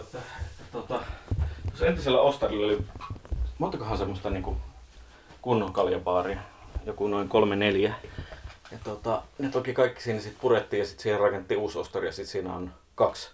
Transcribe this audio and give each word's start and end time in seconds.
että, 0.00 0.18
että 0.18 0.64
tota, 0.72 1.00
tuossa 1.66 1.86
entisellä 1.86 2.20
Ostarilla 2.20 2.66
oli 2.66 2.84
montakohan 3.58 3.98
semmoista 3.98 4.30
niinku 4.30 4.56
kunnon 5.42 5.72
kaljabaaria, 5.72 6.40
joku 6.86 7.08
noin 7.08 7.28
kolme 7.28 7.56
neljä. 7.56 7.94
Ja 8.72 8.78
tota, 8.84 9.22
ne 9.38 9.48
toki 9.48 9.72
kaikki 9.74 10.02
siinä 10.02 10.20
sit 10.20 10.36
purettiin 10.40 10.80
ja 10.80 10.86
sitten 10.86 11.02
siihen 11.02 11.20
rakennettiin 11.20 11.60
uusi 11.60 11.78
Ostari 11.78 12.06
ja 12.06 12.12
sitten 12.12 12.32
siinä 12.32 12.54
on 12.54 12.72
kaksi 12.94 13.30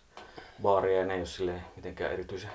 baaria 0.62 0.98
ja 0.98 1.06
ne 1.06 1.14
ei 1.14 1.20
ole 1.20 1.26
silleen 1.26 1.62
mitenkään 1.76 2.12
erityisen 2.12 2.50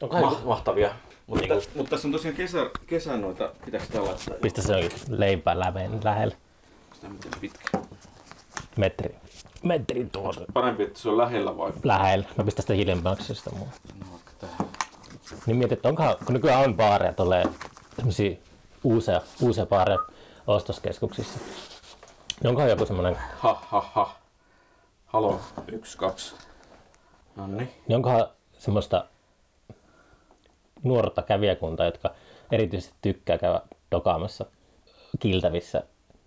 Onkohan 0.00 0.24
ma- 0.24 0.40
mahtavia. 0.44 0.90
Mutta, 1.26 1.40
Niinku- 1.42 1.54
tässä, 1.54 1.70
mutta 1.74 1.90
tässä 1.90 2.08
on 2.08 2.12
tosiaan 2.12 2.36
kesä, 2.36 2.70
kesän 2.86 3.20
noita, 3.20 3.52
pitääkö 3.64 3.86
sitä 3.86 4.04
laittaa? 4.04 4.34
Mistä 4.42 4.62
se 4.62 4.76
on 4.76 4.82
leipää 5.08 5.58
läveen 5.58 6.00
lähellä? 6.04 6.34
Sitä 6.94 7.08
miten 7.08 7.32
pitkä. 7.40 7.78
Metri. 8.80 9.14
Metrin 9.62 10.10
tuossa. 10.10 10.40
Parempi, 10.52 10.82
että 10.82 10.98
se 10.98 11.08
on 11.08 11.16
lähellä 11.18 11.56
vai? 11.56 11.72
Lähellä. 11.84 12.26
Mä 12.36 12.44
pistän 12.44 12.62
sitä 12.62 12.74
hiljemmäksi 12.74 13.34
sitä 13.34 13.50
muu. 13.50 13.68
No 14.10 14.18
tähän. 14.38 14.68
Niin 15.46 15.56
mietit, 15.56 15.72
että 15.72 15.88
onkohan, 15.88 16.16
kun 16.24 16.34
nykyään 16.34 16.64
on 16.64 16.76
baareja, 16.76 17.12
tulee 17.12 17.44
tämmösiä 17.96 18.36
uusia, 18.84 19.20
uusia 19.42 19.66
baareja 19.66 19.98
ostoskeskuksissa. 20.46 21.38
Niin 22.42 22.48
onkohan 22.48 22.70
joku 22.70 22.86
semmonen, 22.86 23.16
Ha 23.38 23.62
ha 23.66 23.80
ha. 23.92 24.16
Halo, 25.06 25.40
yksi, 25.72 25.98
kaksi. 25.98 26.34
Nonni. 27.36 27.74
niin 27.88 27.96
onkohan 27.96 28.26
semmoista 28.58 29.04
nuorta 30.82 31.22
kävijäkuntaa, 31.22 31.86
jotka 31.86 32.10
erityisesti 32.52 32.94
tykkää 33.02 33.38
käydä 33.38 33.60
dokaamassa 33.90 34.46
kiltävissä 35.18 35.82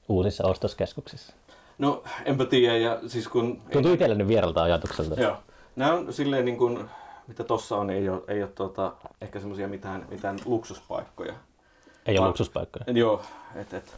uusissa 0.09 0.47
ostoskeskuksissa. 0.47 1.33
No, 1.77 2.03
enpä 2.25 2.45
tiedä, 2.45 2.77
ja 2.77 2.99
siis 3.07 3.27
kun... 3.27 3.61
Tuntuu 3.71 3.93
itselleni 3.93 4.27
vieralta 4.27 4.63
ajatukselta. 4.63 5.21
Joo. 5.21 5.37
Nämä 5.75 5.93
on 5.93 6.13
silleen 6.13 6.45
niin 6.45 6.57
kuin, 6.57 6.89
mitä 7.27 7.43
tossa 7.43 7.77
on, 7.77 7.89
ei 7.89 8.09
ole, 8.09 8.21
ei 8.27 8.43
ole 8.43 8.51
tuota, 8.55 8.93
ehkä 9.21 9.39
semmoisia 9.39 9.67
mitään, 9.67 10.05
mitään 10.09 10.39
luksuspaikkoja. 10.45 11.33
Ei 12.05 12.19
ole 12.19 12.27
luksuspaikkoja. 12.27 12.85
Joo, 12.87 13.21
että 13.55 13.77
et, 13.77 13.97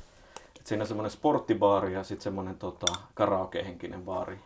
et 0.60 0.68
siinä 0.68 0.84
on 0.84 0.88
semmoinen 0.88 1.12
sporttibaari 1.12 1.94
ja 1.94 2.04
sitten 2.04 2.24
semmoinen 2.24 2.56
tota, 2.56 2.94
karaoke-henkinen 3.14 4.02
baari. 4.02 4.40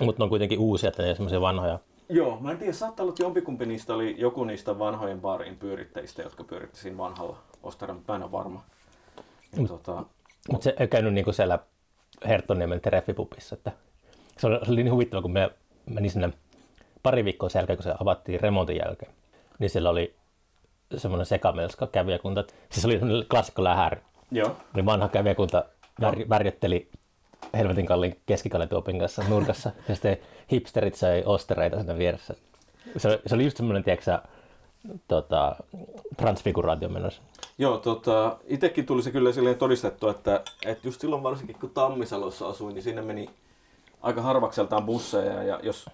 Mutta 0.00 0.20
ne 0.20 0.24
on 0.24 0.28
kuitenkin 0.30 0.58
uusia, 0.58 0.88
että 0.88 1.02
ne 1.02 1.08
ei 1.08 1.14
semmoisia 1.14 1.40
vanhoja. 1.40 1.78
Joo, 2.08 2.38
mä 2.40 2.50
en 2.50 2.58
tiedä, 2.58 2.72
saattaa 2.72 3.04
olla, 3.04 3.12
että 3.12 3.22
jompikumpi 3.22 3.66
niistä 3.66 3.94
oli 3.94 4.14
joku 4.18 4.44
niistä 4.44 4.78
vanhojen 4.78 5.20
baarin 5.20 5.56
pyörittäjistä, 5.56 6.22
jotka 6.22 6.44
pyöritti 6.44 6.80
siinä 6.80 6.98
vanhalla 6.98 7.36
mutta 7.62 7.94
mä 8.08 8.16
en 8.16 8.22
ole 8.22 8.32
varma. 8.32 8.64
Ja, 9.56 9.68
tota, 9.68 10.04
Mutta 10.50 10.64
se 10.64 10.74
ei 10.78 10.88
käynyt 10.88 11.14
niinku 11.14 11.32
siellä 11.32 11.58
Herttoniemen 12.28 12.80
treffipupissa. 12.80 13.54
Että 13.54 13.72
se, 14.38 14.46
oli, 14.46 14.58
se 14.64 14.72
oli 14.72 14.82
niin 14.82 14.92
huvittava, 14.92 15.22
kun 15.22 15.32
me 15.32 15.50
menin 15.90 16.10
sinne 16.10 16.30
pari 17.02 17.24
viikkoa 17.24 17.48
sen 17.48 17.60
jälkeen, 17.60 17.76
kun 17.76 17.84
se 17.84 17.94
avattiin 18.00 18.40
remontin 18.40 18.76
jälkeen. 18.76 19.12
Niin 19.58 19.70
siellä 19.70 19.90
oli 19.90 20.14
semmoinen 20.96 21.26
sekamelska 21.26 21.86
kävijäkunta. 21.86 22.44
Siis 22.70 22.84
oli 22.84 22.98
semmoinen 22.98 23.26
klassikko 23.30 23.64
lähäri. 23.64 24.00
joo, 24.30 24.56
Niin 24.74 24.86
vanha 24.86 25.08
kävijäkunta 25.08 25.64
vär, 26.00 26.14
värjötteli 26.28 26.88
helvetin 27.54 27.86
kalliin 27.86 28.20
keskikaletuopin 28.26 28.98
kanssa 28.98 29.22
nurkassa. 29.28 29.70
Ja 29.88 29.94
sitten 29.94 30.16
hipsterit 30.52 30.94
sai 30.94 31.22
ostereita 31.26 31.76
siinä 31.76 31.98
vieressä. 31.98 32.34
Se, 32.96 33.08
oli- 33.08 33.18
se 33.26 33.34
oli 33.34 33.44
just 33.44 33.56
semmoinen, 33.56 33.84
tiedätkö 33.84 34.18
tota, 35.08 35.56
transfiguraatio 36.16 36.88
menossa. 36.88 37.22
Joo, 37.58 37.78
tota, 37.78 38.36
itsekin 38.46 38.86
tuli 38.86 39.02
se 39.02 39.10
kyllä 39.10 39.32
silleen 39.32 39.56
todistettu, 39.58 40.08
että, 40.08 40.40
että 40.66 40.88
just 40.88 41.00
silloin 41.00 41.22
varsinkin 41.22 41.56
kun 41.60 41.70
Tammisalossa 41.70 42.48
asuin, 42.48 42.74
niin 42.74 42.82
sinne 42.82 43.02
meni 43.02 43.30
aika 44.02 44.22
harvakseltaan 44.22 44.84
busseja 44.86 45.42
ja 45.42 45.60
jos 45.62 45.86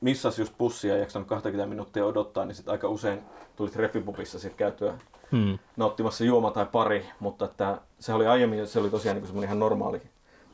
missas 0.00 0.38
just 0.38 0.52
bussia 0.58 0.94
ja 0.94 1.00
jaksanut 1.00 1.28
20 1.28 1.66
minuuttia 1.66 2.06
odottaa, 2.06 2.44
niin 2.44 2.54
sitten 2.54 2.72
aika 2.72 2.88
usein 2.88 3.20
tuli 3.56 3.70
treffipupissa 3.70 4.38
sitten 4.38 4.58
käytyä 4.58 4.94
Hmm. 5.32 5.58
nauttimassa 5.76 6.24
juoma 6.24 6.50
tai 6.50 6.66
pari, 6.72 7.06
mutta 7.20 7.44
että 7.44 7.78
se 7.98 8.12
oli 8.12 8.26
aiemmin, 8.26 8.66
se 8.66 8.78
oli 8.78 8.90
tosiaan 8.90 9.16
niin 9.16 9.26
semmoinen 9.26 9.48
ihan 9.48 9.58
normaali, 9.58 10.02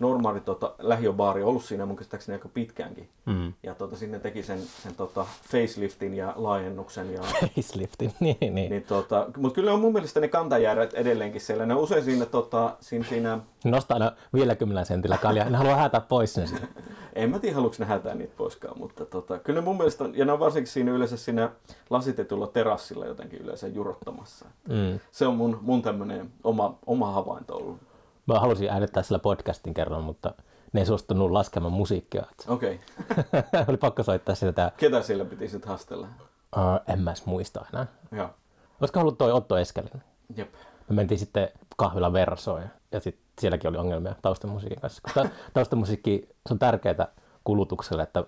normaali 0.02 0.40
tota, 0.40 0.74
lähiöbaari 0.78 1.42
ollut 1.42 1.64
siinä 1.64 1.86
mun 1.86 1.96
käsittääkseni 1.96 2.36
aika 2.36 2.48
pitkäänkin. 2.48 3.08
Hmm. 3.26 3.52
Ja 3.62 3.74
tota, 3.74 3.96
sinne 3.96 4.18
teki 4.18 4.42
sen, 4.42 4.60
sen 4.82 4.94
tota, 4.94 5.26
faceliftin 5.42 6.14
ja 6.14 6.32
laajennuksen 6.36 7.12
ja 7.12 7.20
Faceliftin, 7.22 8.12
niin, 8.20 8.36
niin. 8.40 8.70
niin 8.70 8.82
tota, 8.82 9.26
mutta 9.36 9.54
kyllä 9.54 9.72
on 9.72 9.80
mun 9.80 9.92
mielestä 9.92 10.20
ne 10.20 10.28
kantajärjet 10.28 10.94
edelleenkin 10.94 11.40
siellä. 11.40 11.66
Ne 11.66 11.74
on 11.74 11.80
usein 11.80 12.04
siinä, 12.04 12.26
tota, 12.26 12.76
siinä, 12.80 13.04
siinä 13.04 13.38
Nostaa 13.64 13.94
aina 13.94 14.12
vielä 14.34 14.54
kymmenellä 14.54 14.84
sentillä 14.84 15.18
kaljaa. 15.18 15.46
En 15.46 15.54
halua 15.54 15.76
häätää 15.76 16.00
pois 16.00 16.34
sen. 16.34 16.48
en 17.14 17.30
mä 17.30 17.38
tiedä 17.38 17.54
haluatko 17.54 17.84
ne 17.84 17.88
hätää 17.88 18.14
niitä 18.14 18.34
poiskaan, 18.36 18.78
mutta 18.78 19.04
tota, 19.04 19.38
kyllä 19.38 19.60
ne 19.60 19.64
mun 19.64 19.76
mielestä 19.76 20.04
on, 20.04 20.18
ja 20.18 20.24
ne 20.24 20.32
on 20.32 20.40
varsinkin 20.40 20.72
siinä 20.72 20.92
yleensä 20.92 21.16
siinä 21.16 21.50
lasitetulla 21.90 22.46
terassilla 22.46 23.06
jotenkin 23.06 23.40
yleensä 23.40 23.68
jurottamassa. 23.68 24.46
Mm. 24.68 25.00
Se 25.10 25.26
on 25.26 25.36
mun, 25.36 25.58
mun 25.62 25.82
tämmönen 25.82 26.30
oma, 26.44 26.78
oma 26.86 27.12
havainto 27.12 27.56
ollut. 27.56 27.91
Mä 28.26 28.40
halusin 28.40 28.70
äänittää 28.70 29.02
sillä 29.02 29.18
podcastin 29.18 29.74
kerran, 29.74 30.04
mutta 30.04 30.34
ne 30.72 30.80
ei 30.80 30.86
suostunut 30.86 31.30
laskemaan 31.30 31.72
musiikkia. 31.72 32.26
Okei. 32.48 32.80
Okay. 33.10 33.42
Oli 33.68 33.76
pakko 33.76 34.02
soittaa 34.02 34.34
sitä 34.34 34.52
tää, 34.52 34.70
Ketä 34.76 35.02
sillä 35.02 35.24
piti 35.24 35.48
sitten 35.48 35.68
hastella? 35.68 36.06
uh, 36.56 36.92
en 36.94 37.00
mä 37.00 37.10
edes 37.10 37.26
muista 37.26 37.66
enää. 37.72 37.86
Joo. 38.12 38.30
Olisiko 38.80 39.00
ollut 39.00 39.18
toi 39.18 39.32
Otto 39.32 39.58
Eskelinen? 39.58 40.02
Jep. 40.36 40.54
Me 40.88 40.94
mentiin 40.94 41.18
sitten 41.18 41.48
kahvila 41.76 42.12
Versoon 42.12 42.62
ja, 42.62 42.68
ja 42.92 43.00
sit 43.00 43.18
sielläkin 43.40 43.70
oli 43.70 43.78
ongelmia 43.78 44.14
taustamusiikin 44.22 44.80
kanssa. 44.80 45.02
Koska 45.02 45.28
taustamusiikki 45.54 46.28
se 46.46 46.54
on 46.54 46.58
tärkeää 46.58 47.08
kulutukselle, 47.44 48.02
että 48.02 48.24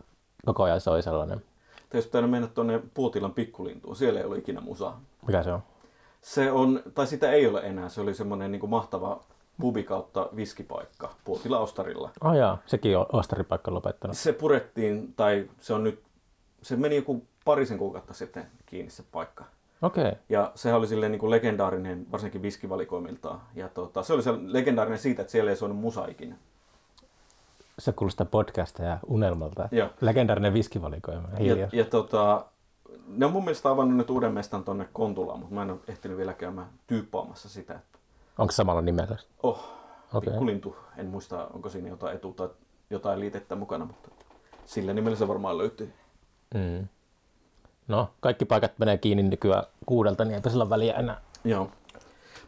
koko 0.47 0.63
ajan 0.63 0.81
soi 0.81 1.03
sellainen. 1.03 1.45
Tietysti 1.91 2.11
pitää 2.11 2.27
mennä 2.27 2.49
tuonne 2.49 2.83
Puotilan 2.95 3.35
pikkulintuun. 3.35 3.97
Siellä 3.97 4.21
ei 4.21 4.27
ole 4.27 4.39
ikinä 4.39 4.61
musaa. 4.61 5.01
Mikä 5.27 5.43
se 5.43 5.53
on? 5.53 5.63
Se 6.23 6.53
on, 6.53 6.83
tai 6.95 7.07
sitä 7.07 7.31
ei 7.31 7.47
ole 7.47 7.61
enää. 7.61 7.89
Se 7.89 8.01
oli 8.01 8.15
semmoinen 8.15 8.53
niin 8.53 8.71
mahtava 8.71 9.21
pubi 9.61 9.83
kautta 9.83 10.29
viskipaikka 10.37 11.15
Puotila 11.25 11.59
Ostarilla. 11.59 12.11
Oh 12.25 12.33
jaa, 12.33 12.59
sekin 12.67 12.99
on 12.99 13.07
ostaripaikka 13.13 13.75
lopettanut. 13.75 14.17
Se 14.17 14.33
purettiin, 14.33 15.15
tai 15.17 15.51
se 15.61 15.75
on 15.75 15.85
nyt, 15.85 16.03
se 16.63 16.77
meni 16.77 16.97
joku 16.97 17.23
parisen 17.45 17.79
kuukautta 17.79 18.15
sitten 18.15 18.47
kiinni 18.67 18.91
se 18.91 19.05
paikka. 19.13 19.45
Okei. 19.83 20.05
Okay. 20.05 20.15
Ja 20.29 20.53
se 20.55 20.75
oli 20.75 20.87
silleen 20.87 21.13
niin 21.13 21.21
kuin 21.21 21.31
legendaarinen, 21.31 22.07
varsinkin 22.13 22.43
viskivalikoimiltaan. 22.43 23.41
Ja 23.55 23.69
tota, 23.69 24.03
se 24.03 24.13
oli 24.13 24.23
se 24.23 24.31
legendaarinen 24.43 24.99
siitä, 24.99 25.23
että 25.23 25.33
siellä 25.33 25.51
ei 25.51 25.57
soinut 25.57 25.79
musa 25.79 26.07
ikinä. 26.07 26.37
Se 27.79 27.93
kuulostaa 27.93 28.27
podcasta 28.27 28.83
ja 28.83 28.99
unelmalta. 29.07 29.69
Joo. 29.73 29.89
Legendaarinen 30.01 30.55
viskivalikoima. 30.55 31.29
Ja, 31.39 31.69
ja 31.73 31.85
tota, 31.85 32.45
ne 33.09 33.27
on 33.27 33.33
mun 33.33 33.45
mielestä 33.45 33.71
avannut 33.71 33.97
nyt 33.97 34.11
uuden 34.11 34.33
mestan 34.33 34.65
tonne 34.65 34.89
Kontulaan, 34.93 35.39
mutta 35.39 35.55
mä 35.55 35.63
en 35.63 35.71
ole 35.71 35.79
ehtinyt 35.89 36.17
vielä 36.17 36.33
käymään 36.33 36.67
tyyppaamassa 36.87 37.49
sitä. 37.49 37.75
Että, 37.75 37.94
Onko 38.39 38.53
samalla 38.53 38.81
nimellä? 38.81 39.17
oh, 39.43 39.65
okay. 40.15 40.31
pikkulintu. 40.31 40.77
En 40.97 41.07
muista, 41.07 41.47
onko 41.47 41.69
siinä 41.69 41.89
jotain 41.89 42.17
etu 42.17 42.33
tai 42.33 42.49
jotain 42.91 43.21
liitettä 43.21 43.55
mukana, 43.57 43.85
mutta 43.85 44.11
sillä 44.65 44.93
nimellä 44.93 45.17
se 45.17 45.29
varmaan 45.29 45.59
löytyy. 45.59 45.93
Mm. 46.55 46.89
No, 47.89 48.11
kaikki 48.21 48.45
paikat 48.45 48.79
menee 48.79 48.99
kiinni 48.99 49.23
nykyään 49.23 49.65
kuudelta, 49.87 50.25
niin 50.25 50.35
eipä 50.35 50.51
sillä 50.51 50.71
väliä 50.71 50.95
enää. 50.95 51.21
Joo. 51.45 51.71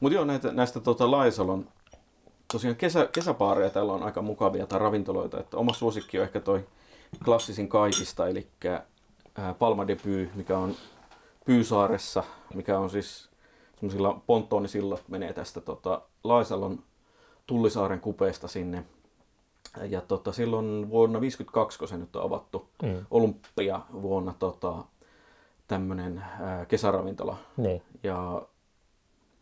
Mutta 0.00 0.14
joo, 0.14 0.24
näitä, 0.24 0.52
näistä 0.52 0.80
tota, 0.80 1.10
Laisalon 1.10 1.68
tosiaan 2.52 2.76
kesä, 2.76 3.08
kesäpaareja 3.12 3.70
täällä 3.70 3.92
on 3.92 4.02
aika 4.02 4.22
mukavia 4.22 4.66
tai 4.66 4.78
ravintoloita. 4.78 5.40
Että 5.40 5.56
oma 5.56 5.72
suosikki 5.72 6.18
on 6.18 6.24
ehkä 6.24 6.40
toi 6.40 6.66
klassisin 7.24 7.68
kaikista, 7.68 8.28
eli 8.28 8.46
ää, 9.34 9.54
Palma 9.54 9.86
de 9.86 9.96
Py, 9.96 10.30
mikä 10.34 10.58
on 10.58 10.74
Pyysaaressa, 11.44 12.24
mikä 12.54 12.78
on 12.78 12.90
siis 12.90 13.28
semmoisilla 13.76 14.20
ponttonisillat 14.26 15.08
menee 15.08 15.32
tästä 15.32 15.60
tota, 15.60 16.02
Laisalon 16.24 16.82
Tullisaaren 17.46 18.00
kupeesta 18.00 18.48
sinne. 18.48 18.84
Ja 19.88 20.00
tota, 20.00 20.32
silloin 20.32 20.90
vuonna 20.90 21.20
52, 21.20 21.78
kun 21.78 21.88
se 21.88 21.96
nyt 21.96 22.16
on 22.16 22.22
avattu, 22.22 22.68
Mm. 22.82 23.06
Olympia 23.10 23.80
vuonna 24.02 24.34
tota, 24.38 24.74
tämmöinen 25.68 26.22
kesäravintola. 26.68 27.36
Niin. 27.56 27.82
Ja 28.02 28.42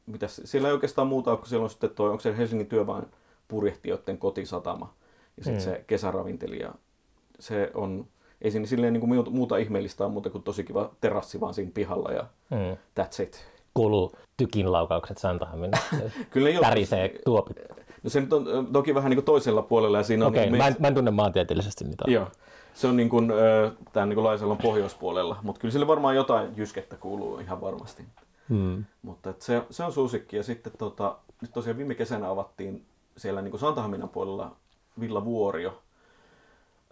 mitäs, 0.06 0.40
siellä 0.44 0.68
ei 0.68 0.74
oikeastaan 0.74 1.06
muuta 1.08 1.30
ole, 1.30 1.38
kun 1.38 1.48
siellä 1.48 1.64
on 1.64 1.70
sitten 1.70 1.90
toi, 1.90 2.10
onko 2.10 2.20
se 2.20 2.36
Helsingin 2.36 2.66
työväen 2.66 3.06
purjehtijoiden 3.48 4.18
kotisatama 4.18 4.94
ja 5.36 5.44
sitten 5.44 5.62
Mm. 5.62 5.64
se 5.64 5.84
kesäravintelija. 5.86 6.74
Se 7.40 7.70
on, 7.74 8.06
ei 8.42 8.50
siinä 8.50 8.66
silleen 8.66 8.92
niin 8.92 9.00
kuin 9.00 9.10
muuta, 9.14 9.30
muuta 9.30 9.56
ihmeellistä 9.56 10.04
ole 10.04 10.12
muuta 10.12 10.30
kuin 10.30 10.42
tosi 10.44 10.64
kiva 10.64 10.90
terassi 11.00 11.40
vaan 11.40 11.54
siinä 11.54 11.70
pihalla 11.74 12.12
ja 12.12 12.26
Mm. 12.50 12.76
that's 13.00 13.22
it. 13.22 13.46
Kuuluu 13.74 14.12
tykin 14.36 14.72
laukaukset 14.72 15.18
Santahamin. 15.18 15.70
Kyllä 16.30 16.48
ole, 16.48 16.60
Tärisee 16.60 17.18
tuopit. 17.24 17.56
no 18.02 18.10
se 18.10 18.20
nyt 18.20 18.32
on 18.32 18.66
toki 18.72 18.94
vähän 18.94 19.10
niin 19.10 19.16
kuin 19.16 19.24
toisella 19.24 19.62
puolella 19.62 19.98
ja 19.98 20.04
siinä 20.04 20.24
on 20.24 20.28
Okei, 20.28 20.42
niin 20.42 20.54
okay, 20.54 20.58
mä, 20.58 20.68
en- 20.68 20.76
mä 20.78 20.88
en 20.88 20.94
tunne 20.94 21.10
maantieteellisesti 21.10 21.84
niitä. 21.84 22.04
Joo. 22.06 22.26
Se 22.74 22.86
on 22.86 22.96
niin 22.96 23.08
kuin, 23.08 23.32
tämän 23.92 24.08
niin 24.08 24.16
kuin 24.46 24.58
pohjoispuolella, 24.62 25.36
mutta 25.42 25.60
kyllä 25.60 25.72
sille 25.72 25.86
varmaan 25.86 26.16
jotain 26.16 26.52
jyskettä 26.56 26.96
kuuluu 26.96 27.38
ihan 27.38 27.60
varmasti. 27.60 28.04
Mm. 28.48 28.84
Mutta 29.02 29.30
et 29.30 29.42
se, 29.42 29.62
se 29.70 29.84
on 29.84 29.92
suosikki. 29.92 30.36
Ja 30.36 30.42
sitten 30.42 30.72
tota, 30.78 31.16
nyt 31.40 31.52
tosiaan 31.52 31.76
viime 31.76 31.94
kesänä 31.94 32.30
avattiin 32.30 32.86
siellä 33.16 33.42
niin 33.42 33.58
Santahaminan 33.58 34.08
puolella 34.08 34.56
Villa 35.00 35.24
Vuorio, 35.24 35.82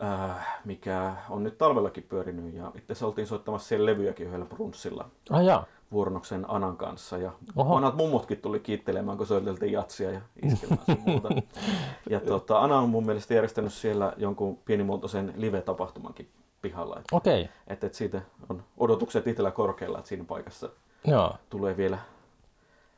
äh, 0.02 0.61
mikä 0.64 1.14
on 1.31 1.43
nyt 1.43 1.58
talvellakin 1.58 2.06
pyörinyt. 2.08 2.55
Ja 2.55 2.73
itse 2.75 2.93
asiassa 2.93 3.06
oltiin 3.06 3.26
soittamassa 3.26 3.69
siellä 3.69 3.87
levyjäkin 3.87 4.26
yhdellä 4.26 4.46
brunssilla 4.46 5.11
Ah 5.31 5.44
jaa. 5.44 5.67
Vuornoksen 5.93 6.50
Anan 6.50 6.77
kanssa. 6.77 7.19
Ja 7.19 7.33
Oho. 7.56 7.75
vanhat 7.75 7.97
mummotkin 7.97 8.39
tuli 8.39 8.61
kiittelemään, 8.61 9.19
kun 9.19 9.27
soiteltiin 9.27 9.73
jatsia 9.73 10.11
ja 10.11 10.21
iskelmää 10.43 10.85
sun 10.85 11.03
muuta. 11.06 11.29
Ja 12.11 12.21
tota, 12.21 12.61
Ana 12.61 12.79
on 12.79 12.89
mun 12.89 13.06
mielestä 13.06 13.35
järjestänyt 13.35 13.73
siellä 13.73 14.12
jonkun 14.17 14.59
pienimuotoisen 14.65 15.35
live-tapahtumankin 15.37 16.29
pihalla. 16.62 16.97
Että 16.97 17.17
Okei. 17.17 17.49
et, 17.67 17.85
et 17.85 17.94
siitä 17.94 18.23
on 18.49 18.62
odotukset 18.79 19.27
itsellä 19.27 19.50
korkealla, 19.50 19.99
että 19.99 20.09
siinä 20.09 20.25
paikassa 20.25 20.69
Joo. 21.05 21.37
tulee 21.50 21.77
vielä 21.77 21.99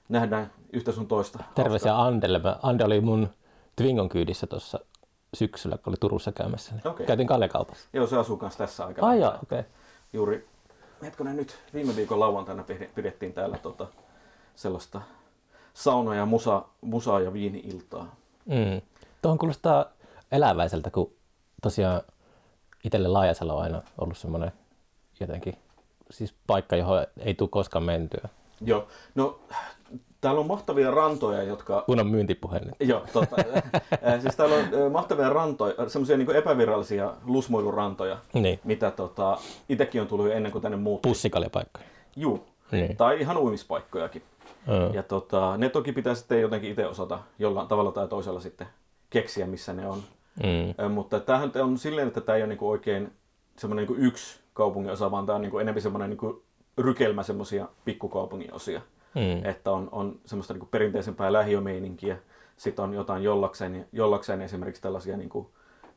nähdään 0.08 0.50
yhtä 0.72 0.92
sun 0.92 1.06
toista. 1.06 1.44
Terveisiä 1.54 2.00
Andelle. 2.02 2.40
Ande 2.62 2.84
oli 2.84 3.00
mun 3.00 3.28
Twingon 3.76 4.08
kyydissä 4.08 4.46
tuossa 4.46 4.80
syksyllä, 5.34 5.78
kun 5.78 5.90
oli 5.90 5.96
Turussa 6.00 6.32
käymässä. 6.32 6.74
Niin 6.74 6.88
Okei. 6.88 7.06
Käytiin 7.06 7.26
Kalle-kaupassa. 7.26 7.88
Joo, 7.92 8.06
se 8.06 8.16
asuu 8.18 8.36
kanssa 8.36 8.58
tässä 8.58 8.86
aika. 8.86 9.06
Ai 9.06 9.20
okei. 9.42 9.62
Juuri, 10.12 10.48
hetkonen 11.04 11.36
nyt, 11.36 11.58
viime 11.74 11.96
viikon 11.96 12.20
lauantaina 12.20 12.62
pide- 12.62 12.88
pidettiin 12.94 13.32
täällä 13.32 13.58
tota, 13.58 13.86
sellaista 14.54 15.00
sauna- 15.74 16.14
ja 16.14 16.26
musa, 16.26 16.62
musa- 16.80 17.20
ja 17.20 17.32
viini-iltaa. 17.32 18.16
Mm. 18.44 18.80
Tuohon 19.22 19.38
kuulostaa 19.38 19.86
eläväiseltä, 20.32 20.90
kun 20.90 21.12
tosiaan 21.62 22.02
itselle 22.84 23.08
Laajasalo 23.08 23.56
on 23.56 23.62
aina 23.62 23.82
ollut 23.98 24.18
semmoinen 24.18 24.52
jotenkin 25.20 25.54
siis 26.10 26.34
paikka, 26.46 26.76
johon 26.76 27.06
ei 27.18 27.34
tule 27.34 27.48
koskaan 27.48 27.84
mentyä. 27.84 28.28
Joo, 28.60 28.88
no 29.14 29.40
täällä 30.24 30.40
on 30.40 30.46
mahtavia 30.46 30.90
rantoja, 30.90 31.42
jotka... 31.42 31.82
Kun 31.86 32.00
on 32.00 32.06
myyntipuhe 32.06 32.58
nyt. 32.58 32.74
Joo, 32.80 33.02
tota, 33.12 33.36
äh, 34.06 34.20
siis 34.22 34.36
täällä 34.36 34.54
on 34.56 34.60
äh, 34.62 34.92
mahtavia 34.92 35.30
rantoja, 35.30 35.88
semmoisia 35.88 36.16
niin 36.16 36.30
epävirallisia 36.36 37.12
lusmuilurantoja, 37.26 38.16
Niin, 38.32 38.60
mitä 38.64 38.90
tota, 38.90 39.38
itsekin 39.68 40.00
on 40.00 40.06
tullut 40.06 40.30
ennen 40.30 40.52
kuin 40.52 40.62
tänne 40.62 40.76
muutti. 40.76 41.08
pussikaljapaikkoja. 41.08 41.86
Juu, 42.16 42.44
Niin. 42.72 42.96
tai 42.96 43.20
ihan 43.20 43.36
uimispaikkojakin. 43.36 44.22
Mm. 44.66 44.94
Ja 44.94 45.02
tota, 45.02 45.56
ne 45.56 45.68
toki 45.68 45.92
pitää 45.92 46.14
sitten 46.14 46.40
jotenkin 46.40 46.70
itse 46.70 46.86
osata 46.86 47.18
jollain 47.38 47.68
tavalla 47.68 47.92
tai 47.92 48.08
toisella 48.08 48.40
sitten 48.40 48.66
keksiä, 49.10 49.46
missä 49.46 49.72
ne 49.72 49.88
on. 49.88 50.02
Mm. 50.42 50.84
Ö, 50.84 50.88
mutta 50.88 51.20
tämähän 51.20 51.52
on 51.62 51.78
silleen, 51.78 52.08
että 52.08 52.20
tämä 52.20 52.36
ei 52.36 52.42
ole 52.42 52.48
niinku 52.48 52.70
oikein 52.70 53.12
semmoinen 53.58 53.86
niinku 53.88 54.02
yksi 54.06 54.40
kaupungin 54.54 54.92
osa, 54.92 55.10
vaan 55.10 55.26
tämä 55.26 55.36
on 55.36 55.42
niinku 55.42 55.58
enemmän 55.58 55.82
semmoinen 55.82 56.10
niinku 56.10 56.42
rykelmä 56.78 57.22
semmoisia 57.22 57.68
pikkukaupungin 57.84 58.54
osia. 58.54 58.80
Mm. 59.14 59.44
Että 59.44 59.70
on, 59.70 59.88
on 59.92 60.20
semmoista 60.26 60.54
niinku 60.54 60.68
perinteisempää 60.70 61.32
lähiömeininkiä, 61.32 62.18
sitten 62.56 62.82
on 62.82 62.94
jotain 62.94 63.22
jollakseen, 63.22 63.88
jollakseen 63.92 64.42
esimerkiksi 64.42 64.82
tällaisia 64.82 65.16
niinku 65.16 65.50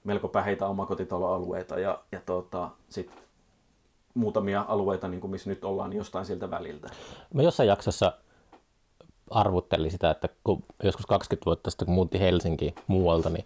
melko 0.04 0.28
päheitä 0.28 0.68
omakotitaloalueita 0.68 1.80
ja, 1.80 2.00
ja 2.12 2.22
tota, 2.26 2.70
sitten 2.90 3.18
muutamia 4.14 4.66
alueita, 4.68 5.08
niinku, 5.08 5.28
missä 5.28 5.50
nyt 5.50 5.66
ollaan, 5.66 5.90
niin 5.90 5.98
jostain 5.98 6.26
siltä 6.26 6.50
väliltä. 6.50 6.90
Mä 7.34 7.42
jossain 7.42 7.70
jaksossa 7.70 8.14
arvuttelin 9.30 9.92
sitä, 9.92 10.10
että 10.12 10.30
kun 10.44 10.64
joskus 10.84 11.06
20 11.06 11.46
vuotta 11.46 11.70
sitten, 11.70 11.86
kun 11.86 11.96
muutti 11.96 12.20
Helsinkiin 12.20 12.76
muualta, 12.88 13.30
niin 13.30 13.46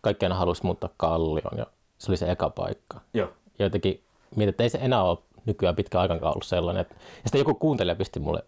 kaikki 0.00 0.26
aina 0.26 0.34
halusi 0.34 0.64
muuttaa 0.64 0.90
Kallioon 0.96 1.58
ja 1.58 1.66
se 1.98 2.10
oli 2.10 2.16
se 2.16 2.30
eka 2.30 2.50
paikka. 2.50 3.00
Joo. 3.14 3.28
Ja 3.58 3.66
jotenkin 3.66 4.02
mietin, 4.36 4.50
että 4.50 4.62
ei 4.62 4.70
se 4.70 4.78
enää 4.82 5.02
ole 5.02 5.18
nykyään 5.46 5.76
pitkä 5.76 6.00
aikaan 6.00 6.24
ollut 6.24 6.44
sellainen. 6.44 6.80
Että... 6.80 6.94
Ja 6.94 7.22
sitten 7.24 7.38
joku 7.38 7.54
kuuntelija 7.54 7.96
pisti 7.96 8.20
mulle 8.20 8.42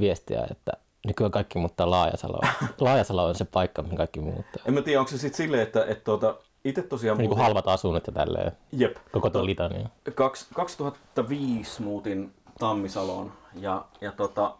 viestiä, 0.00 0.46
että 0.50 0.72
nykyään 1.06 1.30
kaikki 1.30 1.58
muuttaa 1.58 1.90
Laajasaloon. 1.90 2.48
Laajasalo 2.80 3.24
on 3.24 3.34
se 3.34 3.44
paikka, 3.44 3.82
mihin 3.82 3.96
kaikki 3.96 4.20
muuttaa. 4.20 4.62
En 4.66 4.74
mä 4.74 4.82
tiedä, 4.82 4.98
onko 5.00 5.10
se 5.10 5.18
sitten 5.18 5.36
silleen, 5.36 5.62
että, 5.62 5.84
että 5.84 6.04
tuota, 6.04 6.34
itse 6.64 6.82
tosiaan... 6.82 7.18
Niin 7.18 7.28
kuin 7.28 7.38
muutin- 7.38 7.44
halvat 7.44 7.68
asunnot 7.68 8.06
ja 8.06 8.12
tälleen. 8.12 8.52
Jep. 8.72 8.96
Koko 9.12 9.30
tuo 9.30 9.46
litania. 9.46 9.88
Kaks- 10.10 10.46
2005 10.54 11.82
muutin 11.82 12.32
Tammisaloon 12.58 13.32
ja, 13.54 13.84
ja 14.00 14.12
tota, 14.12 14.54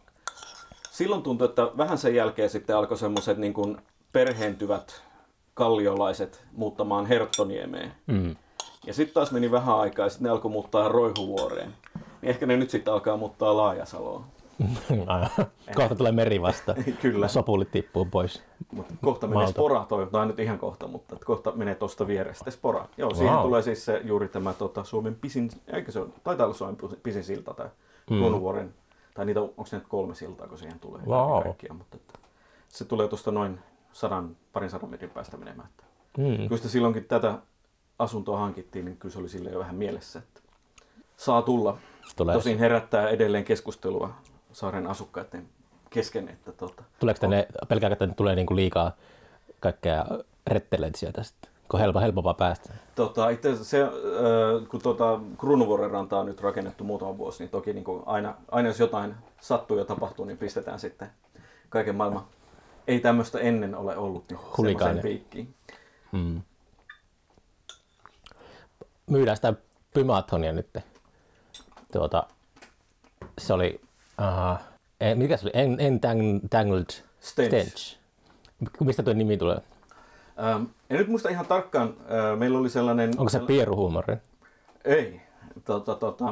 silloin 0.91 1.23
tuntui, 1.23 1.49
että 1.49 1.69
vähän 1.77 1.99
sen 1.99 2.15
jälkeen 2.15 2.51
sitten 2.51 2.77
alkoi 2.77 2.99
semmoiset 2.99 3.39
niin 3.39 3.55
kuin 3.55 3.77
perheentyvät 4.13 5.03
kalliolaiset 5.55 6.45
muuttamaan 6.53 7.07
Herttoniemeen. 7.07 7.93
Mm. 8.07 8.37
Ja 8.87 8.95
sitten 8.95 9.15
taas 9.15 9.33
meni 9.33 9.51
vähän 9.51 9.79
aikaa 9.79 10.07
ja 10.07 10.11
sitten 10.11 10.25
ne 10.25 10.31
alkoi 10.31 10.51
muuttaa 10.51 10.89
Roihuvuoreen. 10.89 11.75
Niin 11.95 12.31
ehkä 12.31 12.47
ne 12.47 12.57
nyt 12.57 12.71
sitten 12.71 12.95
alkaa 12.95 13.17
muuttaa 13.17 13.57
Laajasaloon. 13.57 14.25
Kohta 15.75 15.95
tulee 15.95 16.13
meri 16.13 16.43
vasta. 16.43 16.75
Kyllä. 17.03 17.29
Sopulit 17.29 17.71
tippuu 17.71 18.05
pois. 18.05 18.43
Kohta 19.05 19.27
menee 19.27 19.35
Maalta. 19.43 19.53
Spora, 19.53 19.85
toi, 19.89 20.07
tai 20.07 20.27
nyt 20.27 20.39
ihan 20.39 20.59
kohta, 20.59 20.89
mutta 20.89 21.17
kohta 21.25 21.53
menee 21.53 21.75
tuosta 21.75 22.07
vierestä 22.07 22.51
Spora. 22.51 22.89
Joo, 22.97 23.15
siihen 23.15 23.35
Wow. 23.35 23.43
tulee 23.43 23.63
siis 23.63 23.85
se, 23.85 24.01
juuri 24.05 24.29
tämä 24.29 24.53
tota, 24.53 24.85
Suomen 24.85 25.15
pisin, 25.15 25.51
eikö 25.67 25.93
se 25.93 26.01
ole, 26.01 26.09
taitaa 26.25 26.47
olla 26.47 26.57
Suomen 26.57 26.77
pisin 27.03 27.25
silta 27.25 27.55
tai 27.55 27.67
mm. 28.11 28.17
Kruunuvuoren, 28.17 28.75
tai 29.15 29.27
niitä, 29.27 29.41
onko 29.41 29.67
se 29.67 29.77
nyt 29.77 29.87
kolme 29.89 30.15
siltaa, 30.15 30.47
kun 30.49 30.59
siihen 30.59 30.79
tulee 30.81 31.03
Wow. 31.07 31.43
kaikkia, 31.43 31.75
mutta 31.75 31.97
että, 31.97 32.19
se 32.69 32.85
tulee 32.85 33.09
tuosta 33.09 33.31
noin 33.31 33.59
sadan, 33.93 34.37
parin 34.53 34.71
sadan 34.71 34.91
metrin 34.91 35.11
päästä 35.11 35.37
menemään. 35.37 35.69
Että. 35.69 35.85
Mm. 36.19 36.49
Kun 36.49 36.57
sitä 36.59 36.69
silloinkin 36.71 37.05
tätä 37.05 37.39
asuntoa 37.99 38.39
hankittiin, 38.39 38.85
niin 38.85 38.97
kyllä 38.97 39.13
se 39.13 39.19
oli 39.19 39.29
sille 39.29 39.51
jo 39.51 39.59
vähän 39.59 39.75
mielessä, 39.77 40.19
että 40.19 40.41
saa 41.17 41.43
tulla. 41.43 41.79
Tulee. 42.17 42.35
Tosin 42.35 42.59
herättää 42.59 43.09
edelleen 43.09 43.45
keskustelua 43.45 44.11
saaren 44.55 44.87
asukkaiden 44.87 45.49
kesken, 45.91 46.29
että 46.29 46.53
tota, 46.53 46.83
Tuleeko 46.99 47.21
tänne, 47.21 47.47
pelkääkö, 47.69 47.93
että 47.93 47.99
tänne 47.99 48.15
tulee 48.15 48.35
niinku 48.35 48.57
liikaa 48.57 48.93
kaikkea 49.61 50.07
retteleitä 50.47 50.99
sieltä 50.99 51.23
sitten? 51.23 51.51
Kun 51.69 51.81
helpo, 51.81 52.01
helpompaa 52.01 52.35
päästä. 52.35 52.73
Tota, 52.95 53.29
itse 53.29 53.65
se, 53.65 53.83
äh, 53.83 53.91
kun 54.69 54.81
tota, 54.83 55.21
Kruunuvuoren 55.41 55.91
rantaa 55.91 56.21
on 56.21 56.27
nyt 56.27 56.41
rakennettu 56.41 56.85
muutama 56.85 57.19
vuosi, 57.19 57.43
niin 57.43 57.51
toki 57.51 57.73
niin 57.73 57.85
aina, 58.07 58.35
aina 58.51 58.69
jos 58.69 58.81
jotain 58.81 59.15
sattuu 59.41 59.79
ja 59.79 59.85
tapahtuu, 59.85 60.25
niin 60.25 60.39
pistetään 60.39 60.81
sitten 60.81 61.09
kaiken 61.69 61.95
maailman, 61.95 62.25
ei 62.87 63.01
tämmöistä 63.01 63.39
ennen 63.39 63.75
ole 63.75 63.97
ollut, 63.97 64.25
niin 64.29 64.41
semmoiseen 64.57 64.99
piikkiin. 64.99 65.55
Mm. 66.13 66.43
Myydään 69.07 69.37
sitä 69.37 69.55
Pymathonia 69.95 70.53
nyt. 70.53 70.77
Tuota, 71.93 72.27
se 73.39 73.53
oli, 73.53 73.81
uh, 74.19 74.59
mikä 75.15 75.37
se 75.37 75.47
oli, 75.47 75.53
En- 75.55 75.81
Entangled 75.81 76.91
Stench. 77.21 77.49
Stench. 77.49 77.97
Mistä 78.81 79.03
tuo 79.03 79.13
nimi 79.13 79.37
tulee? 79.37 79.59
Ähm, 80.39 80.65
en 80.91 80.99
nyt 80.99 81.09
muista 81.09 81.29
ihan 81.29 81.47
tarkkaan, 81.47 81.89
äh, 81.89 82.39
meillä 82.39 82.59
oli 82.59 82.71
sellainen... 82.71 83.11
Onko 83.17 83.29
se 83.29 83.39
pieruhuumori? 83.41 84.17
Ei. 84.85 85.21
Tota, 85.65 85.95
tota, 85.95 86.25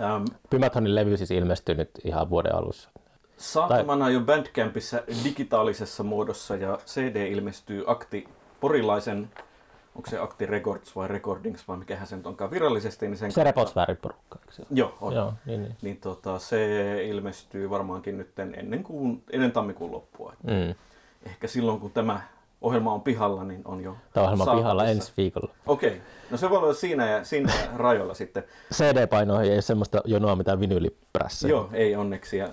ähm, 0.00 0.24
Pymathonin 0.50 0.94
levy 0.94 1.16
siis 1.16 1.30
ilmestyi 1.30 1.74
nyt 1.74 1.90
ihan 2.04 2.30
vuoden 2.30 2.54
alussa. 2.54 2.90
Saatamana 3.36 4.10
jo 4.10 4.20
Bandcampissa 4.20 5.02
digitaalisessa 5.24 6.02
muodossa 6.02 6.56
ja 6.56 6.78
CD 6.86 7.16
ilmestyy 7.30 7.84
akti 7.86 8.28
porilaisen, 8.60 9.30
onko 9.94 10.10
se 10.10 10.18
Akti 10.18 10.46
Records 10.46 10.96
vai 10.96 11.08
Recordings 11.08 11.68
vai 11.68 11.76
mikähän 11.76 12.06
se 12.06 12.16
nyt 12.16 12.26
onkaan 12.26 12.50
virallisesti, 12.50 13.06
niin 13.08 13.16
sen 13.16 13.32
Se 13.32 13.44
Repotsväärin 13.44 13.96
porukka. 13.96 14.38
eikö 14.42 14.52
se 14.52 14.62
ole? 14.62 14.68
Joo, 14.70 14.94
on. 15.00 15.14
Joo, 15.14 15.32
niin, 15.46 15.62
niin. 15.62 15.76
Niin 15.82 15.96
tota, 15.96 16.38
se 16.38 17.04
ilmestyy 17.04 17.70
varmaankin 17.70 18.18
nyt 18.18 18.38
ennen, 18.38 18.84
kuun, 18.84 19.22
ennen 19.32 19.52
tammikuun 19.52 19.92
loppua. 19.92 20.32
Mm. 20.42 20.74
Ehkä 21.26 21.48
silloin 21.48 21.80
kun 21.80 21.90
tämä 21.90 22.20
ohjelma 22.60 22.92
on 22.92 23.02
pihalla, 23.02 23.44
niin 23.44 23.62
on 23.64 23.80
jo 23.80 23.96
Tämä 24.12 24.24
ohjelma 24.26 24.44
on 24.44 24.58
pihalla 24.58 24.84
ensi 24.84 25.12
viikolla. 25.16 25.54
Okei, 25.66 26.00
no 26.30 26.36
se 26.36 26.50
voi 26.50 26.58
olla 26.58 26.74
siinä 26.74 27.10
ja 27.10 27.24
siinä 27.24 27.52
rajoilla 27.76 28.14
sitten. 28.14 28.44
CD-painoihin 28.74 29.50
ei 29.50 29.56
ole 29.56 29.62
semmoista 29.62 30.00
jonoa, 30.04 30.36
mitä 30.36 30.60
vinyliprässä. 30.60 31.48
Joo, 31.48 31.68
ei 31.72 31.96
onneksi. 31.96 32.36
Ja 32.36 32.48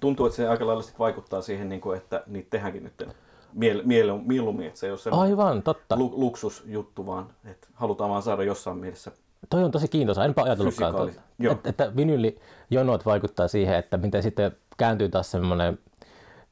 tuntuu, 0.00 0.26
että 0.26 0.36
se 0.36 0.48
aika 0.48 0.66
lailla 0.66 0.82
vaikuttaa 0.98 1.42
siihen, 1.42 1.68
niin 1.68 1.80
kuin, 1.80 1.96
että 1.96 2.22
niitä 2.26 2.50
tehdäänkin 2.50 2.84
nyt 2.84 3.08
miele, 3.52 3.82
miele, 3.82 4.18
mieluummin, 4.26 4.66
että 4.66 4.80
se 4.80 4.86
ei 4.86 4.90
ole 4.90 4.98
semmoinen 4.98 5.30
Aivan, 5.30 5.62
totta. 5.62 5.96
lu, 5.96 6.12
luksusjuttu, 6.16 7.06
vaan 7.06 7.26
että 7.44 7.66
halutaan 7.74 8.10
vaan 8.10 8.22
saada 8.22 8.42
jossain 8.42 8.78
mielessä. 8.78 9.12
Toi 9.50 9.64
on 9.64 9.70
tosi 9.70 9.88
kiintoisa. 9.88 10.24
Enpä 10.24 10.42
ajatellutkaan 10.42 10.94
tuota. 10.94 11.12
Joo. 11.38 11.52
Et, 11.52 11.66
että 11.66 11.96
vinyylijonot 11.96 13.06
vaikuttaa 13.06 13.48
siihen, 13.48 13.74
että 13.76 13.96
miten 13.96 14.22
sitten 14.22 14.56
kääntyy 14.76 15.08
taas 15.08 15.30
semmoinen 15.30 15.78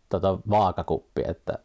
tota, 0.09 0.38
vaakakuppi, 0.50 1.23
että 1.29 1.59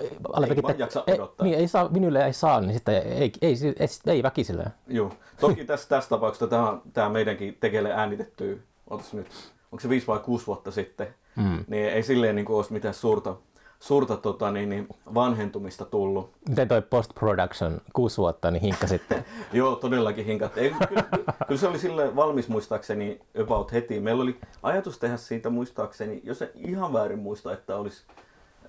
ei, 0.00 0.10
vaan 0.32 0.78
jaksa 0.78 1.04
ei, 1.06 1.18
niin, 1.42 1.58
ei 1.58 1.68
saa, 1.68 1.94
vinylle 1.94 2.24
ei 2.26 2.32
saa, 2.32 2.60
niin 2.60 2.74
sitten 2.74 2.94
ei, 2.94 3.02
ei, 3.12 3.32
ei, 3.42 3.56
ei, 3.78 3.88
ei 4.06 4.22
väkisellä. 4.22 4.70
Joo. 4.88 5.12
Toki 5.40 5.64
tässä, 5.64 5.88
tässä 5.88 6.10
tapauksessa 6.10 6.46
tämä, 6.46 6.78
tämä 6.92 7.08
meidänkin 7.08 7.56
tekele 7.60 7.92
äänitetty, 7.92 8.62
otas 8.90 9.14
nyt, 9.14 9.26
onko 9.72 9.80
se 9.80 9.88
viisi 9.88 10.06
vai 10.06 10.18
kuusi 10.18 10.46
vuotta 10.46 10.70
sitten, 10.70 11.14
Mm. 11.36 11.64
niin 11.68 11.88
ei 11.88 12.02
silleen 12.02 12.36
niin 12.36 12.46
kuin 12.46 12.56
olisi 12.56 12.72
mitään 12.72 12.94
suurta, 12.94 13.36
suurta 13.80 14.16
tota, 14.16 14.50
niin, 14.50 14.68
niin, 14.68 14.88
vanhentumista 15.14 15.84
tullut. 15.84 16.30
Miten 16.48 16.68
toi 16.68 16.82
post-production, 16.82 17.80
kuusi 17.92 18.16
vuotta, 18.16 18.50
niin 18.50 18.62
hinkka 18.62 18.86
sitten. 18.86 19.24
Joo, 19.52 19.76
todellakin 19.76 20.24
hinkat. 20.24 20.58
Ei, 20.58 20.74
kyllä, 20.88 21.04
kyllä 21.46 21.60
se 21.60 21.68
oli 21.68 21.78
sille 21.78 22.16
valmis 22.16 22.48
muistaakseni 22.48 23.20
about 23.42 23.72
heti. 23.72 24.00
Meillä 24.00 24.22
oli 24.22 24.38
ajatus 24.62 24.98
tehdä 24.98 25.16
siitä 25.16 25.50
muistaakseni, 25.50 26.20
jos 26.24 26.42
en 26.42 26.50
ihan 26.54 26.92
väärin 26.92 27.18
muista, 27.18 27.52
että 27.52 27.76
olisi 27.76 28.04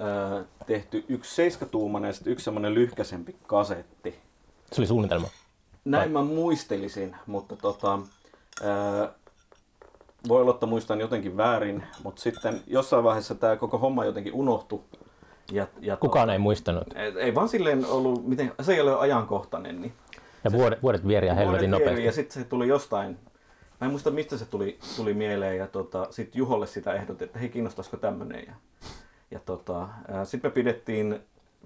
äh, 0.01 0.45
tehty 0.65 1.05
yksi 1.09 1.35
seiskatuumainen 1.35 2.09
ja 2.09 2.13
sitten 2.13 2.33
yksi 2.33 2.43
semmoinen 2.43 2.73
lyhkäsempi 2.73 3.35
kasetti. 3.47 4.19
Se 4.71 4.81
oli 4.81 4.87
suunnitelma. 4.87 5.27
näin 5.85 6.11
mä 6.11 6.21
muistelisin, 6.21 7.15
mutta 7.25 7.55
tota, 7.55 7.99
ää, 8.63 9.13
voi 10.27 10.41
olla, 10.41 10.51
että 10.51 10.65
muistan 10.65 11.00
jotenkin 11.00 11.38
väärin, 11.38 11.84
mutta 12.03 12.22
sitten 12.22 12.62
jossain 12.67 13.03
vaiheessa 13.03 13.36
tämä 13.36 13.55
koko 13.55 13.77
homma 13.77 14.05
jotenkin 14.05 14.34
unohtui. 14.34 14.79
Ja, 15.51 15.67
ja 15.79 15.98
Kukaan 15.98 16.29
ei 16.29 16.38
muistanut. 16.38 16.84
Ei, 16.96 17.13
ei 17.19 17.36
vaan 17.36 17.50
silleen 17.50 17.86
ollut, 17.86 18.27
miten, 18.27 18.51
se 18.62 18.74
ei 18.74 18.81
ole 18.81 18.96
ajankohtainen. 18.96 19.81
Niin 19.81 19.93
Ja 20.43 20.51
vuodet, 20.51 20.84
vuodet 20.84 21.07
vieriä 21.07 21.34
helvetin 21.34 21.72
Vuodet 21.72 21.86
nopeasti. 21.86 22.05
Ja 22.05 22.12
sitten 22.12 22.43
se 22.43 22.50
tuli 22.50 22.67
jostain, 22.67 23.17
mä 23.81 23.86
en 23.86 23.91
muista 23.91 24.12
mistä 24.12 24.38
se 24.38 24.46
tuli, 24.46 24.79
tuli 24.96 25.13
mieleen 25.13 25.57
ja 25.57 25.67
tota, 25.67 26.07
sitten 26.10 26.39
Juholle 26.39 26.67
sitä 26.67 26.93
ehdotin, 26.93 27.25
että 27.25 27.39
hei 27.39 27.50
kiinnostaisiko 27.50 27.98
tämmöinen. 27.98 28.43
Ja, 28.48 28.53
ja 29.31 29.39
tota, 29.39 29.88
sitten 30.24 30.51
me 30.51 30.53
pidettiin 30.53 31.19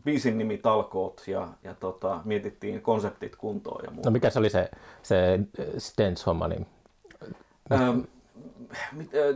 biisin 0.05 0.37
nimi 0.37 0.57
Talkoot 0.57 1.23
ja, 1.27 1.47
ja 1.63 1.73
tota, 1.73 2.21
mietittiin 2.25 2.81
konseptit 2.81 3.35
kuntoon 3.35 3.85
ja 3.85 3.91
muuta. 3.91 4.09
No 4.09 4.13
mikä 4.13 4.29
se 4.29 4.39
oli 4.39 4.49
se, 4.49 4.69
se 5.03 5.39
Stents-homma, 5.77 6.47
niin 6.47 6.65
Ähm, 7.71 7.81
äh, 7.81 7.95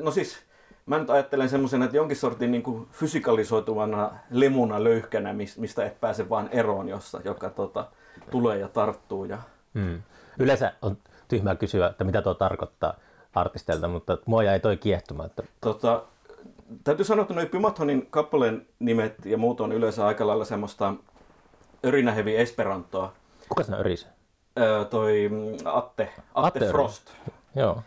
no 0.04 0.12
siis, 0.12 0.38
mä 0.86 1.00
nyt 1.00 1.10
ajattelen 1.10 1.50
semmoisen, 1.50 1.84
että 1.84 1.98
jonkin 1.98 2.18
sortin 2.18 2.52
niin 2.52 2.64
kuin 2.64 2.88
fysikalisoituvana 2.92 4.12
lemuna 4.32 4.84
löyhkänä, 4.84 5.34
mis- 5.34 5.58
mistä 5.58 5.86
et 5.86 6.00
pääse 6.00 6.30
vaan 6.30 6.50
eroon, 6.52 6.90
jossa, 6.90 7.22
joka 7.26 7.50
tota, 7.50 7.88
tulee 8.32 8.58
ja 8.60 8.68
tarttuu. 8.68 9.26
Ja... 9.26 9.38
mm. 9.74 10.02
yleensä 10.40 10.74
on 10.82 10.98
tyhmää 11.28 11.56
kysyä, 11.56 11.88
että 11.88 12.04
mitä 12.04 12.22
tuo 12.22 12.34
tarkoittaa 12.34 12.94
artisteilta, 13.34 13.88
mutta 13.88 14.18
mua 14.26 14.44
jäi 14.44 14.60
toi 14.60 14.78
kiehtomaan, 14.78 15.30
että 15.30 15.44
Tota, 15.62 16.04
täytyy 16.84 17.06
sanoa, 17.06 17.22
että 17.22 17.34
noi 17.34 17.46
Pymathonin 17.46 18.08
kappaleen 18.10 18.68
nimet 18.80 19.26
ja 19.26 19.38
muut 19.38 19.62
on 19.62 19.72
yleensä 19.72 20.06
aika 20.06 20.28
lailla 20.28 20.46
semmoista 20.46 20.94
örinähevi 21.86 22.38
esperantoa. 22.38 23.14
kuka 23.50 23.64
sinä 23.64 23.78
örisi? 23.78 24.08
Öö, 24.60 24.86
toi 24.86 25.30
Atte, 25.66 26.10
Atte, 26.36 26.60
Atte. 26.60 26.70
Frost. 26.70 27.10
Joo. 27.56 27.82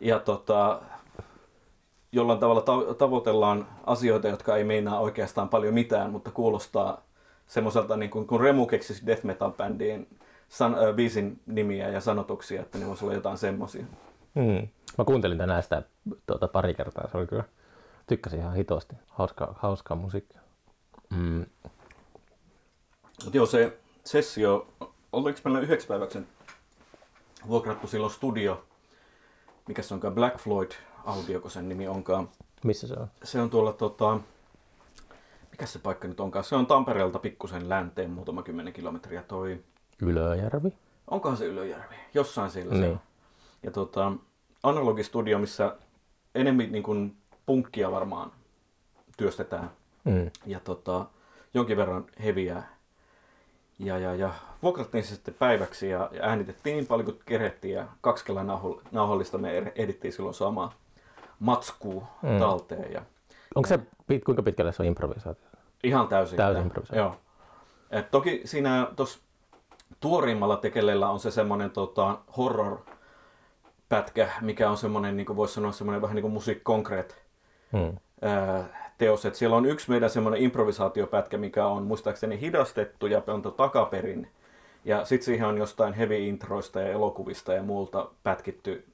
Ja 0.00 0.18
tota, 0.18 0.80
jollain 2.12 2.38
tavalla 2.38 2.60
ta- 2.62 2.94
tavoitellaan 2.98 3.66
asioita, 3.86 4.28
jotka 4.28 4.56
ei 4.56 4.64
meinaa 4.64 5.00
oikeastaan 5.00 5.48
paljon 5.48 5.74
mitään, 5.74 6.10
mutta 6.10 6.30
kuulostaa 6.30 7.02
semmoiselta, 7.46 7.96
niin 7.96 8.10
kuin, 8.10 8.26
kun 8.26 8.40
Remu 8.40 8.66
keksisi 8.66 9.06
death 9.06 9.24
metal 9.24 9.50
bändiin 9.50 10.08
san- 10.48 10.74
äh, 10.74 10.94
biisin 10.94 11.40
nimiä 11.46 11.88
ja 11.88 12.00
sanotuksia, 12.00 12.62
että 12.62 12.78
ne 12.78 12.86
voisi 12.86 13.04
olla 13.04 13.14
jotain 13.14 13.38
semmoisia. 13.38 13.84
Mm. 14.34 14.68
Mä 14.98 15.04
kuuntelin 15.04 15.38
tänään 15.38 15.62
sitä 15.62 15.82
tuota, 16.26 16.48
pari 16.48 16.74
kertaa, 16.74 17.08
se 17.10 17.16
oli 17.18 17.26
kyllä, 17.26 17.44
tykkäsin 18.06 18.40
ihan 18.40 18.54
hitosti, 18.54 18.96
hauskaa, 19.08 19.54
hauskaa 19.58 19.96
musiikkia. 19.96 20.40
Mm. 21.10 21.46
Mutta 23.24 23.36
joo, 23.36 23.46
se 23.46 23.78
sessio, 24.04 24.66
oliko 25.12 25.38
meillä 25.44 25.60
yhdeksi 25.60 25.86
päiväksi 25.86 26.18
vuokrattu 27.48 27.86
silloin 27.86 28.12
studio, 28.12 28.64
mikä 29.68 29.82
se 29.82 29.94
onkaan, 29.94 30.14
Black 30.14 30.38
Floyd 30.38 30.70
Audio, 31.04 31.40
kun 31.40 31.50
sen 31.50 31.68
nimi 31.68 31.88
onkaan. 31.88 32.28
Missä 32.64 32.86
se 32.88 32.94
on? 32.94 33.08
Se 33.24 33.40
on 33.40 33.50
tuolla, 33.50 33.72
tota, 33.72 34.20
mikä 35.50 35.66
se 35.66 35.78
paikka 35.78 36.08
nyt 36.08 36.20
onkaan, 36.20 36.44
se 36.44 36.56
on 36.56 36.66
Tampereelta 36.66 37.18
pikkusen 37.18 37.68
länteen 37.68 38.10
muutama 38.10 38.42
kymmenen 38.42 38.72
kilometriä 38.72 39.22
toi, 39.22 39.60
Ylöjärvi? 40.02 40.72
onkohan 41.10 41.36
se 41.38 41.44
Ylöjärvi, 41.46 41.94
jossain 42.14 42.50
siellä 42.50 42.74
se 42.74 42.80
Niin. 42.80 42.92
on. 42.92 43.00
Ja 43.62 43.70
tota, 43.70 44.12
analogistudio, 44.62 45.38
missä 45.38 45.76
enemmän 46.34 46.72
niin 46.72 46.82
kuin 46.82 47.16
punkkia 47.46 47.90
varmaan 47.90 48.32
työstetään 49.16 49.70
Mm. 50.04 50.30
ja 50.46 50.60
tota, 50.60 51.06
jonkin 51.54 51.76
verran 51.76 52.04
heviää. 52.24 52.74
Ja, 53.78 53.98
ja, 53.98 54.14
ja 54.14 54.34
vuokrattiin 54.64 55.04
se 55.04 55.14
sitten 55.14 55.34
päiväksi 55.34 55.88
ja, 55.90 56.08
ja 56.12 56.22
äänitettiin 56.22 56.76
niin 56.76 56.86
paljon 56.86 57.04
kuin 57.04 57.20
kerettiin 57.26 57.74
ja 57.74 57.86
kaksi 58.00 58.24
nauho- 58.32 58.82
nauhallista 58.92 59.38
me 59.38 59.60
er- 59.60 59.72
edittiin 59.74 60.12
silloin 60.12 60.34
samaa 60.34 60.72
matskuu 61.38 62.02
Mm. 62.22 62.38
talteen 62.38 62.92
ja 62.92 63.02
Onko 63.54 63.68
se, 63.68 63.76
pit- 64.12 64.22
kuinka 64.24 64.42
pitkälle 64.42 64.72
se 64.72 64.82
on 64.82 64.86
improvisaatio? 64.86 65.44
ihan 65.84 66.08
täysin. 66.08 66.36
Täysin 66.36 66.62
improvisaatio. 66.62 67.02
Joo. 67.04 67.16
Et 67.90 68.10
toki 68.10 68.40
siinä 68.44 68.86
tuossa 68.96 69.18
tuoriimmalla 70.00 70.56
tekeleellä 70.56 71.08
on 71.10 71.20
se 71.20 71.30
semmoinen 71.30 71.70
tota, 71.70 72.18
horror 72.36 72.78
pätkä, 73.88 74.28
mikä 74.40 74.70
on 74.70 74.76
semmoinen, 74.76 75.16
niin 75.16 75.36
voisi 75.36 75.54
sanoa, 75.54 75.72
semmoinen 75.72 76.02
vähän 76.02 76.14
niin 76.14 76.22
kuin 76.22 76.32
musiik 76.32 76.64
konkreet 76.64 77.24
Mm. 77.72 77.96
ää, 78.22 78.64
teos. 78.98 79.26
Et 79.26 79.34
siellä 79.34 79.56
on 79.56 79.66
yksi 79.66 79.90
meidän 79.90 80.10
semmoinen 80.10 80.42
improvisaatiopätkä, 80.42 81.38
mikä 81.38 81.66
on 81.66 81.82
muistaakseni 81.82 82.40
hidastettu 82.40 83.06
ja 83.06 83.20
pantu 83.20 83.50
takaperin. 83.50 84.28
Ja 84.84 85.04
sitten 85.04 85.24
siihen 85.24 85.46
on 85.46 85.58
jostain 85.58 85.94
heavy 85.94 86.16
introista 86.16 86.80
ja 86.80 86.88
elokuvista 86.88 87.52
ja 87.52 87.62
muulta 87.62 88.10
pätkitty 88.22 88.86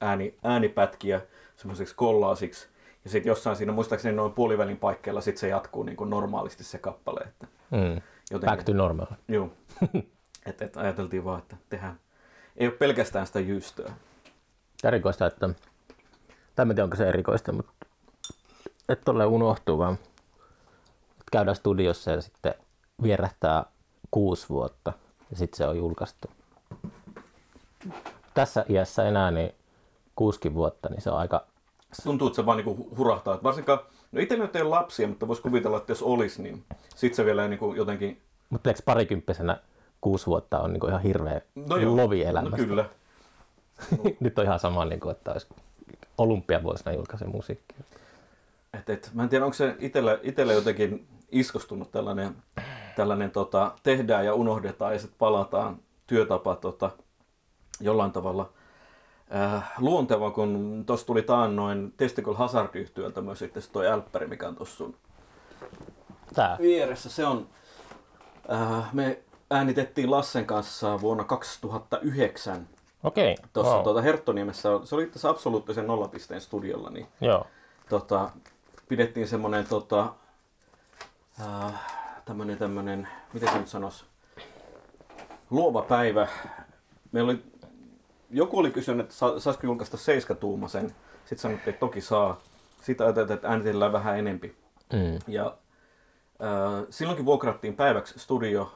ääni, 0.00 0.34
äänipätkiä 0.42 1.20
semmoiseksi 1.56 1.94
kollaasiksi. 1.94 2.68
Ja 3.04 3.10
sitten 3.10 3.30
jossain 3.30 3.56
siinä 3.56 3.72
muistaakseni 3.72 4.16
noin 4.16 4.32
puolivälin 4.32 4.76
paikkeilla 4.76 5.20
sit 5.20 5.36
se 5.36 5.48
jatkuu 5.48 5.82
niin 5.82 5.96
kuin 5.96 6.10
normaalisti 6.10 6.64
se 6.64 6.78
kappale. 6.78 7.20
Että 7.20 7.46
Mm. 7.70 8.00
jotenkin, 8.30 8.56
Back 8.56 8.62
to 8.62 8.72
normal. 8.72 9.06
Joo. 9.28 9.50
et, 10.46 10.62
et 10.62 10.76
ajateltiin 10.76 11.24
vaan, 11.24 11.38
että 11.38 11.56
tehdään. 11.68 12.00
Ei 12.56 12.66
ole 12.66 12.74
pelkästään 12.76 13.26
sitä 13.26 13.40
jystöä. 13.40 13.92
Erikoista, 14.84 15.26
että, 15.26 15.48
tai 16.56 16.62
en 16.62 16.68
tiedä 16.68 16.84
onko 16.84 16.96
se 16.96 17.08
erikoista, 17.08 17.52
mutta 17.52 17.72
että 18.88 19.04
tolleen 19.04 19.28
unohtuu 19.28 19.78
vaan. 19.78 19.98
Käydään 21.32 21.56
studiossa 21.56 22.10
ja 22.10 22.20
sitten 22.20 22.54
vierähtää 23.02 23.64
kuusi 24.12 24.48
vuotta 24.48 24.92
ja 25.30 25.36
sitten 25.36 25.56
se 25.58 25.66
on 25.66 25.76
julkaistu. 25.76 26.30
Tässä 28.34 28.64
iässä 28.68 29.08
enää 29.08 29.30
niin 29.30 29.54
kuusikin 30.16 30.54
vuotta, 30.54 30.88
niin 30.88 31.00
se 31.00 31.10
on 31.10 31.18
aika, 31.18 31.46
tuntuu, 32.02 32.26
että 32.26 32.36
se 32.36 32.46
vaan 32.46 32.56
niinku 32.56 32.88
hurahtaa. 32.96 33.38
Varsinkaan, 33.42 33.78
no 34.12 34.20
itsellä 34.20 34.44
nyt 34.44 34.56
ei 34.56 34.62
ole 34.62 34.70
lapsia, 34.70 35.08
mutta 35.08 35.28
voisi 35.28 35.42
kuvitella, 35.42 35.76
että 35.76 35.92
jos 35.92 36.02
olisi, 36.02 36.42
niin 36.42 36.64
sit 36.96 37.14
se 37.14 37.24
vielä 37.24 37.48
niinku 37.48 37.74
jotenkin... 37.74 38.22
mutta 38.50 38.70
eikö 38.70 38.82
parikymppisenä 38.84 39.60
kuusi 40.00 40.26
vuotta 40.26 40.60
on 40.60 40.72
niin 40.72 40.88
ihan 40.88 41.02
hirveä 41.02 41.40
No 41.54 41.76
joo, 41.76 41.96
lovi 41.96 42.24
no 42.24 42.30
elämästä. 42.30 42.56
kyllä. 42.56 42.84
Nyt 44.20 44.38
on 44.38 44.44
ihan 44.44 44.60
sama, 44.60 44.84
niin 44.84 45.00
kuin, 45.00 45.12
että 45.12 45.32
olisi 45.32 45.46
olympiavuosina 46.18 46.92
julkaisen 46.92 47.30
musiikkia. 47.30 47.78
Et, 48.78 48.90
et, 48.90 49.10
mä 49.14 49.22
en 49.22 49.28
tiedä, 49.28 49.44
onko 49.44 49.54
se 49.54 49.76
itelle 50.22 50.54
jotenkin 50.54 51.06
iskostunut 51.32 51.90
tällainen, 51.90 52.36
tällainen 52.96 53.30
tota, 53.30 53.72
tehdään 53.82 54.24
ja 54.24 54.34
unohdetaan 54.34 54.92
ja 54.92 54.98
sitten 54.98 55.18
palataan 55.18 55.78
työtapa 56.06 56.56
tota, 56.56 56.90
jollain 57.80 58.12
tavalla 58.12 58.50
äh, 59.34 59.72
luonteva, 59.78 60.30
kun 60.30 60.82
tuossa 60.86 61.06
tuli 61.06 61.22
taannoin 61.22 61.94
Testicle 61.96 62.34
hazard 62.34 62.74
yhtyöltä 62.74 63.20
myös 63.20 63.38
sitten 63.38 63.62
toi 63.72 63.88
älppäri, 63.88 64.26
mikä 64.26 64.48
on 64.48 64.56
tuossa 64.56 64.76
sun 64.76 64.96
Tää. 66.34 66.56
vieressä. 66.60 67.10
Se 67.10 67.26
on, 67.26 67.46
äh, 68.52 68.92
me 68.92 69.22
äänitettiin 69.50 70.10
Lassen 70.10 70.46
kanssa 70.46 71.00
vuonna 71.00 71.24
2009 71.24 72.68
Okei. 73.04 73.36
tuossa 73.52 73.74
wow. 73.74 73.82
tuota 73.82 74.02
Herttoniemessä. 74.02 74.68
Se 74.84 74.94
oli 74.94 75.06
tässä 75.06 75.28
absoluuttisen 75.28 75.86
nollapisteen 75.86 76.40
studiolla, 76.40 76.90
niin 76.90 77.06
Joo. 77.20 77.46
tota, 77.88 78.30
pidettiin 78.88 79.28
semmoinen 79.28 79.66
tota, 79.66 80.12
äh, 81.40 82.01
tämmönen, 82.24 82.58
tämmönen, 82.58 83.08
miten 83.32 83.52
se 83.52 83.58
nyt 83.58 83.68
sanoisi, 83.68 84.04
luova 85.50 85.82
päivä. 85.82 86.28
Meillä 87.12 87.30
oli, 87.30 87.42
joku 88.30 88.58
oli 88.58 88.70
kysynyt, 88.70 89.04
että 89.04 89.14
sa, 89.14 89.40
saisiko 89.40 89.66
julkaista 89.66 89.96
seiskatuumasen. 89.96 90.94
Sitten 91.18 91.38
sanottiin, 91.38 91.68
että 91.68 91.80
toki 91.80 92.00
saa. 92.00 92.40
Sitten 92.80 93.06
ajateltiin, 93.06 93.34
että 93.34 93.48
äänitellään 93.48 93.92
vähän 93.92 94.18
enempi. 94.18 94.56
Mm. 94.92 95.18
Ja 95.28 95.56
äh, 96.42 96.86
silloinkin 96.90 97.26
vuokrattiin 97.26 97.76
päiväksi 97.76 98.18
studio 98.18 98.72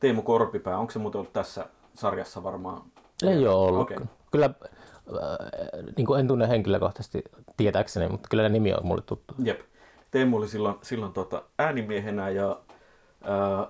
Teemu 0.00 0.22
Korpipää. 0.22 0.78
Onko 0.78 0.90
se 0.92 0.98
muuten 0.98 1.18
ollut 1.18 1.32
tässä 1.32 1.66
sarjassa 1.94 2.42
varmaan? 2.42 2.82
Ei 3.22 3.46
ole 3.46 3.56
ollut. 3.56 3.80
Okay. 3.80 4.06
Kyllä 4.32 4.46
äh, 4.46 4.52
niin 5.96 6.06
kuin 6.06 6.20
en 6.20 6.28
tunne 6.28 6.48
henkilökohtaisesti 6.48 7.22
tietääkseni, 7.56 8.08
mutta 8.08 8.28
kyllä 8.28 8.42
ne 8.42 8.48
nimi 8.48 8.74
on 8.74 8.86
mulle 8.86 9.02
tuttu. 9.02 9.34
Jep. 9.44 9.60
Teemu 10.10 10.36
oli 10.36 10.48
silloin, 10.48 10.74
silloin 10.82 11.12
tota 11.12 11.42
äänimiehenä 11.58 12.28
ja 12.28 12.60
ää, 13.22 13.66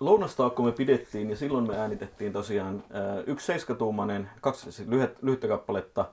lounastaukko 0.00 0.62
me 0.62 0.72
pidettiin 0.72 1.30
ja 1.30 1.36
silloin 1.36 1.66
me 1.66 1.78
äänitettiin 1.78 2.32
tosiaan 2.32 2.84
ää, 2.92 3.22
yksi 3.26 3.46
seiskatuumainen, 3.46 4.30
kaksi 4.40 4.72
siis 4.72 4.88
lyhyt, 4.88 5.22
lyhyttä 5.22 5.48
kappaletta, 5.48 6.04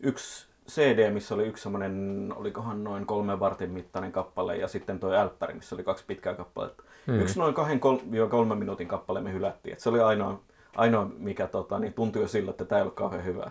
yksi 0.00 0.46
CD, 0.68 1.10
missä 1.10 1.34
oli 1.34 1.46
yksi 1.46 1.62
semmoinen, 1.62 2.32
olikohan 2.36 2.84
noin 2.84 3.06
kolmen 3.06 3.40
vartin 3.40 3.70
mittainen 3.70 4.12
kappale 4.12 4.56
ja 4.56 4.68
sitten 4.68 4.98
toi 4.98 5.16
älppäri, 5.16 5.54
missä 5.54 5.74
oli 5.74 5.84
kaksi 5.84 6.04
pitkää 6.06 6.34
kappaletta. 6.34 6.82
Mm. 7.06 7.20
Yksi 7.20 7.38
noin 7.38 7.54
kahden 7.54 7.80
kol- 7.80 8.26
kolmen 8.30 8.58
minuutin 8.58 8.88
kappale 8.88 9.20
me 9.20 9.32
hylättiin. 9.32 9.72
Et 9.72 9.80
se 9.80 9.88
oli 9.88 10.00
ainoa, 10.00 10.40
ainoa 10.76 11.10
mikä 11.18 11.46
tota, 11.46 11.78
niin 11.78 11.92
tuntui 11.92 12.22
jo 12.22 12.28
sillä, 12.28 12.50
että 12.50 12.64
tämä 12.64 12.78
ei 12.78 12.82
ollut 12.82 12.94
kauhean 12.94 13.24
hyvä. 13.24 13.50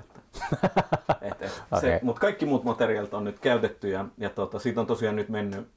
Et, 1.22 1.42
et, 1.42 1.52
se, 1.82 2.00
mutta 2.04 2.20
kaikki 2.20 2.46
muut 2.46 2.64
materiaalit 2.64 3.14
on 3.14 3.24
nyt 3.24 3.40
käytetty 3.40 3.90
ja, 3.90 4.06
ja 4.18 4.30
tota, 4.30 4.60
siitä 4.60 4.82
on 4.82 4.88
tosiaan 4.88 5.16
nyt 5.16 5.30
mennyt, 5.30 5.68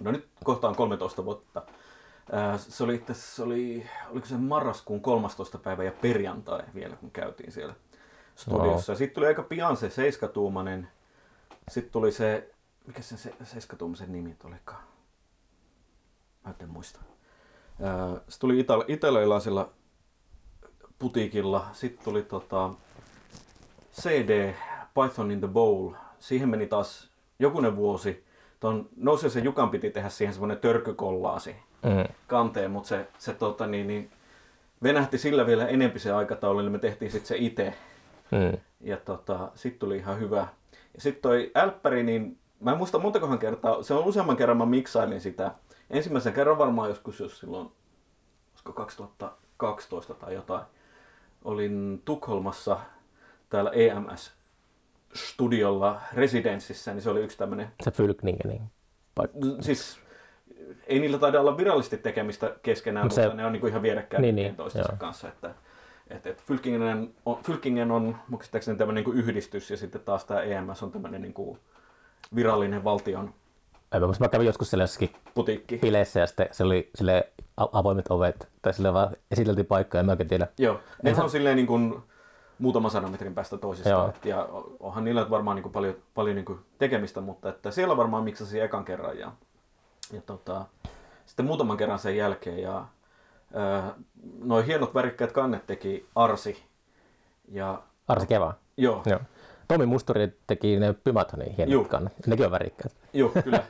no 0.00 0.12
nyt 0.12 0.28
kohta 0.44 0.68
on 0.68 0.76
13 0.76 1.24
vuotta 1.24 1.62
se 2.56 2.84
oli 2.84 2.94
itse 2.94 3.14
se 3.14 3.42
oli, 3.42 3.86
oliko 4.10 4.26
se 4.26 4.36
marraskuun 4.36 5.00
13. 5.00 5.58
päivä 5.58 5.84
ja 5.84 5.92
perjantai 5.92 6.62
vielä, 6.74 6.96
kun 6.96 7.10
käytiin 7.10 7.52
siellä 7.52 7.74
studiossa. 8.34 8.92
Ja 8.92 8.96
sitten 8.96 9.14
tuli 9.14 9.26
aika 9.26 9.42
pian 9.42 9.76
se 9.76 9.90
seiskatuumainen. 9.90 10.88
Sitten 11.68 11.92
tuli 11.92 12.12
se, 12.12 12.54
mikä 12.86 13.02
se, 13.02 13.16
se 13.16 13.34
seiskatuumaisen 13.44 14.12
nimi 14.12 14.36
olikaan? 14.44 14.82
Mä 16.44 16.54
en 16.60 16.68
muista. 16.68 17.00
Se 18.28 18.40
tuli 18.40 18.60
itali- 18.60 18.84
italialaisella 18.88 19.70
putiikilla. 20.98 21.66
Sitten 21.72 22.04
tuli 22.04 22.22
tota, 22.22 22.70
CD 24.00 24.54
Python 24.94 25.30
in 25.30 25.38
the 25.40 25.48
Bowl. 25.48 25.92
Siihen 26.18 26.48
meni 26.48 26.66
taas 26.66 27.10
jokunen 27.38 27.76
vuosi. 27.76 28.24
Ton 28.60 28.88
Nousisen 28.96 29.44
Jukan 29.44 29.70
piti 29.70 29.90
tehdä 29.90 30.08
siihen 30.08 30.34
semmoinen 30.34 30.58
törkykollaasi 30.58 31.56
Mm. 31.82 32.14
kanteen, 32.26 32.70
mutta 32.70 32.88
se, 32.88 33.08
se 33.18 33.34
tota, 33.34 33.66
niin, 33.66 33.86
niin, 33.86 34.10
venähti 34.82 35.18
sillä 35.18 35.46
vielä 35.46 35.66
enempi 35.66 35.98
se 35.98 36.12
aikataulu, 36.12 36.60
niin 36.60 36.72
me 36.72 36.78
tehtiin 36.78 37.10
sitten 37.10 37.28
se 37.28 37.36
itse. 37.38 37.74
Mm. 38.30 38.58
Ja 38.80 38.96
tota, 38.96 39.50
sitten 39.54 39.78
tuli 39.78 39.96
ihan 39.96 40.18
hyvä. 40.20 40.46
Ja 40.94 41.00
sitten 41.00 41.22
toi 41.22 41.50
älppäri, 41.54 42.02
niin 42.02 42.38
mä 42.60 42.70
en 42.72 42.78
muista 42.78 42.98
montakohan 42.98 43.38
kertaa, 43.38 43.82
se 43.82 43.94
on 43.94 44.04
useamman 44.04 44.36
kerran 44.36 44.56
mä 44.56 44.66
miksailin 44.66 45.20
sitä. 45.20 45.50
Ensimmäisen 45.90 46.32
kerran 46.32 46.58
varmaan 46.58 46.88
joskus, 46.88 47.20
jos 47.20 47.38
silloin, 47.38 47.70
olisiko 48.52 48.72
2012 48.72 50.14
tai 50.14 50.34
jotain. 50.34 50.62
Olin 51.44 52.02
Tukholmassa 52.04 52.80
täällä 53.48 53.70
EMS-studiolla 53.70 56.00
Residenssissä, 56.14 56.92
niin 56.94 57.02
se 57.02 57.10
oli 57.10 57.20
yksi 57.20 57.38
tämmöinen 57.38 57.68
Se 57.82 57.90
Fylkningenin 57.90 58.62
paikka. 59.14 59.38
siis 59.60 59.98
ei 60.86 61.00
niillä 61.00 61.18
taida 61.18 61.40
olla 61.40 61.56
virallisesti 61.56 61.98
tekemistä 61.98 62.56
keskenään, 62.62 63.06
Mut 63.06 63.16
mutta 63.16 63.30
se- 63.30 63.34
ne 63.36 63.46
on 63.46 63.52
niin 63.52 63.60
kuin 63.60 63.70
ihan 63.70 63.82
vierekkäin 63.82 64.22
Niin, 64.22 64.36
niin, 64.36 64.44
niin, 64.46 64.56
toistensa 64.56 64.92
joo. 64.92 64.96
kanssa. 64.98 65.28
Että, 65.28 65.54
et, 66.08 66.26
et 66.26 66.42
Fylkingen, 66.42 67.10
on, 67.26 67.38
Fylkingen 67.42 67.90
on 67.90 68.16
muistaakseni 68.28 68.78
tämmöinen 68.78 69.04
niin 69.04 69.14
kuin 69.14 69.18
yhdistys 69.18 69.70
ja 69.70 69.76
sitten 69.76 70.00
taas 70.00 70.24
tämä 70.24 70.40
EMS 70.42 70.82
on 70.82 70.92
tämmöinen 70.92 71.22
niin 71.22 71.34
kuin 71.34 71.58
virallinen 72.34 72.84
valtion 72.84 73.34
Mä, 74.00 74.06
mä 74.20 74.28
kävin 74.28 74.46
joskus 74.46 74.70
siellä 74.70 74.82
jossakin 74.82 75.10
putiikki. 75.34 75.78
bileissä 75.78 76.20
ja 76.20 76.26
sitten 76.26 76.48
se 76.52 76.64
oli 76.64 76.90
sille 76.94 77.32
avoimet 77.56 78.10
ovet, 78.10 78.48
tai 78.62 78.74
sille 78.74 78.92
vaan 78.92 79.16
esiteltiin 79.30 79.66
paikkaa, 79.66 79.98
en 79.98 80.06
mä 80.06 80.12
oikein 80.12 80.28
tiedä. 80.28 80.46
Joo, 80.58 80.80
ne 81.02 81.14
on 81.22 81.30
silleen 81.30 81.56
niin 81.56 81.66
kuin 81.66 82.02
muutama 82.58 82.90
sadan 82.90 83.10
metrin 83.10 83.34
päästä 83.34 83.58
toisistaan. 83.58 84.08
Et, 84.10 84.24
ja 84.24 84.48
onhan 84.80 85.04
niillä 85.04 85.30
varmaan 85.30 85.54
niin 85.54 85.62
kuin 85.62 85.72
paljon, 85.72 85.94
paljon 86.14 86.36
niin 86.36 86.44
kuin 86.44 86.58
tekemistä, 86.78 87.20
mutta 87.20 87.48
että 87.48 87.70
siellä 87.70 87.96
varmaan 87.96 88.24
miksasi 88.24 88.60
ekan 88.60 88.84
kerran. 88.84 89.18
Ja, 89.18 89.32
ja 90.12 90.20
tota, 90.26 90.64
sitten 91.26 91.46
muutaman 91.46 91.76
kerran 91.76 91.98
sen 91.98 92.16
jälkeen. 92.16 92.58
Ja, 92.58 92.84
ää, 93.54 93.94
noi 94.42 94.66
hienot 94.66 94.94
värikkäät 94.94 95.32
kannet 95.32 95.66
teki 95.66 96.08
Arsi. 96.14 96.62
Ja 97.48 97.82
Arsi 98.08 98.26
Keva. 98.26 98.54
joo, 98.76 99.02
Joo. 99.06 99.20
Tomi 99.68 99.86
Musturi 99.86 100.38
teki 100.46 100.78
ne 100.78 100.92
Pymathonin 100.92 101.56
hienot 101.56 101.72
Juu. 101.72 101.84
kannat. 101.84 102.12
Nekin 102.26 102.46
on 102.46 102.52
värikkäät. 102.52 102.92
joo 103.12 103.32
kyllä. 103.44 103.62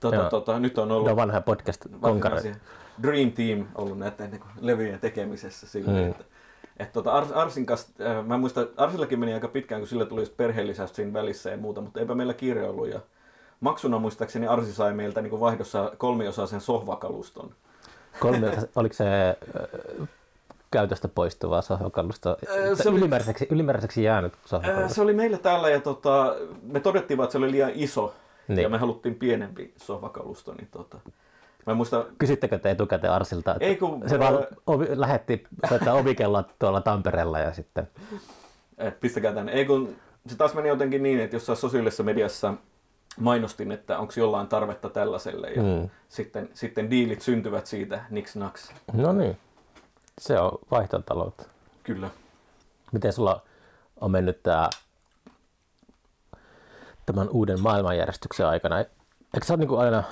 tota, 0.00 0.30
tota, 0.30 0.58
nyt 0.58 0.78
on 0.78 0.88
Ne 0.88 0.94
ollut 0.94 1.10
on 1.10 1.16
vanha 1.16 1.40
podcast 1.40 1.86
Dream 3.02 3.32
Team 3.32 3.66
ollut 3.74 3.98
näiden 3.98 4.30
niin 4.30 4.40
kuin 4.40 4.50
levyjen 4.60 5.00
tekemisessä 5.00 5.66
silleen, 5.66 6.04
mm. 6.04 6.10
että, 6.10 6.24
että 6.78 6.92
tota 6.92 7.12
Ars, 7.12 7.32
Arsin 7.32 7.66
kanssa, 7.66 7.88
äh, 8.06 8.26
mä 8.26 8.38
muistan, 8.38 8.68
Arsillakin 8.76 9.18
meni 9.20 9.34
aika 9.34 9.48
pitkään, 9.48 9.80
kun 9.80 9.88
sillä 9.88 10.06
tuli 10.06 10.26
perheellisäys 10.36 10.94
siinä 10.96 11.12
välissä 11.12 11.50
ja 11.50 11.56
muuta, 11.56 11.80
mutta 11.80 12.00
eipä 12.00 12.14
meillä 12.14 12.34
kiire 12.34 12.68
ollut 12.68 12.88
ja 12.88 13.00
maksuna 13.60 13.98
muistaakseni 13.98 14.46
Arsi 14.46 14.72
sai 14.72 14.94
meiltä 14.94 15.20
niin 15.22 15.40
vaihdossa 15.40 15.92
kolmiosaisen 15.98 16.60
sohvakaluston. 16.60 17.50
Kolme, 18.20 18.52
oliko 18.76 18.94
se 18.94 19.04
ö, 19.56 20.06
käytöstä 20.70 21.08
poistuvaa 21.08 21.62
sohvakallusta? 21.62 22.36
Ö, 22.48 22.76
se 22.76 22.88
oli- 22.88 22.98
ylimääräiseksi, 22.98 23.46
ylimääräiseksi 23.50 24.02
jäänyt 24.02 24.32
Äh, 24.54 24.90
se 24.90 25.02
oli 25.02 25.14
meillä 25.14 25.38
täällä 25.38 25.68
ja 25.70 25.80
tota, 25.80 26.36
me 26.62 26.80
todettiin 26.80 27.18
vaan, 27.18 27.24
että 27.24 27.32
se 27.32 27.38
oli 27.38 27.50
liian 27.50 27.72
iso 27.74 28.14
Niin. 28.48 28.62
ja 28.62 28.68
me 28.68 28.78
haluttiin 28.78 29.14
pienempi 29.14 29.72
sohvakalusto, 29.76 30.54
niin 30.54 30.68
tota, 30.70 30.98
mä 31.68 31.74
muistan, 31.74 32.04
Kysyttekö 32.18 32.58
te 32.58 32.70
etukäteen 32.70 33.12
Arsilta? 33.12 33.52
Että 33.52 33.64
Ei, 33.64 33.76
kun, 33.76 34.02
se 34.08 34.18
vaan 34.18 34.34
ää- 34.34 34.46
ovi, 34.66 34.86
lähetti 34.90 35.44
soittaa 35.68 35.94
ovikella 35.94 36.44
tuolla 36.58 36.80
Tampereella 36.80 37.38
ja 37.38 37.52
sitten... 37.54 37.88
Et 38.78 39.00
pistäkää 39.00 39.32
tänne. 39.32 39.52
Ei 39.52 39.64
kun 39.64 39.96
se 40.26 40.36
taas 40.36 40.54
meni 40.54 40.68
jotenkin 40.68 41.02
niin, 41.02 41.20
että 41.20 41.36
jossain 41.36 41.56
sosiaalisessa 41.56 42.02
mediassa 42.02 42.54
mainostin, 43.20 43.72
että 43.72 43.98
onko 43.98 44.12
jollain 44.16 44.46
tarvetta 44.48 44.88
tällaiselle 44.90 45.50
ja 45.50 45.62
Mm. 45.62 45.88
sitten, 46.08 46.50
sitten 46.54 46.90
diilit 46.90 47.22
syntyvät 47.22 47.66
siitä 47.66 48.00
niks 48.10 48.36
naks. 48.36 48.72
No 48.92 49.12
niin, 49.12 49.38
se 50.20 50.38
on 50.40 50.58
vaihtotaloutta. 50.70 51.44
Kyllä. 51.82 52.10
Miten 52.92 53.12
sulla 53.12 53.42
on 54.00 54.10
mennyt 54.10 54.42
tää, 54.42 54.70
tämän 57.06 57.28
uuden 57.28 57.60
maailmanjärjestyksen 57.60 58.46
aikana? 58.46 58.78
Eikö 58.78 59.44
sä 59.46 59.52
ole 59.54 59.58
niinku 59.58 59.76
aina, 59.76 60.02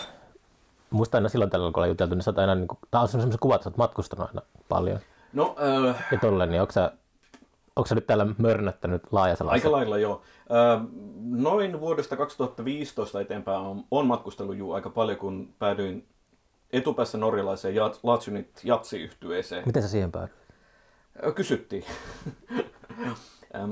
muista 0.91 1.19
aina 1.19 1.29
silloin 1.29 1.51
tällä 1.51 1.65
kun 1.73 1.79
ollaan 1.79 1.89
juteltu, 1.89 2.15
niin 2.15 2.23
sä 2.23 2.31
oot 2.31 2.39
aina, 2.39 2.55
niinku, 2.55 2.79
tää 2.91 3.01
on 3.01 3.09
semmoisen 3.09 3.41
kuvat, 3.41 3.63
sä 3.63 3.69
oot 3.69 3.77
matkustanut 3.77 4.29
aina 4.29 4.43
paljon. 4.69 4.99
No 5.33 5.57
äh, 5.89 6.07
Ja 6.13 6.19
tolleen, 6.19 6.51
niin 6.51 6.61
onko 6.61 6.73
sä, 6.73 6.93
onko 7.77 7.87
sä 7.87 7.95
nyt 7.95 8.07
täällä 8.07 8.27
mörnöttänyt 8.39 9.03
laajassa 9.13 9.45
aika 9.49 9.73
lailla 9.73 9.99
joo. 9.99 10.23
Äh, 10.77 10.87
noin 11.25 11.81
vuodesta 11.81 12.17
2015 12.17 13.21
eteenpäin 13.21 13.61
on, 13.61 13.85
on 13.91 14.07
matkustellut 14.07 14.57
juu 14.57 14.73
aika 14.73 14.91
paljon, 14.91 15.19
kun 15.19 15.55
päädyin 15.59 16.07
etupäässä 16.73 17.19
norjalaiseen 17.19 17.75
Jat- 17.75 18.01
Latsunit 18.03 18.61
Jatsi-yhtyeeseen. 18.65 19.63
Miten 19.67 19.83
sä 19.83 19.89
siihen 19.89 20.13
päädyit? 20.13 20.37
Ö, 21.27 21.33
Kysyttiin. 21.33 21.85
Ähm, 23.55 23.71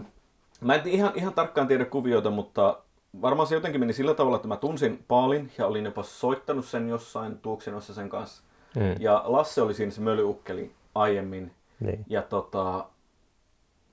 mä 0.61 0.75
en 0.75 0.81
ihan, 0.85 1.13
ihan 1.15 1.35
tarkkaan 1.35 1.69
tiedä 1.69 1.85
kuvioita, 1.85 2.31
mutta 2.31 2.79
varmaan 3.23 3.47
se 3.47 3.55
jotenkin 3.55 3.81
meni 3.81 3.93
sillä 3.93 4.15
tavalla, 4.15 4.37
että 4.37 4.49
mä 4.49 4.57
tunsin 4.57 5.05
Paalin 5.09 5.53
ja 5.59 5.67
olin 5.67 5.85
jopa 5.85 6.03
soittanut 6.03 6.65
sen 6.65 6.89
jossain 6.89 7.39
tuoksinossa 7.39 7.95
sen 7.95 8.09
kanssa. 8.09 8.43
Mm. 8.77 8.97
Ja 8.99 9.23
Lasse 9.27 9.63
oli 9.63 9.75
siinä 9.75 9.91
se 9.93 10.01
mölyukkeli 10.01 10.73
aiemmin. 10.95 11.53
Niin. 11.81 12.05
Ja 12.09 12.23
tota, 12.23 12.87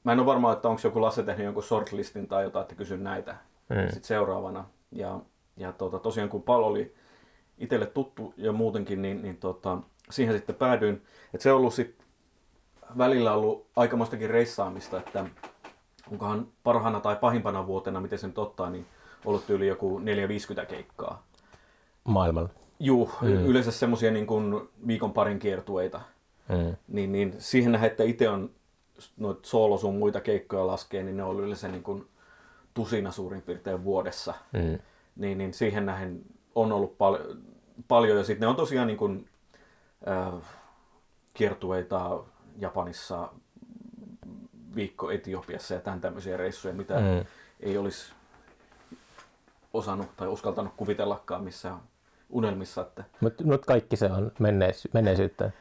mä 0.04 0.12
en 0.12 0.20
ole 0.20 0.26
varma, 0.26 0.54
että 0.54 0.70
onko 0.70 0.82
joku 0.84 1.02
Lasse 1.02 1.24
tehnyt 1.24 1.46
jonkun 1.46 1.64
shortlistin 1.64 2.28
tai 2.28 2.44
jotain, 2.44 2.62
että 2.62 2.76
kysyn 2.76 3.04
näitä 3.04 3.36
Mm. 3.70 3.82
sitten 3.86 4.04
seuraavana. 4.04 4.66
Ja, 4.92 5.20
ja 5.58 5.72
tota, 5.72 6.00
tosiaan 6.00 6.30
kun 6.30 6.44
Paul 6.44 6.64
oli 6.64 6.94
itselle 7.58 7.86
tuttu 7.86 8.34
ja 8.38 8.52
muutenkin, 8.52 9.02
niin, 9.02 9.22
niin 9.22 9.38
tota, 9.38 9.78
siihen 10.10 10.36
sitten 10.36 10.56
päädyin. 10.56 11.02
Et 11.34 11.42
se 11.42 11.52
on 11.52 11.58
ollut 11.58 11.74
sit 11.74 12.04
välillä 12.98 13.34
ollut 13.34 13.68
aikamoistakin 13.76 14.30
reissaamista, 14.30 14.98
että 14.98 15.26
onkohan 16.12 16.48
parhaana 16.64 17.00
tai 17.00 17.16
pahimpana 17.16 17.68
vuotena, 17.68 18.02
miten 18.02 18.20
se 18.20 18.28
nyt 18.28 18.38
ottaa, 18.38 18.70
niin 18.70 18.86
ollut 19.26 19.50
yli 19.50 19.68
joku 19.68 20.00
450 20.00 20.66
keikkaa. 20.66 21.24
Maailmalla. 22.04 22.50
Juu, 22.80 23.12
mm. 23.22 23.28
yleensä 23.28 23.72
semmoisia 23.72 24.12
niin 24.12 24.28
kuin 24.28 24.70
viikon 24.88 25.14
parin 25.14 25.40
kiertueita. 25.40 26.02
Mm. 26.50 26.76
Niin, 26.88 27.12
niin 27.12 27.36
siihen 27.38 27.72
nähdään, 27.72 27.92
että 27.92 28.04
itse 28.04 28.30
on 28.30 28.50
noita 29.18 29.40
soolo 29.44 29.78
sun 29.78 29.96
muita 29.96 30.22
keikkoja 30.22 30.68
laskee, 30.68 31.04
niin 31.04 31.18
ne 31.18 31.24
on 31.24 31.40
yleensä 31.40 31.68
niin 31.68 31.84
kuin 31.84 32.08
tusina 32.74 33.12
suurin 33.12 33.42
piirtein 33.42 33.84
vuodessa. 33.84 34.34
Mm. 34.52 34.80
Niin, 35.16 35.38
niin 35.38 35.54
siihen 35.54 35.86
nähden 35.86 36.22
on 36.56 36.72
ollut 36.72 36.98
pal- 36.98 37.36
paljon. 37.88 38.18
Ja 38.18 38.24
sitten 38.24 38.42
ne 38.42 38.48
on 38.48 38.56
tosiaan 38.56 38.88
niin 38.88 38.98
kuin, 38.98 39.30
äh, 40.08 40.42
kiertueita 41.34 42.24
Japanissa, 42.58 43.30
viikko 44.76 45.12
Etiopiassa 45.12 45.74
ja 45.74 45.80
tämän 45.80 46.02
tämmöisiä 46.02 46.38
reissuja, 46.38 46.74
mitä 46.74 47.00
mm. 47.00 47.26
ei 47.60 47.78
olisi 47.78 48.14
osannut 49.74 50.18
tai 50.18 50.28
uskaltanut 50.28 50.74
kuvitellakaan 50.78 51.44
missään 51.44 51.80
unelmissa. 52.30 52.82
Että 52.82 53.04
Mutta 53.22 53.44
nyt 53.44 53.66
kaikki 53.66 53.96
se 53.96 54.06
on 54.06 54.32
menneisy- 54.40 54.90
menneisyyttä. 54.94 55.52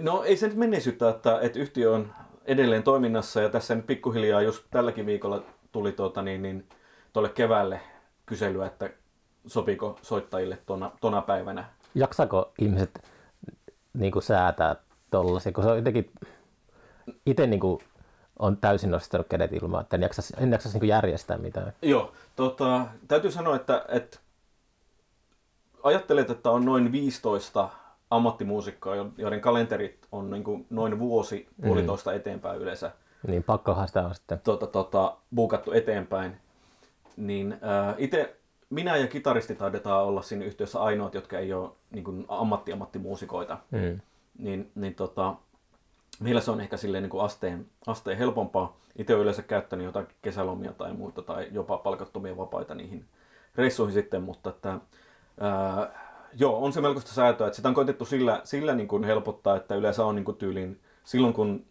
No 0.00 0.22
ei 0.22 0.36
se 0.36 0.48
nyt 0.48 0.56
menneisyyttä, 0.56 1.08
että, 1.08 1.38
että 1.40 1.58
yhtiö 1.58 1.92
on 1.92 2.12
edelleen 2.44 2.82
toiminnassa 2.82 3.40
ja 3.40 3.48
tässä 3.48 3.74
nyt 3.74 3.86
pikkuhiljaa 3.86 4.42
just 4.42 4.64
tälläkin 4.70 5.06
viikolla 5.06 5.42
tuli 5.72 5.92
tuota, 5.92 6.22
niin, 6.22 6.42
niin, 6.42 6.68
tuolle 7.12 7.28
keväälle 7.28 7.80
kyselyä, 8.26 8.66
että 8.66 8.90
sopiko 9.46 9.98
soittajille 10.02 10.58
tona, 10.66 10.90
tona 11.00 11.22
päivänä. 11.22 11.64
Jaksako 11.94 12.52
ihmiset 12.58 13.02
niin 13.94 14.12
kuin 14.12 14.22
säätää 14.22 14.76
tollasia, 15.10 15.52
kun 15.52 15.64
se 15.64 15.70
on 15.70 15.76
jotenkin, 15.76 16.10
itse 17.26 17.46
niin 17.46 17.60
kuin, 17.60 17.80
on 18.38 18.56
täysin 18.56 18.90
nostanut 18.90 19.26
kädet 19.28 19.52
ilmaan, 19.52 19.82
että 19.82 19.96
en 19.96 20.02
jaksas, 20.02 20.32
en 20.38 20.52
jaksas 20.52 20.74
niin 20.74 20.88
järjestää 20.88 21.38
mitään. 21.38 21.72
Joo, 21.82 22.12
tota, 22.36 22.86
täytyy 23.08 23.30
sanoa, 23.30 23.56
että, 23.56 23.84
että 23.88 24.18
ajattelet, 25.82 26.30
että 26.30 26.50
on 26.50 26.64
noin 26.64 26.92
15 26.92 27.68
ammattimuusikkoa, 28.10 28.96
jo- 28.96 29.12
joiden 29.16 29.40
kalenterit 29.40 30.06
on 30.12 30.30
niin 30.30 30.44
kuin 30.44 30.66
noin 30.70 30.98
vuosi, 30.98 31.48
puolitoista 31.62 32.12
eteenpäin 32.12 32.60
yleensä. 32.60 32.90
Niin 33.26 33.42
pakkohan 33.42 33.88
sitä 33.88 34.02
on 34.02 34.14
sitten. 34.14 34.40
tota, 34.44 34.66
tota, 34.66 35.16
buukattu 35.34 35.72
eteenpäin, 35.72 36.36
niin 37.16 37.52
äh, 37.52 37.94
itse 37.98 38.36
minä 38.70 38.96
ja 38.96 39.06
kitaristi 39.06 39.54
taidetaan 39.54 40.04
olla 40.04 40.22
siinä 40.22 40.44
yhteydessä 40.44 40.82
ainoat, 40.82 41.14
jotka 41.14 41.38
ei 41.38 41.52
ole 41.52 41.70
niin 41.90 42.04
kuin 42.04 42.24
ammatti-ammattimuusikoita. 42.28 43.58
Mm. 43.70 44.00
Niin, 44.38 44.70
niin 44.74 44.94
tota, 44.94 45.34
meillä 46.20 46.40
se 46.40 46.50
on 46.50 46.60
ehkä 46.60 46.76
silleen 46.76 47.02
niin 47.02 47.10
kuin 47.10 47.24
asteen, 47.24 47.66
asteen 47.86 48.18
helpompaa. 48.18 48.76
Itse 48.96 49.14
olen 49.14 49.22
yleensä 49.22 49.42
käyttänyt 49.42 49.86
jotain 49.86 50.06
kesälomia 50.22 50.72
tai 50.72 50.92
muuta 50.92 51.22
tai 51.22 51.48
jopa 51.52 51.78
palkattomia 51.78 52.36
vapaita 52.36 52.74
niihin 52.74 53.04
reissuihin 53.56 53.94
sitten, 53.94 54.22
mutta 54.22 54.50
että, 54.50 54.78
ää, 55.40 55.90
joo, 56.38 56.64
on 56.64 56.72
se 56.72 56.80
melkoista 56.80 57.12
säätöä, 57.12 57.46
että 57.46 57.56
sitä 57.56 57.68
on 57.68 57.74
koitettu 57.74 58.04
sillä, 58.04 58.40
sillä 58.44 58.74
niin 58.74 58.88
kuin 58.88 59.04
helpottaa, 59.04 59.56
että 59.56 59.74
yleensä 59.74 60.04
on 60.04 60.14
niin 60.14 60.24
kuin 60.24 60.36
tyyliin, 60.36 60.80
silloin 61.04 61.34
kun 61.34 61.64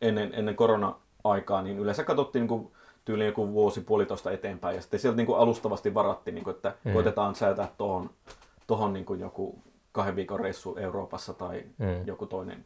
ennen, 0.00 0.34
ennen 0.34 0.56
korona-aikaa, 0.56 1.62
niin 1.62 1.78
yleensä 1.78 2.04
katsottiin 2.04 2.40
niin 2.40 2.48
kuin 2.48 2.72
tyyliin 3.04 3.26
joku 3.26 3.52
vuosi 3.52 3.80
puolitoista 3.80 4.30
eteenpäin 4.30 4.76
ja 4.76 4.82
sitten 4.82 5.00
sieltä 5.00 5.16
niin 5.16 5.26
kuin 5.26 5.38
alustavasti 5.38 5.94
varattiin, 5.94 6.34
niin 6.34 6.44
kuin, 6.44 6.56
että 6.56 6.74
mm. 6.84 6.92
koitetaan 6.92 7.34
säätää 7.34 7.68
tuohon 7.78 8.10
tohon 8.66 8.92
niin 8.92 9.04
kuin 9.04 9.20
joku 9.20 9.58
kahden 9.92 10.16
viikon 10.16 10.40
reissu 10.40 10.76
Euroopassa 10.76 11.34
tai 11.34 11.64
mm. 11.78 12.06
joku 12.06 12.26
toinen 12.26 12.64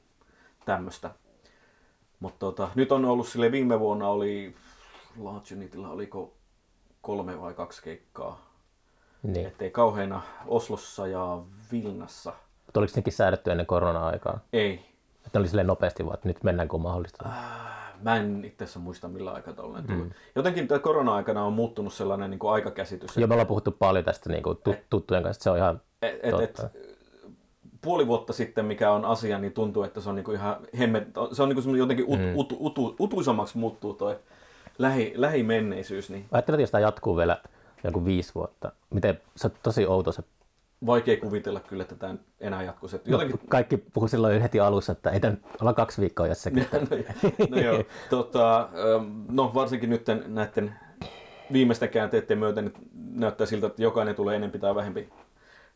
tämmöistä. 0.65 1.11
Mutta 2.21 2.39
tota, 2.39 2.69
nyt 2.75 2.93
on 2.93 3.05
ollut 3.05 3.29
sille 3.29 3.53
viime 3.53 3.81
vuonna 3.81 4.09
oli 4.09 4.55
Large 5.21 5.55
Unitilla 5.55 5.91
oliko 5.91 6.35
kolme 7.01 7.41
vai 7.41 7.55
kaksi 7.55 7.83
keikkaa. 7.83 8.53
Niin. 9.23 9.47
Ettei 9.47 9.71
kauheena 9.71 10.23
Oslossa 10.47 11.07
ja 11.07 11.43
Vilnassa. 11.73 12.33
Mutta 12.67 12.81
oliko 12.81 12.93
nekin 12.97 13.13
säädetty 13.13 13.51
ennen 13.51 13.67
korona-aikaa? 13.67 14.41
Ei. 14.53 14.93
Että 15.27 15.39
oli 15.39 15.49
silleen 15.49 15.67
nopeasti 15.67 16.05
vaan, 16.05 16.15
että 16.15 16.29
nyt 16.29 16.45
mennään 16.45 16.69
kun 16.69 16.81
mahdollista. 16.81 17.29
Äh, 17.29 17.93
mä 18.03 18.17
en 18.17 18.45
itse 18.45 18.65
asiassa 18.65 18.81
muista 18.81 19.09
millä 19.09 19.31
aikataululla 19.33 19.81
ne 19.81 19.87
tuli. 19.87 20.03
Mm. 20.05 20.11
Jotenkin 20.37 20.69
tämä 20.69 20.79
korona-aikana 20.79 21.45
on 21.45 21.53
muuttunut 21.53 21.93
sellainen 21.93 22.31
niin 22.31 22.39
kuin 22.39 22.53
aikakäsitys. 22.53 23.17
Joo, 23.17 23.27
me 23.27 23.35
ollaan 23.35 23.47
puhuttu 23.47 23.71
paljon 23.71 24.05
tästä 24.05 24.31
niin 24.31 24.43
kuin 24.43 24.59
tut- 24.59 24.85
tuttujen 24.91 25.23
kanssa, 25.23 25.43
se 25.43 25.51
on 25.51 25.57
ihan 25.57 25.81
et, 26.03 26.21
et, 26.23 26.31
totta. 26.31 26.67
et, 26.67 26.92
puoli 27.83 28.07
vuotta 28.07 28.33
sitten, 28.33 28.65
mikä 28.65 28.93
on 28.93 29.05
asia, 29.05 29.39
niin 29.39 29.53
tuntuu, 29.53 29.83
että 29.83 30.01
se 30.01 30.09
on 30.09 30.15
niinku 30.15 30.33
ihan 30.33 30.57
hemmet, 30.79 31.09
se 31.33 31.43
on 31.43 31.49
niinku 31.49 31.75
jotenkin 31.75 32.07
ut, 32.09 32.21
mm. 32.21 32.37
ut, 32.37 32.53
ut, 32.59 32.79
ut, 32.79 32.97
utuisammaksi 33.01 33.59
muuttuu 33.59 33.95
toi 33.95 34.19
lähi, 34.79 35.13
lähimenneisyys. 35.17 36.11
Niin 36.11 36.27
Ajattelet, 36.33 36.61
jos 36.61 36.71
tämä 36.71 36.83
jatkuu 36.83 37.17
vielä 37.17 37.39
joku 37.85 38.05
viisi 38.05 38.35
vuotta. 38.35 38.73
Miten, 38.91 39.21
se 39.37 39.47
on 39.47 39.53
tosi 39.63 39.87
outo 39.87 40.13
se. 40.13 40.23
vaikea 40.87 41.17
kuvitella 41.17 41.61
kyllä, 41.61 41.83
että 41.83 41.95
tämä 41.95 42.15
enää 42.41 42.63
jatkuisi. 42.63 42.97
Että 42.97 43.11
Jotenkin, 43.11 43.41
Kaikki 43.49 43.77
puhui 43.77 44.09
silloin 44.09 44.43
heti 44.43 44.61
alussa, 44.61 44.93
että 44.93 45.11
ei 45.11 45.21
tämä 45.21 45.31
nyt 45.31 45.43
olla 45.61 45.73
kaksi 45.73 46.01
viikkoa 46.01 46.27
jossakin. 46.27 46.67
no, 46.73 47.47
no 47.51 47.57
joo, 47.57 47.83
tota, 48.11 48.61
ähm, 48.61 49.25
no 49.29 49.51
varsinkin 49.55 49.91
nyt 49.91 50.07
näiden 50.27 50.75
viimeisten 51.53 51.89
käänteiden 51.89 52.39
myötä 52.39 52.63
niin 52.63 52.75
näyttää 53.15 53.47
siltä, 53.47 53.67
että 53.67 53.83
jokainen 53.83 54.15
tulee 54.15 54.37
enempi 54.37 54.59
tai 54.59 54.75
vähempi, 54.75 55.09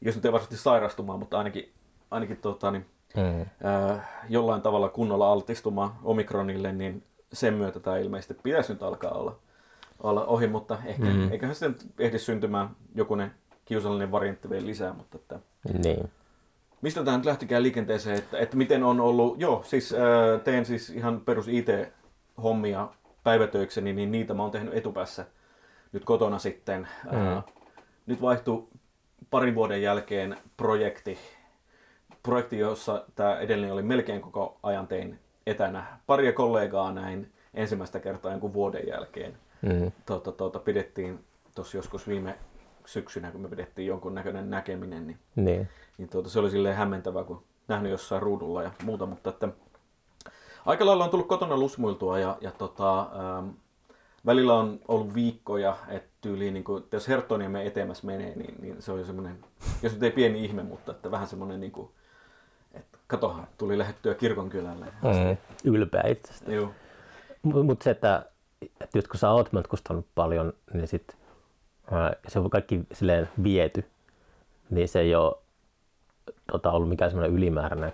jos 0.01 0.15
nyt 0.15 0.25
ei 0.25 0.33
varsinaisesti 0.33 0.65
sairastumaan, 0.65 1.19
mutta 1.19 1.39
ainakin, 1.39 1.73
ainakin 2.11 2.37
tota, 2.37 2.71
niin, 2.71 2.87
Mm. 3.17 3.41
äh, 3.69 4.01
jollain 4.29 4.63
tavalla 4.63 4.89
kunnolla 4.89 5.33
altistumaan 5.33 5.91
omikronille, 6.05 6.73
niin 6.73 7.03
sen 7.33 7.55
myötä 7.55 7.81
tämä 7.81 7.97
ilmeisesti 7.99 8.35
pitäisi 8.43 8.73
nyt 8.73 8.83
alkaa 8.83 9.11
olla, 9.11 9.37
olla 10.03 10.25
ohi, 10.25 10.47
mutta 10.47 10.79
ehkä, 10.85 11.05
mm. 11.05 11.33
eiköhän 11.33 11.55
sitten 11.55 11.89
ehdi 11.99 12.19
syntymään 12.19 12.69
jokunen 12.95 13.35
kiusallinen 13.65 14.13
variantti 14.13 14.51
vielä 14.51 14.67
lisää, 14.67 14.93
mutta 14.93 15.17
että, 15.19 15.39
Niin. 15.85 16.11
mistä 16.83 17.05
tämä 17.05 17.17
nyt 17.17 17.27
lähtikään 17.27 17.63
liikenteeseen, 17.63 18.19
että, 18.19 18.39
että 18.39 18.57
miten 18.57 18.85
on 18.85 19.01
ollut, 19.01 19.41
joo, 19.41 19.63
siis 19.67 19.93
äh, 19.93 20.41
teen 20.45 20.65
siis 20.67 20.91
ihan 20.91 21.21
perus 21.21 21.49
IT-hommia 21.49 22.89
päivätöikseni, 23.25 23.93
niin 23.93 24.13
niitä 24.13 24.35
mä 24.35 24.43
oon 24.43 24.51
tehnyt 24.53 24.75
etupäässä 24.75 25.27
nyt 25.93 26.05
kotona 26.05 26.39
sitten. 26.39 26.89
Äh, 27.15 27.45
nyt 28.07 28.23
vaihtui 28.23 28.65
parin 29.31 29.55
vuoden 29.55 29.83
jälkeen 29.83 30.37
projekti, 30.57 31.19
projekti, 32.27 32.59
jossa 32.59 33.05
tämä 33.15 33.39
edellinen 33.39 33.73
oli 33.73 33.83
melkein 33.83 34.21
koko 34.21 34.59
ajan 34.63 34.87
tein 34.87 35.19
etänä. 35.47 35.87
Paria 36.07 36.33
kollegaa 36.33 36.93
näin 36.93 37.33
ensimmäistä 37.55 38.01
kertaa 38.01 38.31
jonkun 38.33 38.53
vuoden 38.53 38.89
jälkeen. 38.89 39.39
Mm. 39.63 39.93
Tuota, 40.07 40.33
tuota, 40.33 40.59
pidettiin 40.59 41.25
tuossa 41.55 41.77
joskus 41.79 42.09
viime 42.09 42.39
syksynä, 42.85 43.31
kun 43.31 43.41
me 43.41 43.49
pidettiin 43.49 43.89
jonkun 43.89 44.15
näköinen 44.15 44.51
näkeminen, 44.51 45.07
niin, 45.07 45.19
Niin. 45.37 45.69
niin 45.99 46.09
tuota, 46.09 46.29
se 46.29 46.39
oli 46.39 46.51
silleen 46.51 46.77
hämmentävää, 46.77 47.25
kun 47.25 47.43
nähnyt 47.69 47.91
jossain 47.93 48.23
ruudulla 48.23 48.63
ja 48.63 48.71
muuta, 48.85 49.07
mutta 49.07 49.31
että 49.31 49.49
aika 50.67 50.87
lailla 50.87 51.05
on 51.05 51.11
tullut 51.11 51.29
kotona 51.29 51.59
lusmuiltua 51.59 52.19
ja, 52.19 52.39
ja 52.41 52.51
tota, 52.51 53.01
ähm, 53.01 53.49
välillä 54.27 54.55
on 54.55 54.81
ollut 54.89 55.15
viikkoja, 55.15 55.77
että 55.89 56.09
tyyliin, 56.21 56.55
niin 56.55 56.65
kuin, 56.65 56.85
jos 56.93 57.09
Herttoniemen 57.09 57.67
etemässä 57.67 58.07
menee, 58.07 58.35
niin, 58.37 58.55
niin 58.61 58.83
se 58.83 58.93
on 58.93 58.99
jo 58.99 59.05
semmoinen, 59.05 59.45
jos 59.83 59.93
nyt 59.93 60.03
ei 60.03 60.11
pieni 60.11 60.45
ihme, 60.45 60.63
mutta 60.63 60.93
että 60.93 61.11
vähän 61.11 61.27
semmoinen, 61.27 61.61
niin 61.61 61.73
kuin, 61.73 61.91
että 62.77 62.99
katohan, 63.07 63.49
tuli 63.59 63.79
lähettyä 63.79 64.15
kirkonkylälle. 64.15 64.85
Mm. 64.87 65.37
Ylpeä 65.65 66.03
itsestä. 66.09 66.53
Joo. 66.53 66.73
Mutta 67.43 67.63
mut 67.63 67.83
se, 67.83 67.91
että, 67.91 68.27
että 68.63 68.99
just 68.99 69.09
kun 69.09 69.21
sä 69.21 69.31
oot 69.31 69.53
matkustanut 69.53 70.07
paljon, 70.15 70.53
niin 70.73 70.89
sit 70.89 71.17
ää, 71.91 72.13
se 72.29 72.39
on 72.39 72.51
kaikki 72.51 72.81
silleen 72.93 73.29
viety, 73.43 73.85
niin 74.71 74.89
se 74.89 75.01
ei 75.01 75.15
ole 75.15 75.37
tota, 76.53 76.71
ollut 76.71 76.89
mikään 76.89 77.11
semmoinen 77.11 77.37
ylimääräinen, 77.37 77.89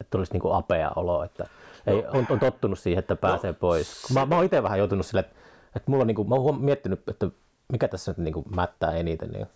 että 0.00 0.10
tulisi 0.10 0.32
niinku 0.32 0.52
apea 0.52 0.90
olo, 0.96 1.24
että 1.24 1.46
ei, 1.86 2.04
on, 2.06 2.26
on, 2.30 2.40
tottunut 2.40 2.78
siihen, 2.78 2.98
että 2.98 3.16
pääsee 3.16 3.50
no, 3.50 3.56
pois. 3.60 4.10
Mä, 4.14 4.26
mä 4.26 4.36
oon 4.36 4.44
itse 4.44 4.62
vähän 4.62 4.78
joutunut 4.78 5.06
silleen, 5.06 5.24
että, 5.24 5.36
että 5.76 5.90
mulla 5.90 6.02
on 6.02 6.06
niinku, 6.06 6.24
mä 6.24 6.34
oon 6.34 6.60
miettinyt, 6.60 7.08
että 7.08 7.28
mikä 7.72 7.88
tässä 7.88 8.10
nyt 8.10 8.18
niinku 8.18 8.44
mättää 8.56 8.92
eniten. 8.92 9.30
Niin. 9.30 9.46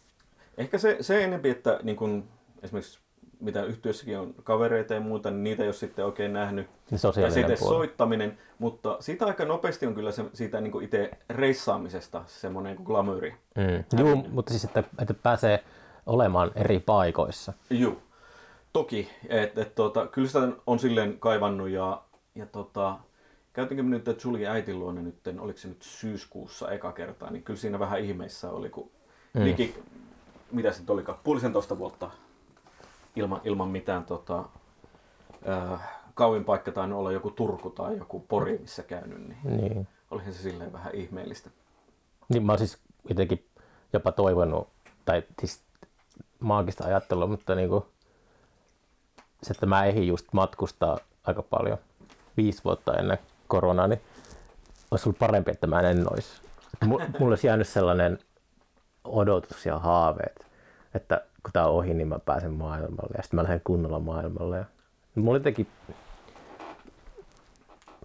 Ehkä 0.59 0.79
se, 0.79 0.97
se 1.01 1.25
enempi, 1.25 1.51
että 1.51 1.81
niin 1.83 1.97
kun, 1.97 2.29
esimerkiksi 2.63 2.99
mitä 3.41 3.65
yhtiössäkin 3.65 4.19
on 4.19 4.35
kavereita 4.45 4.95
ja 4.95 5.01
muuta, 5.01 5.31
niin 5.31 5.45
niitä 5.45 5.63
ei 5.63 5.69
ole 5.69 5.75
sitten 5.75 6.05
oikein 6.05 6.33
nähnyt. 6.33 6.67
Tai 6.91 7.57
puoli. 7.59 7.75
soittaminen, 7.75 8.39
mutta 8.59 8.97
siitä 9.01 9.27
aika 9.27 9.45
nopeasti 9.45 9.87
on 9.87 9.95
kyllä 9.95 10.13
se, 10.13 10.25
siitä 10.33 10.61
niin 10.61 10.83
itse 10.83 11.11
reissaamisesta 11.31 12.23
semmoinen 12.27 12.77
kuin 12.77 12.87
glamyyri. 12.87 13.31
Mm. 13.31 13.99
Juu, 13.99 14.17
mutta 14.17 14.51
siis, 14.51 14.65
että, 14.65 14.85
että 14.99 15.15
pääsee 15.15 15.65
olemaan 16.07 16.51
eri 16.55 16.79
paikoissa. 16.79 17.53
Joo. 17.71 17.97
Toki, 18.73 19.11
että 19.29 19.63
et, 19.63 19.75
tota, 19.75 20.07
kyllä 20.07 20.29
sitä 20.29 20.49
on 20.67 20.79
silleen 20.79 21.19
kaivannut 21.19 21.69
ja, 21.69 22.03
ja 22.35 22.47
tota, 22.47 22.99
käytinkö 23.53 23.83
me 23.83 23.91
nyt 23.91 24.25
Julie 24.25 24.49
äitin 24.49 24.79
luona 24.79 25.03
nyt, 25.03 25.17
oliko 25.39 25.59
se 25.59 25.69
nyt 25.69 25.83
syyskuussa 25.83 26.71
eka 26.71 26.93
kertaa, 26.93 27.31
niin 27.31 27.43
kyllä 27.43 27.61
siinä 27.61 27.79
vähän 27.79 28.01
ihmeissä 28.01 28.51
oli, 28.51 28.71
kun 28.71 28.91
mm. 29.35 29.45
liki, 29.45 29.75
mitä 30.53 30.73
se 30.73 30.81
nyt 30.81 30.91
olikaan, 30.91 31.19
puolisentoista 31.25 31.79
vuotta 31.79 32.11
ilman, 33.17 33.41
ilman 33.45 33.69
mitään 33.69 34.05
tota, 34.05 34.45
äh, 35.49 35.81
kauin 36.15 36.45
paikka 36.45 36.73
tainnut 36.73 36.99
olla 36.99 37.13
joku 37.13 37.31
Turku 37.31 37.71
tai 37.71 37.99
joku 37.99 38.21
Pori, 38.21 38.59
missä 38.59 38.83
käynyt, 38.83 39.19
niin 39.29 39.39
Niin. 39.45 39.89
olihan 40.11 40.33
se 40.33 40.43
silleen 40.43 40.73
vähän 40.73 40.95
ihmeellistä. 40.95 41.51
Niin 42.29 42.43
mä 42.47 42.53
oon 42.53 42.59
siis 42.59 42.79
jotenkin 43.09 43.47
jopa 43.93 44.13
toivonut, 44.13 44.69
tai 45.05 45.23
siis 45.41 45.63
maagista 46.41 46.85
ajattelua, 46.85 47.27
mutta 47.27 47.55
niinku, 47.55 47.87
se, 49.43 49.53
että 49.53 49.67
mä 49.67 49.85
ehdin 49.85 50.07
just 50.07 50.27
matkustaa 50.33 50.99
aika 51.25 51.43
paljon 51.43 51.79
viisi 52.37 52.65
vuotta 52.65 52.95
ennen 52.95 53.19
koronaa, 53.49 53.87
niin 53.87 54.01
olisi 54.91 55.09
ollut 55.09 55.19
parempi, 55.19 55.51
että 55.51 55.67
mä 55.67 55.81
en 55.81 56.13
olisi. 56.13 56.29
Mulla 56.87 57.07
olisi 57.29 57.47
jäänyt 57.47 57.69
sellainen 57.69 58.19
odotus 59.05 59.67
ja 59.67 59.79
haaveet, 59.79 60.46
että 60.97 61.25
kun 61.43 61.53
tää 61.53 61.67
on 61.67 61.75
ohi, 61.75 61.95
niin 61.95 62.09
mä 62.09 62.19
pääsen 62.19 62.53
maailmalle 62.53 63.15
ja 63.17 63.23
sitten 63.23 63.39
mä 63.39 63.43
lähden 63.43 63.61
kunnolla 63.65 64.01
maailmalle. 64.01 64.57
Ja 64.57 64.65
mulla 65.15 65.31
oli 65.31 65.39
jotenkin, 65.39 65.67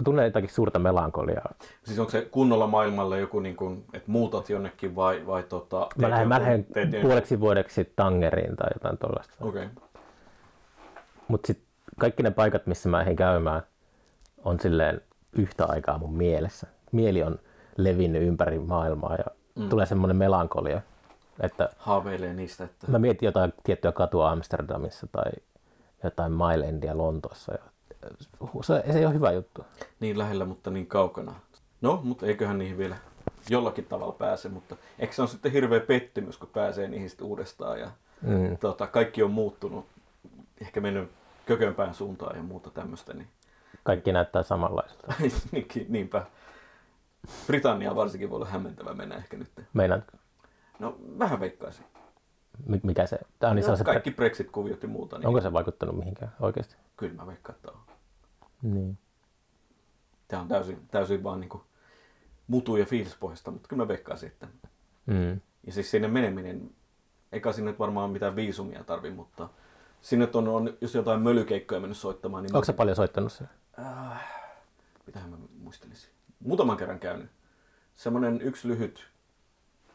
mä 0.01 0.03
tunnen 0.03 0.25
jotakin 0.25 0.49
suurta 0.49 0.79
melankoliaa 0.79 1.53
Siis 1.83 1.99
onko 1.99 2.11
se 2.11 2.27
kunnolla 2.31 2.67
maailmalle 2.67 3.19
joku, 3.19 3.39
niin 3.39 3.55
kuin, 3.55 3.85
että 3.93 4.11
muutat 4.11 4.49
jonnekin 4.49 4.95
vai, 4.95 5.27
vai 5.27 5.43
tota, 5.43 5.87
Mä 5.97 6.09
lähden, 6.09 6.27
mä 6.27 6.39
lähden 6.39 6.65
teet 6.65 7.01
puoleksi 7.01 7.39
vuodeksi 7.39 7.93
Tangeriin 7.95 8.55
tai 8.55 8.69
jotain 8.73 8.97
tuollaista. 8.97 9.35
Okei. 9.41 9.65
Okay. 9.65 9.83
Mutta 11.27 11.47
sitten 11.47 11.67
kaikki 11.99 12.23
ne 12.23 12.31
paikat, 12.31 12.67
missä 12.67 12.89
mä 12.89 13.01
ehdin 13.01 13.15
käymään, 13.15 13.61
on 14.43 14.59
silleen 14.59 15.01
yhtä 15.33 15.65
aikaa 15.65 15.97
mun 15.97 16.13
mielessä. 16.13 16.67
Mieli 16.91 17.23
on 17.23 17.39
levinnyt 17.77 18.23
ympäri 18.23 18.59
maailmaa 18.59 19.15
ja 19.15 19.25
mm. 19.55 19.69
tulee 19.69 19.85
semmoinen 19.85 20.17
melankolia, 20.17 20.81
että 21.41 21.69
Haaveilee 21.77 22.33
niistä, 22.33 22.63
että 22.63 22.91
mä 22.91 22.99
mietin 22.99 23.25
jotain 23.27 23.53
tiettyä 23.63 23.91
katua 23.91 24.31
Amsterdamissa 24.31 25.07
tai 25.11 25.31
jotain 26.03 26.31
Mile 26.31 26.65
Endia 26.65 26.97
Lontoossa. 26.97 27.51
Ja 27.53 27.59
se, 28.63 28.83
se 28.91 28.99
ei 28.99 29.05
ole 29.05 29.13
hyvä 29.13 29.31
juttu. 29.31 29.65
niin 29.99 30.17
lähellä, 30.17 30.45
mutta 30.45 30.71
niin 30.71 30.87
kaukana. 30.87 31.35
No, 31.81 32.01
mutta 32.03 32.25
eiköhän 32.25 32.57
niihin 32.57 32.77
vielä 32.77 32.95
jollakin 33.49 33.85
tavalla 33.85 34.13
pääse, 34.13 34.49
mutta 34.49 34.75
eikö 34.99 35.13
se 35.13 35.21
on 35.21 35.27
sitten 35.27 35.51
hirveä 35.51 35.79
pettymys, 35.79 36.37
kun 36.37 36.49
pääsee 36.53 36.87
niihin 36.87 37.09
sitten 37.09 37.27
uudestaan 37.27 37.79
ja 37.79 37.91
Mm. 38.21 38.57
tota, 38.57 38.87
kaikki 38.87 39.23
on 39.23 39.31
muuttunut, 39.31 39.85
ehkä 40.61 40.81
mennyt 40.81 41.09
kökömpään 41.45 41.93
suuntaan 41.93 42.35
ja 42.37 42.43
muuta 42.43 42.69
tämmöistä, 42.69 43.13
niin 43.13 43.27
Kaikki 43.83 44.11
näyttää 44.11 44.43
samanlaiselta. 44.43 45.13
niinpä. 45.89 46.25
Britannia 47.47 47.95
varsinkin 47.95 48.29
voi 48.29 48.35
olla 48.35 48.45
hämmentävä 48.45 48.93
mennä 48.93 49.15
ehkä 49.15 49.37
nyt. 49.37 49.49
Meinaat, 49.73 50.03
No 50.81 50.97
vähän 51.19 51.39
veikkaisin. 51.39 51.85
Mi- 52.65 52.79
Mikä 52.83 53.05
se? 53.05 53.19
Tämä 53.39 53.49
on 53.51 53.55
niin 53.55 53.61
No, 53.61 53.65
sellaiset- 53.65 53.85
kaikki 53.85 54.11
Brexit-kuviot 54.11 54.83
ja 54.83 54.87
muuta, 54.89 55.17
niin 55.17 55.27
Onko 55.27 55.41
se 55.41 55.53
vaikuttanut 55.53 55.97
mihinkään 55.97 56.35
oikeasti? 56.39 56.75
kyllä 56.97 57.13
mä 57.13 57.27
veikkaan, 57.27 57.55
että 57.55 57.71
on. 57.71 57.79
Niin. 58.61 58.97
Tämä 60.27 60.41
on 60.41 60.47
täysin, 60.47 60.87
täysin 60.91 61.23
vaan 61.23 61.39
niinku 61.39 61.63
mutu- 62.47 62.77
ja 62.77 62.85
fiilispohjasta, 62.85 63.51
mutta 63.51 63.67
kyllä 63.67 63.83
mä 63.83 63.87
veikkaisin, 63.87 64.27
että... 64.29 64.47
Mm. 65.05 65.41
Ja 65.65 65.71
siis 65.73 65.91
sinne 65.91 66.07
meneminen, 66.07 66.71
eikä 67.31 67.51
sinne 67.51 67.75
varmaan 67.79 68.09
mitään 68.11 68.35
viisumia 68.35 68.83
tarvi, 68.83 69.11
mutta 69.11 69.49
sinne 70.01 70.29
on, 70.33 70.47
on 70.47 70.77
jos 70.81 70.95
jotain 70.95 71.21
mölykeikkoja 71.21 71.81
mennyt 71.81 71.97
soittamaan, 71.97 72.43
niin 72.43 72.55
Onko 72.55 72.65
se 72.65 72.73
paljon 72.73 72.95
soittanut 72.95 73.31
sen? 73.31 73.49
mitähän 75.05 75.29
mä 75.29 75.37
muistelisin. 75.59 76.09
Muutaman 76.39 76.77
kerran 76.77 76.99
käynyt. 76.99 77.29
Semmoinen 77.95 78.41
yksi 78.41 78.67
lyhyt, 78.67 79.10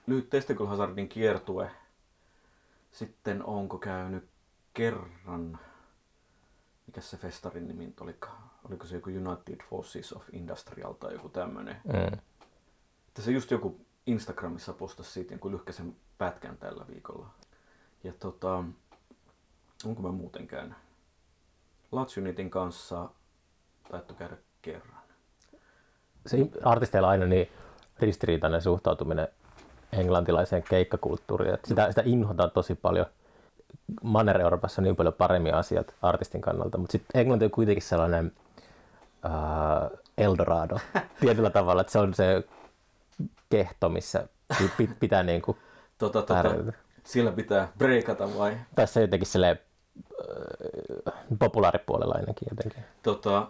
lyhyt 0.06 0.30
Testicle 0.30 0.66
Hazardin 0.66 1.08
kiertue. 1.08 1.70
Sitten 2.92 3.44
onko 3.44 3.78
käynyt 3.78 4.28
kerran, 4.74 5.58
mikä 6.86 7.00
se 7.00 7.16
festarin 7.16 7.68
nimi 7.68 7.94
olikaan? 8.00 8.50
Oliko 8.68 8.86
se 8.86 8.94
joku 8.94 9.10
United 9.10 9.64
Forces 9.70 10.12
of 10.12 10.24
Industrial 10.32 10.92
tai 10.92 11.12
joku 11.12 11.28
tämmönen? 11.28 11.80
Mm. 11.84 12.18
Se 13.18 13.30
just 13.32 13.50
joku 13.50 13.86
Instagramissa 14.06 14.72
postasi 14.72 15.10
siitä 15.10 15.34
jonkun 15.34 15.52
lyhkäisen 15.52 15.96
pätkän 16.18 16.58
tällä 16.58 16.84
viikolla. 16.88 17.26
Ja 18.04 18.12
tota, 18.12 18.64
onko 19.84 20.02
mä 20.02 20.12
muuten 20.12 20.46
käynyt? 20.46 20.76
Lats 21.92 22.16
Unitin 22.16 22.50
kanssa 22.50 23.10
taittu 23.90 24.14
käydä 24.14 24.36
kerran. 24.62 25.02
Se 26.26 26.36
artisteilla 26.64 27.08
aina 27.08 27.26
niin 27.26 27.48
ristiriitainen 27.98 28.62
suhtautuminen 28.62 29.28
englantilaiseen 29.92 30.62
keikkakulttuuriin. 30.62 31.54
Että 31.54 31.68
sitä, 31.68 31.88
sitä 31.88 32.02
inhotaan 32.04 32.50
tosi 32.50 32.74
paljon. 32.74 33.06
Manner-Euroopassa 34.02 34.80
on 34.80 34.84
niin 34.84 34.96
paljon 34.96 35.14
paremmin 35.14 35.54
asiat 35.54 35.94
artistin 36.02 36.40
kannalta, 36.40 36.78
mutta 36.78 36.92
sitten 36.92 37.20
Englanti 37.20 37.44
on 37.44 37.50
kuitenkin 37.50 37.82
sellainen 37.82 38.32
uh, 39.24 39.98
Eldorado 40.18 40.76
tietyllä 41.20 41.50
tavalla, 41.50 41.80
että 41.80 41.92
se 41.92 41.98
on 41.98 42.14
se 42.14 42.44
kehto, 43.50 43.88
missä 43.88 44.28
pi- 44.76 44.90
pitää 45.00 45.22
niin 45.22 45.42
kuin 45.42 45.58
Tota, 45.98 46.22
tota, 46.22 46.54
sillä 47.04 47.32
pitää 47.32 47.72
breikata 47.78 48.38
vai? 48.38 48.56
Tässä 48.74 49.00
jotenkin 49.00 49.26
silleen, 49.26 49.60
äh, 51.08 51.14
populaaripuolella 51.38 52.14
ainakin 52.14 52.48
jotenkin. 52.50 52.84
Tota, 53.02 53.48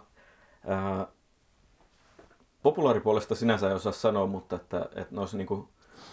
ää, 0.67 1.07
populaaripuolesta 2.63 3.35
sinänsä 3.35 3.67
ei 3.67 3.73
osaa 3.75 3.91
sanoa, 3.91 4.27
mutta 4.27 4.55
että, 4.55 4.89
että 4.95 5.15
noissa 5.15 5.37
niinku 5.37 5.69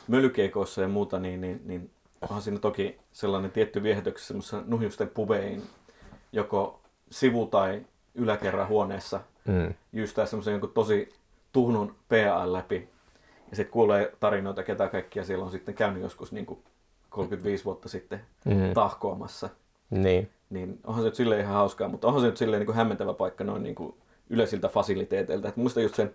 mölykeikoissa 0.08 0.82
ja 0.82 0.88
muuta, 0.88 1.18
niin, 1.18 1.40
niin, 1.40 1.60
niin 1.64 1.90
onhan 2.20 2.42
siinä 2.42 2.58
toki 2.58 2.98
sellainen 3.12 3.50
tietty 3.50 3.82
viehätyksessä 3.82 4.26
semmoisessa 4.28 4.62
nuhjusten 4.66 5.08
pubeihin, 5.08 5.62
joko 6.32 6.80
sivu- 7.10 7.46
tai 7.46 7.86
yläkerran 8.14 8.68
huoneessa 8.68 9.20
Mm. 9.48 9.74
jyystää 9.92 10.26
semmoisen 10.26 10.52
jonkun 10.52 10.72
tosi 10.72 11.12
tuhnun 11.52 11.94
PA 12.08 12.52
läpi. 12.52 12.88
Ja 13.50 13.56
sitten 13.56 13.72
kuulee 13.72 14.12
tarinoita, 14.20 14.62
ketä 14.62 14.88
kaikkia 14.88 15.24
siellä 15.24 15.44
on 15.44 15.50
sitten 15.50 15.74
käynyt 15.74 16.02
joskus 16.02 16.32
niin 16.32 16.46
kuin 16.46 16.58
35 17.10 17.64
vuotta 17.64 17.88
sitten 17.88 18.20
Mm. 18.44 18.74
tahkoamassa. 18.74 19.48
Niin. 19.90 20.30
Niin 20.50 20.80
onhan 20.84 21.02
se 21.02 21.08
nyt 21.08 21.14
silleen 21.14 21.40
ihan 21.40 21.54
hauskaa, 21.54 21.88
mutta 21.88 22.06
onhan 22.06 22.20
se 22.20 22.26
nyt 22.26 22.36
silleen 22.36 22.60
niin 22.60 22.66
kuin 22.66 22.76
hämmentävä 22.76 23.12
paikka 23.14 23.44
noin 23.44 23.62
niin 23.62 23.74
kuin 23.74 23.94
yleisiltä 24.30 24.68
fasiliteeteiltä. 24.68 25.48
Et 25.48 25.56
muista 25.56 25.80
just 25.80 25.94
sen 25.94 26.14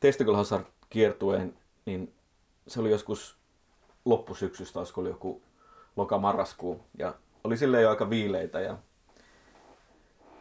Testicle 0.00 0.36
Hazard 0.36 0.64
kiertueen, 0.90 1.54
niin 1.86 2.12
se 2.68 2.80
oli 2.80 2.90
joskus 2.90 3.36
loppusyksystä, 4.04 4.78
olisiko 4.78 5.00
oli 5.00 5.08
joku 5.08 5.42
loka-marraskuu. 5.96 6.80
Ja 6.98 7.14
oli 7.44 7.56
silleen 7.56 7.82
jo 7.82 7.90
aika 7.90 8.10
viileitä 8.10 8.60
ja 8.60 8.78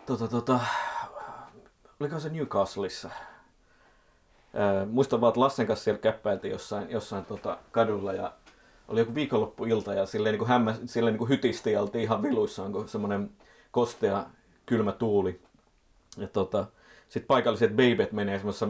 tota, 0.05 0.27
tota, 0.27 0.59
olikohan 1.99 2.21
se 2.21 2.29
Newcastleissa? 2.29 3.09
Ää, 4.53 4.85
muistan 4.85 5.21
vaan, 5.21 5.29
että 5.29 5.39
Lassen 5.39 5.67
kanssa 5.67 5.83
siellä 5.83 6.01
käppäiltiin 6.01 6.51
jossain, 6.51 6.89
jossain 6.89 7.25
tota, 7.25 7.57
kadulla 7.71 8.13
ja 8.13 8.33
oli 8.87 8.99
joku 8.99 9.15
viikonloppuilta 9.15 9.93
ja 9.93 10.05
silleen 10.05 10.33
niin 10.33 10.39
kuin 10.39 10.49
hämmä, 10.49 10.75
silleen 10.85 11.13
niin 11.13 11.19
kuin 11.19 11.29
hytisti 11.29 11.71
ja 11.71 11.81
oltiin 11.81 12.03
ihan 12.03 12.21
viluissaan, 12.21 12.71
kun 12.71 12.89
semmoinen 12.89 13.31
kostea 13.71 14.25
kylmä 14.65 14.91
tuuli. 14.91 15.41
Ja 16.17 16.27
tota, 16.27 16.65
sitten 17.09 17.27
paikalliset 17.27 17.71
babet 17.71 18.11
menee 18.11 18.37
semmoisessa 18.37 18.67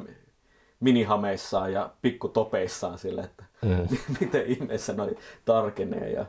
minihameissaan 0.79 1.73
ja 1.73 1.93
pikkutopeissaan 2.01 2.97
sille, 2.97 3.21
että 3.21 3.43
Mm. 3.65 3.97
miten 4.19 4.45
ihmeessä 4.45 4.93
noi 4.93 5.17
tarkenee. 5.45 6.09
Ja, 6.11 6.25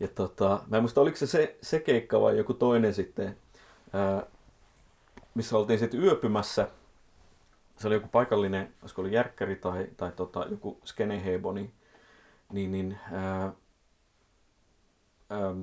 ja 0.00 0.08
tota, 0.08 0.60
mä 0.68 0.76
en 0.76 0.82
muista, 0.82 1.00
oliko 1.00 1.16
se, 1.16 1.26
se 1.26 1.56
se 1.62 1.80
keikka 1.80 2.20
vai 2.20 2.38
joku 2.38 2.54
toinen 2.54 2.94
sitten, 2.94 3.36
ää, 3.92 4.22
missä 5.34 5.58
oltiin 5.58 5.78
sitten 5.78 6.02
yöpymässä. 6.02 6.68
Se 7.76 7.86
oli 7.86 7.94
joku 7.94 8.08
paikallinen, 8.08 8.74
olisiko 8.82 9.02
ollut 9.02 9.14
järkkäri 9.14 9.56
tai, 9.56 9.88
tai 9.96 10.12
tota, 10.12 10.46
joku 10.50 10.80
skenehebo, 10.84 11.52
niin, 11.52 11.72
niin, 12.52 12.72
niin 12.72 12.98
ää, 13.12 13.52
ää, 15.30 15.54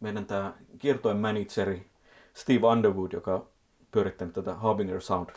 meidän 0.00 0.26
tämä 0.26 0.54
kiertojen 0.78 1.16
manageri 1.16 1.90
Steve 2.34 2.66
Underwood, 2.66 3.12
joka 3.12 3.46
pyörittänyt 3.90 4.34
tätä 4.34 4.54
Harbinger 4.54 5.00
Sound 5.00 5.28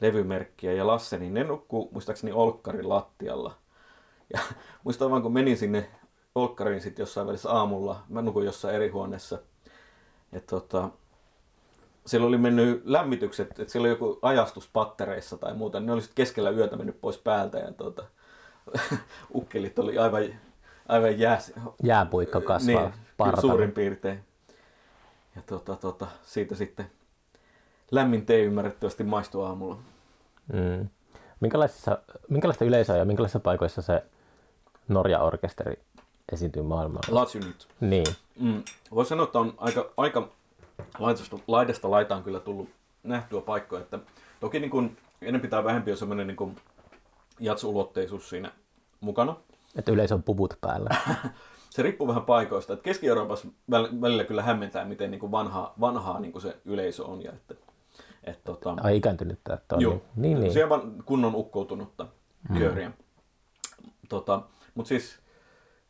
levymerkkiä 0.00 0.72
ja 0.72 0.86
Lasse, 0.86 1.18
niin 1.18 1.34
ne 1.34 1.44
nukkuu 1.44 1.88
muistaakseni 1.92 2.32
Olkkarin 2.32 2.88
lattialla. 2.88 3.54
Ja 4.32 4.40
muistan 4.84 5.10
vaan, 5.10 5.22
kun 5.22 5.32
menin 5.32 5.56
sinne 5.56 5.90
Olkkariin 6.34 6.80
sitten 6.80 7.02
jossain 7.02 7.26
välissä 7.26 7.50
aamulla, 7.50 8.02
mä 8.08 8.22
nukuin 8.22 8.46
jossain 8.46 8.74
eri 8.74 8.88
huoneessa. 8.88 9.38
Ja 10.32 10.40
tota, 10.40 10.90
siellä 12.06 12.26
oli 12.26 12.38
mennyt 12.38 12.82
lämmitykset, 12.84 13.50
että 13.50 13.72
siellä 13.72 13.86
oli 13.86 13.92
joku 13.92 14.18
ajastus 14.22 14.70
pattereissa 14.72 15.38
tai 15.38 15.54
muuta, 15.54 15.80
niin 15.80 15.86
ne 15.86 15.92
oli 15.92 16.00
sitten 16.00 16.16
keskellä 16.16 16.50
yötä 16.50 16.76
mennyt 16.76 17.00
pois 17.00 17.18
päältä 17.18 17.58
ja 17.58 17.72
tota, 17.72 18.04
ukkelit 19.34 19.78
oli 19.78 19.98
aivan, 19.98 20.22
aivan 20.88 21.18
jääs, 21.18 21.52
Jääpuikko 21.82 22.40
kasvaa 22.40 22.92
niin, 23.18 23.40
suurin 23.40 23.72
piirtein. 23.72 24.24
Ja 25.36 25.42
tota, 25.46 25.76
tota, 25.76 26.06
siitä 26.24 26.54
sitten 26.54 26.90
lämmin 27.90 28.26
tee 28.26 28.42
ymmärrettävästi 28.42 29.04
maistuu 29.04 29.42
aamulla. 29.42 29.78
Mm. 30.52 30.88
Minkälaisissa, 31.40 31.98
minkälaista 32.28 32.64
yleisöä 32.64 32.96
ja 32.96 33.04
minkälaisissa 33.04 33.40
paikoissa 33.40 33.82
se 33.82 34.02
Norja-orkesteri 34.88 35.82
esiintyy 36.32 36.62
maailmalla? 36.62 37.26
Unit. 37.34 37.68
Niin. 37.80 38.06
Mm. 38.40 38.62
Voisi 38.94 39.08
sanoa, 39.08 39.24
että 39.24 39.38
on 39.38 39.54
aika, 39.56 39.90
aika 39.96 40.28
laidasta, 40.98 41.38
laidasta 41.46 41.90
laitaan 41.90 42.22
kyllä 42.22 42.40
tullut 42.40 42.68
nähtyä 43.02 43.40
paikkoja. 43.40 43.82
Että 43.82 43.98
toki 44.40 44.60
niin 44.60 44.70
kuin, 44.70 44.96
enempi 45.22 45.48
tai 45.48 45.64
vähempi 45.64 45.90
on 45.90 45.96
semmoinen 45.96 46.26
niin 46.26 46.56
jatsulotteisuus 47.40 48.28
siinä 48.28 48.52
mukana. 49.00 49.36
Että 49.76 49.92
yleisö 49.92 50.14
on 50.14 50.22
puvut 50.22 50.58
päällä. 50.60 50.96
Se 51.70 51.82
riippuu 51.82 52.08
vähän 52.08 52.24
paikoista. 52.24 52.72
Että 52.72 52.82
Keski-Euroopassa 52.82 53.48
väl- 53.48 54.00
välillä 54.00 54.24
kyllä 54.24 54.42
hämmentää, 54.42 54.84
miten 54.84 55.10
niin 55.10 55.18
kuin 55.18 55.32
vanhaa, 55.32 55.74
vanhaa 55.80 56.20
niin 56.20 56.32
kuin 56.32 56.42
se 56.42 56.56
yleisö 56.64 57.04
on. 57.04 57.24
Ja 57.24 57.32
että, 57.32 57.54
et, 58.26 58.44
tota, 58.44 58.76
Ai 58.80 58.96
ikääntynyttä, 58.96 59.54
että 59.54 59.74
on 59.74 59.80
Joo, 59.80 59.92
niin. 59.92 60.02
Niin, 60.16 60.40
niin. 60.40 60.52
Siellä 60.52 60.68
vaan 60.68 61.02
kunnon 61.04 61.34
ukkoutunutta 61.34 62.06
kööriä. 62.58 62.90
Tota, 64.08 64.42
Mutta 64.74 64.88
siis, 64.88 65.18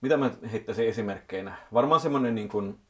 mitä 0.01 0.17
mä 0.17 0.31
heittäisin 0.53 0.89
esimerkkeinä? 0.89 1.57
Varmaan 1.73 2.01
semmoinen 2.01 2.35
niin 2.35 2.49
kuin, 2.49 2.81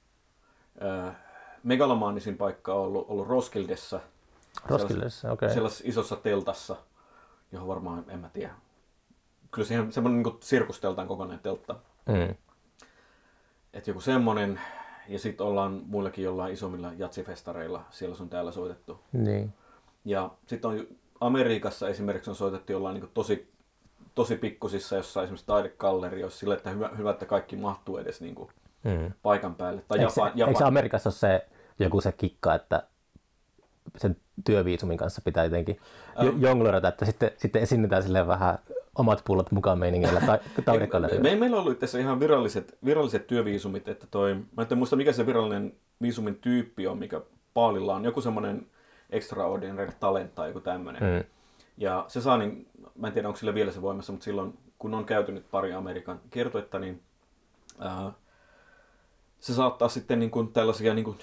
äh, 0.82 1.16
megalomaanisin 1.62 2.36
paikka 2.36 2.74
on 2.74 2.80
ollut, 2.80 3.06
ollut 3.08 3.28
Roskildessa. 3.28 4.00
Roskildessa, 4.66 5.32
okei. 5.32 5.46
Okay. 5.46 5.54
Sellaisessa 5.54 5.84
isossa 5.86 6.16
teltassa, 6.16 6.76
johon 7.52 7.68
varmaan, 7.68 8.04
en 8.08 8.18
mä 8.18 8.28
tiedä. 8.28 8.54
Kyllä 9.50 9.68
siihen 9.68 9.92
semmoinen 9.92 10.22
niin 10.22 10.36
sirkusteltaan 10.40 11.08
kokonainen 11.08 11.42
teltta. 11.42 11.74
Mm. 12.06 12.34
Että 13.72 13.90
joku 13.90 14.00
semmoinen, 14.00 14.60
ja 15.08 15.18
sitten 15.18 15.46
ollaan 15.46 15.82
muillakin 15.86 16.24
jollain 16.24 16.52
isommilla 16.52 16.92
jatsifestareilla, 16.98 17.84
siellä 17.90 18.16
sun 18.16 18.28
täällä 18.28 18.52
soitettu. 18.52 19.00
Niin. 19.12 19.52
Ja 20.04 20.30
sitten 20.46 20.70
on 20.70 20.86
Amerikassa 21.20 21.88
esimerkiksi 21.88 22.30
on 22.30 22.36
soitettu 22.36 22.72
jollain 22.72 22.94
niin 23.00 23.10
tosi, 23.14 23.52
tosi 24.14 24.36
pikkusissa 24.36 24.96
jossain 24.96 25.24
esimerkiksi 25.24 25.46
taidekallerioissa 25.46 26.38
sillä, 26.38 26.54
että 26.54 26.70
hyvä, 26.70 26.90
hyvä, 26.96 27.10
että 27.10 27.26
kaikki 27.26 27.56
mahtuu 27.56 27.96
edes 27.98 28.20
niin 28.20 28.34
kuin 28.34 28.48
Mm. 28.84 29.12
paikan 29.22 29.54
päälle. 29.54 29.82
Tai 29.88 29.98
Eikö, 29.98 30.10
Japan, 30.10 30.32
se, 30.32 30.40
eikö 30.40 30.50
Japan, 30.50 30.66
Amerikassa 30.66 31.08
ole 31.08 31.14
se 31.14 31.46
joku 31.78 32.00
se 32.00 32.12
kikka, 32.12 32.54
että 32.54 32.82
sen 33.96 34.16
työviisumin 34.44 34.98
kanssa 34.98 35.22
pitää 35.24 35.44
jotenkin 35.44 35.80
jo- 36.22 36.34
jonglerata, 36.38 36.88
että 36.88 37.04
sitten, 37.04 37.30
sitten 37.36 37.62
esiinnytään 37.62 38.02
silleen 38.02 38.26
vähän 38.26 38.58
omat 38.98 39.22
pullot 39.24 39.52
mukaan 39.52 39.78
meiningillä 39.78 40.20
tai 40.20 40.38
taidegallerilla. 40.64 41.22
me, 41.22 41.36
meillä 41.36 41.56
on 41.56 41.62
ollut 41.62 41.78
tässä 41.78 41.98
ihan 41.98 42.20
viralliset, 42.20 42.78
viralliset 42.84 43.26
työviisumit, 43.26 43.88
että 43.88 44.06
toi, 44.10 44.34
mä 44.34 44.66
en 44.70 44.78
muista 44.78 44.96
mikä 44.96 45.12
se 45.12 45.26
virallinen 45.26 45.72
viisumin 46.02 46.34
tyyppi 46.34 46.86
on, 46.86 46.98
mikä 46.98 47.20
Paalilla 47.54 47.94
on, 47.94 48.04
joku 48.04 48.20
semmoinen 48.20 48.66
extraordinary 49.10 49.92
talent 50.00 50.34
tai 50.34 50.48
joku 50.48 50.60
tämmöinen. 50.60 51.02
Mm. 51.02 51.24
Ja 51.78 52.04
se 52.08 52.20
saa, 52.20 52.38
niin, 52.38 52.66
mä 52.98 53.06
en 53.06 53.12
tiedä 53.12 53.28
onko 53.28 53.38
sillä 53.38 53.54
vielä 53.54 53.72
se 53.72 53.82
voimassa, 53.82 54.12
mutta 54.12 54.24
silloin 54.24 54.58
kun 54.78 54.94
on 54.94 55.04
käyty 55.04 55.32
nyt 55.32 55.50
pari 55.50 55.72
Amerikan 55.72 56.20
kiertuetta, 56.30 56.78
niin 56.78 57.02
ää, 57.78 58.12
se 59.40 59.54
saattaa 59.54 59.88
sitten 59.88 60.18
niin 60.18 60.30
kuin 60.30 60.52
tällaisia 60.52 60.94
niin 60.94 61.04
kuin 61.04 61.18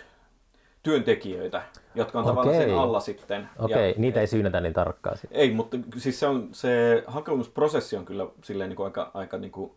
työntekijöitä, 0.84 1.62
jotka 1.96 2.20
on 2.20 2.26
tavallaan 2.26 2.56
sen 2.56 2.64
Okei. 2.66 2.78
alla 2.80 3.00
sitten. 3.00 3.50
Okei, 3.60 3.90
Ja- 3.90 3.96
niitä 3.98 4.20
ei 4.20 4.28
syynätä 4.28 4.62
niin 4.62 4.74
tarkkaan. 4.74 5.18
sit. 5.18 5.30
Ei, 5.34 5.52
mutta 5.54 5.78
siis 5.98 6.20
se, 6.20 6.28
on, 6.28 6.50
se 6.52 7.04
hakemusprosessi 7.08 7.98
on 7.98 8.06
kyllä 8.06 8.28
silleen 8.44 8.70
niin 8.70 8.78
kuin 8.78 8.86
aika, 8.86 9.12
aika 9.14 9.38
niin 9.38 9.52
kuin 9.52 9.72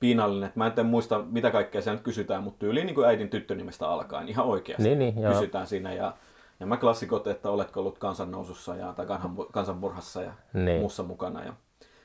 piinallinen. 0.00 0.52
Mä 0.54 0.72
en 0.78 0.86
muista, 0.86 1.18
mitä 1.30 1.50
kaikkea 1.50 1.82
siellä 1.82 1.96
nyt 1.96 2.04
kysytään, 2.04 2.42
mutta 2.42 2.58
tyyliin 2.58 2.86
niin 2.86 2.94
kuin 2.94 3.06
äidin 3.08 3.28
tyttönimestä 3.28 3.88
alkaen 3.88 4.28
ihan 4.28 4.46
oikeasti 4.46 4.82
Niin, 4.82 4.98
niin, 4.98 5.22
joo. 5.22 5.32
kysytään 5.32 5.66
siinä. 5.66 5.92
Ja, 5.94 6.14
ja 6.60 6.66
mä 6.66 6.76
klassikot, 6.76 7.26
että 7.26 7.50
oletko 7.50 7.80
ollut 7.80 7.98
kansannousussa 7.98 8.76
ja, 8.76 8.92
tai 8.92 9.06
kansan- 9.06 9.46
kansanmurhassa 9.52 10.22
ja 10.22 10.32
Niin. 10.52 10.80
muussa 10.80 11.02
mukana. 11.02 11.44
Ja 11.44 11.52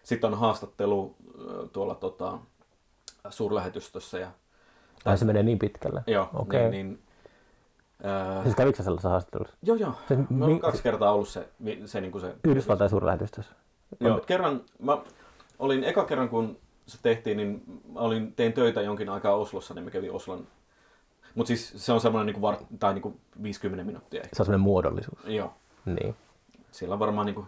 sitten 0.04 0.34
on 0.34 0.40
haastattelu 0.40 1.16
tuolla 1.74 1.96
tota, 1.96 2.38
suurlähetystössä. 3.30 4.20
Ja, 4.20 4.28
Ai 5.06 5.18
se 5.18 5.26
menee 5.26 5.44
niin 5.44 5.60
pitkälle. 5.60 6.04
joo, 6.08 6.30
Okei. 6.34 6.62
niin, 6.70 6.72
niin, 6.72 7.00
ää, 8.04 8.44
Siis 8.44 8.56
kävikö 8.56 8.84
sellaisessa 8.84 9.10
haastattelussa? 9.10 9.56
joo, 9.64 9.76
joo. 9.78 9.94
Siis 10.08 10.20
Mä 10.30 10.46
oon 10.46 10.54
mi- 10.54 10.60
kaksi 10.60 10.84
kertaa 10.84 11.12
ollut 11.14 11.28
se, 11.30 11.50
se, 11.86 12.02
niin 12.02 12.12
kuin 12.12 12.22
se 12.22 12.36
Yhdysvaltain 12.48 12.90
suurlähetystössä. 12.90 13.56
Joo, 14.00 14.20
kerran, 14.28 14.62
mä 14.80 14.98
olin 15.60 15.84
eka 15.84 16.06
kerran 16.06 16.30
kun 16.30 16.58
se 16.86 16.98
tehtiin, 17.02 17.38
niin 17.38 17.64
mä 17.94 18.00
olin, 18.00 18.34
tein 18.34 18.54
töitä 18.54 18.82
jonkin 18.82 19.10
aikaa 19.10 19.36
Oslossa, 19.36 19.74
niin 19.74 19.84
mä 19.84 19.92
kävin 19.92 20.12
Oslon. 20.12 20.48
Mutta 21.36 21.48
siis 21.48 21.74
se 21.86 21.92
on 21.94 22.02
semmoinen 22.02 22.34
niin 22.34 22.42
var, 22.42 22.56
tai 22.80 22.94
niin 22.94 23.20
50 23.44 23.84
minuuttia 23.84 24.22
ehkä. 24.22 24.36
Se 24.36 24.42
on 24.42 24.46
semmoinen 24.46 24.64
muodollisuus. 24.64 25.20
Joo. 25.26 25.54
Niin. 25.86 26.16
Siellä 26.72 26.94
on 26.94 27.00
varmaan 27.00 27.26
niin 27.26 27.36
kuin, 27.36 27.48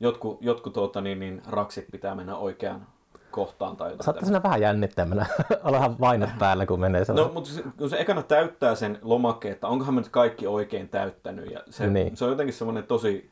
jotkut, 0.00 0.38
jotkut 0.40 0.72
tuota, 0.72 1.00
niin, 1.00 1.20
niin, 1.20 1.42
raksit 1.48 1.86
pitää 1.92 2.14
mennä 2.14 2.36
oikeaan 2.36 2.86
kohtaan 3.30 3.76
tai 3.76 3.90
jotain. 3.90 4.04
Saattaa 4.04 4.24
siinä 4.24 4.42
vähän 4.42 4.60
jännittämänä. 4.60 5.26
Olahan 5.64 5.96
vainot 6.00 6.30
päällä, 6.38 6.66
kun 6.66 6.80
menee 6.80 7.00
No, 7.00 7.04
sellainen. 7.04 7.34
mutta 7.34 7.50
se, 7.50 7.62
kun 7.78 7.90
se 7.90 7.96
ekana 8.00 8.22
täyttää 8.22 8.74
sen 8.74 8.98
lomakkeen, 9.02 9.52
että 9.54 9.68
onkohan 9.68 9.94
mä 9.94 10.00
nyt 10.00 10.08
kaikki 10.10 10.46
oikein 10.46 10.88
täyttänyt. 10.88 11.50
Ja 11.50 11.60
se, 11.70 11.86
Niin. 11.86 12.16
se 12.16 12.24
on 12.24 12.30
jotenkin 12.30 12.54
semmoinen 12.54 12.84
tosi, 12.84 13.30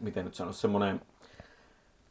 miten 0.00 0.24
nyt 0.24 0.34
sanoisi, 0.34 0.60
semmoinen, 0.60 1.00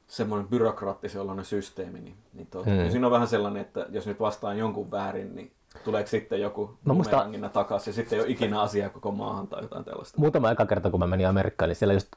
semmoinen 0.08 0.48
byrokraattisen 0.48 1.22
oloinen 1.22 1.46
systeemi. 1.46 2.00
Niin, 2.00 2.16
niin 2.34 2.48
tuota, 2.48 2.70
Hmm. 2.70 2.80
mm. 2.80 2.90
siinä 2.92 3.08
on 3.08 3.12
vähän 3.12 3.28
sellainen, 3.28 3.62
että 3.62 3.86
jos 3.90 4.08
nyt 4.08 4.20
vastaan 4.20 4.58
jonkun 4.58 4.92
väärin, 4.92 5.36
niin 5.36 5.52
tuleeko 5.84 6.08
sitten 6.10 6.42
joku 6.42 6.78
No 6.86 6.94
musta- 6.94 7.26
takaisin 7.54 7.92
ja 7.92 7.96
sitten 7.96 8.18
ei 8.18 8.24
ole 8.24 8.32
ikinä 8.32 8.62
asiaa 8.62 8.90
koko 8.90 9.12
maahan 9.12 9.48
tai 9.48 9.62
jotain 9.62 9.86
tällaista. 9.86 10.18
Muutama 10.22 10.52
eka 10.52 10.66
kerta, 10.66 10.90
kun 10.90 11.00
mä 11.00 11.08
menin 11.08 11.28
Amerikkaan, 11.28 11.70
niin 11.70 11.76
siellä 11.76 11.94
just 11.94 12.08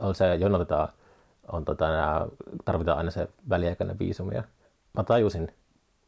on 0.00 0.14
se, 0.14 0.34
jonotetaan, 0.34 0.88
on 1.52 1.64
tota, 1.64 1.88
nää, 1.88 2.26
tarvitaan 2.64 2.98
aina 2.98 3.10
se 3.10 3.28
väliaikainen 3.48 3.98
viisumi. 3.98 4.34
Ja 4.34 4.42
mä 4.94 5.04
tajusin, 5.04 5.46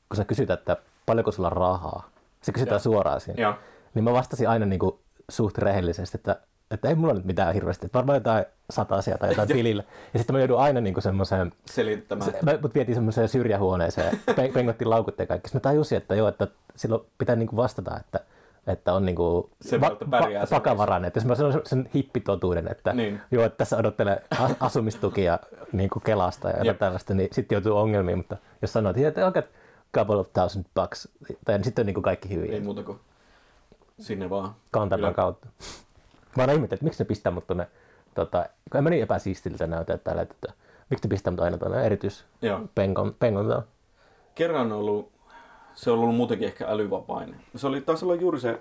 kun 0.08 0.16
sä 0.16 0.24
kysyt, 0.24 0.50
että 0.50 0.76
paljonko 1.06 1.32
sulla 1.32 1.48
on 1.48 1.56
rahaa, 1.56 2.10
se 2.40 2.52
kysytään 2.52 2.74
Joo. 2.74 2.92
suoraan 2.92 3.20
siinä. 3.20 3.42
Joo. 3.42 3.54
Niin 3.94 4.04
mä 4.04 4.12
vastasin 4.12 4.48
aina 4.48 4.66
niin 4.66 4.78
kuin 4.78 4.98
suht 5.30 5.58
rehellisesti, 5.58 6.16
että, 6.18 6.36
että 6.70 6.88
ei 6.88 6.94
mulla 6.94 7.14
nyt 7.14 7.24
mitään 7.24 7.54
hirveästi, 7.54 7.86
että 7.86 7.96
varmaan 7.96 8.16
jotain 8.16 8.44
satasia 8.70 9.18
tai 9.18 9.28
jotain 9.28 9.48
tilillä. 9.58 9.84
Ja 10.12 10.18
sitten 10.18 10.34
mä 10.34 10.40
joudun 10.40 10.58
aina 10.60 10.80
niin 10.80 11.02
semmoiseen, 11.02 11.52
Selittämään. 11.66 12.30
se, 12.30 12.38
mä, 12.42 12.58
mut 12.62 12.74
vietiin 12.74 12.96
semmoiseen 12.96 13.28
syrjähuoneeseen, 13.28 14.20
pe- 14.36 14.50
pengottiin 14.54 14.90
laukut 14.90 15.18
ja 15.18 15.26
kaikki. 15.26 15.48
Sitten 15.48 15.58
mä 15.58 15.72
tajusin, 15.72 15.98
että 15.98 16.14
joo, 16.14 16.28
että 16.28 16.46
silloin 16.76 17.02
pitää 17.18 17.36
niin 17.36 17.48
kuin 17.48 17.56
vastata, 17.56 17.96
että, 18.00 18.20
että 18.66 18.94
on 18.94 19.06
niin 19.06 19.16
kuin 19.16 19.50
Sen 19.60 19.80
pärjää 20.10 20.46
sen 20.46 20.56
vakavarainen. 20.56 21.08
Että 21.08 21.18
jos 21.18 21.24
mä 21.24 21.34
sanon 21.34 21.60
sen 21.64 21.90
hippitotuuden, 21.94 22.68
että 22.68 22.92
Niin. 22.92 23.20
joo, 23.30 23.44
että 23.44 23.56
tässä 23.56 23.76
odottelee 23.76 24.22
a- 24.40 24.54
asumistukia 24.66 25.38
niin 25.72 25.90
kuin 25.90 26.02
Kelasta 26.02 26.48
ja 26.48 26.58
jotain 26.58 26.76
tällaista, 26.76 27.14
niin 27.14 27.28
sitten 27.32 27.56
joutuu 27.56 27.76
ongelmiin. 27.76 28.18
Mutta 28.18 28.36
jos 28.62 28.72
sanoo, 28.72 28.92
että 28.96 29.26
okay, 29.26 29.42
couple 29.94 30.16
of 30.16 30.32
thousand 30.32 30.64
bucks, 30.74 31.08
tai 31.44 31.58
niin 31.58 31.64
sitten 31.64 31.82
on 31.82 31.86
niin 31.86 31.94
kuin 31.94 32.04
kaikki 32.04 32.30
hyvin. 32.34 32.52
Ei 32.52 32.60
muuta 32.60 32.82
kuin 32.82 33.00
sinne 34.00 34.30
vaan. 34.30 34.54
Kantaman 34.70 35.00
Kyllä. 35.00 35.14
kautta. 35.14 35.48
Mä 36.36 36.42
aina 36.42 36.52
ihmettelin, 36.52 36.76
että 36.78 36.84
miksi 36.84 37.02
ne 37.02 37.06
pistää 37.08 37.32
mut 37.32 37.46
tonne, 37.46 37.66
tota, 38.14 38.46
kun 38.72 38.78
en 38.78 38.84
mä 38.84 38.90
niin 38.90 39.02
epäsiistiltä 39.02 39.66
näytä 39.66 39.98
täällä, 39.98 40.22
että, 40.22 40.34
että 40.34 40.54
miksi 40.90 41.08
ne 41.08 41.10
pistää 41.10 41.30
mut 41.30 41.40
aina 41.40 41.58
tonne 41.58 41.86
erityis 41.86 42.24
Joo. 42.42 42.60
pengon, 42.74 43.14
pengon 43.18 43.62
kerran 44.34 44.60
on 44.60 44.72
ollut, 44.72 45.12
se 45.80 45.90
on 45.90 45.98
ollut 45.98 46.16
muutenkin 46.16 46.48
ehkä 46.48 46.66
älyvapainen. 46.68 47.40
Se 47.56 47.66
oli, 47.66 47.80
taisi 47.80 48.04
olla 48.04 48.14
juuri 48.14 48.40
se 48.40 48.60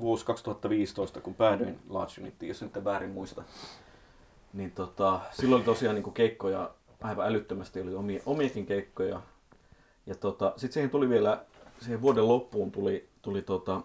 vuosi 0.00 0.24
2015, 0.24 1.20
kun 1.20 1.34
päädyin 1.34 1.78
Large 1.88 2.20
Unitiin, 2.20 2.48
jos 2.48 2.62
nyt 2.62 2.76
en 2.76 2.84
väärin 2.84 3.10
muista. 3.10 3.42
Niin 4.52 4.70
tota, 4.70 5.20
silloin 5.32 5.58
oli 5.58 5.64
tosiaan 5.64 5.94
niin 5.94 6.12
keikkoja 6.12 6.70
aivan 7.00 7.26
älyttömästi, 7.26 7.80
oli 7.80 7.94
omia, 7.94 8.20
omiakin 8.26 8.66
keikkoja. 8.66 9.20
Ja 10.06 10.14
tota, 10.14 10.52
sitten 10.56 10.72
siihen 10.72 10.90
tuli 10.90 11.08
vielä, 11.08 11.44
siihen 11.80 12.02
vuoden 12.02 12.28
loppuun 12.28 12.72
tuli, 12.72 13.08
tuli 13.22 13.42
tota, 13.42 13.80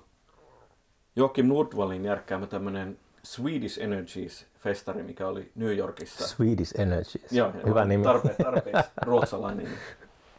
Joakim 1.16 1.48
Nordwallin 1.48 2.06
järkkäämä 2.06 2.48
tämmönen 2.48 3.00
Swedish 3.24 3.82
Energies 3.82 4.46
festari, 4.60 5.04
mikä 5.04 5.28
oli 5.28 5.52
New 5.56 5.78
Yorkissa. 5.78 6.28
Swedish 6.28 6.80
Energies. 6.80 7.32
Joo, 7.32 7.52
Hyvä 7.66 7.86
nimi. 7.86 8.04
Tarpe, 8.04 8.36
tarpeeksi 8.44 8.92
ruotsalainen. 9.06 9.68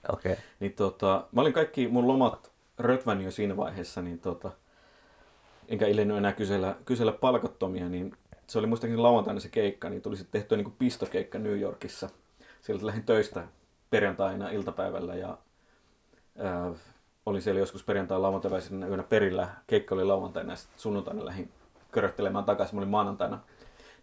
Okei. 0.08 0.36
niin 0.60 0.72
tota, 0.72 1.28
mä 1.32 1.40
olin 1.40 1.52
kaikki 1.52 1.88
mun 1.88 2.08
lomat 2.08 2.52
rötvännyt 2.78 3.24
jo 3.24 3.30
siinä 3.30 3.56
vaiheessa, 3.56 4.02
niin 4.02 4.18
tota, 4.18 4.50
enkä 5.68 5.86
iljennyt 5.86 6.16
enää 6.16 6.32
kysellä, 6.32 6.76
kysellä 6.84 7.12
palkattomia, 7.12 7.88
niin 7.88 8.16
se 8.46 8.58
oli 8.58 8.66
muistaakseni 8.66 9.02
lauantaina 9.02 9.40
se 9.40 9.48
keikka, 9.48 9.88
niin 9.90 10.02
tuli 10.02 10.16
sitten 10.16 10.40
tehtyä 10.40 10.56
niin 10.56 10.72
pistokeikka 10.78 11.38
New 11.38 11.60
Yorkissa. 11.60 12.10
Sieltä 12.60 12.86
lähdin 12.86 13.04
töistä 13.04 13.44
perjantaina 13.90 14.50
iltapäivällä 14.50 15.14
ja 15.14 15.38
ää, 16.38 16.72
olin 17.26 17.42
siellä 17.42 17.60
joskus 17.60 17.84
perjantai 17.84 18.20
lauantaiväisenä 18.20 18.86
yönä 18.86 19.02
perillä. 19.02 19.48
Keikka 19.66 19.94
oli 19.94 20.04
lauantaina 20.04 20.52
ja 20.52 20.56
sitten 20.56 20.80
sunnuntaina 20.80 21.24
lähdin 21.24 21.50
köröttelemään 21.90 22.44
takaisin. 22.44 22.74
Mä 22.76 22.80
olin 22.80 22.90
maanantaina. 22.90 23.40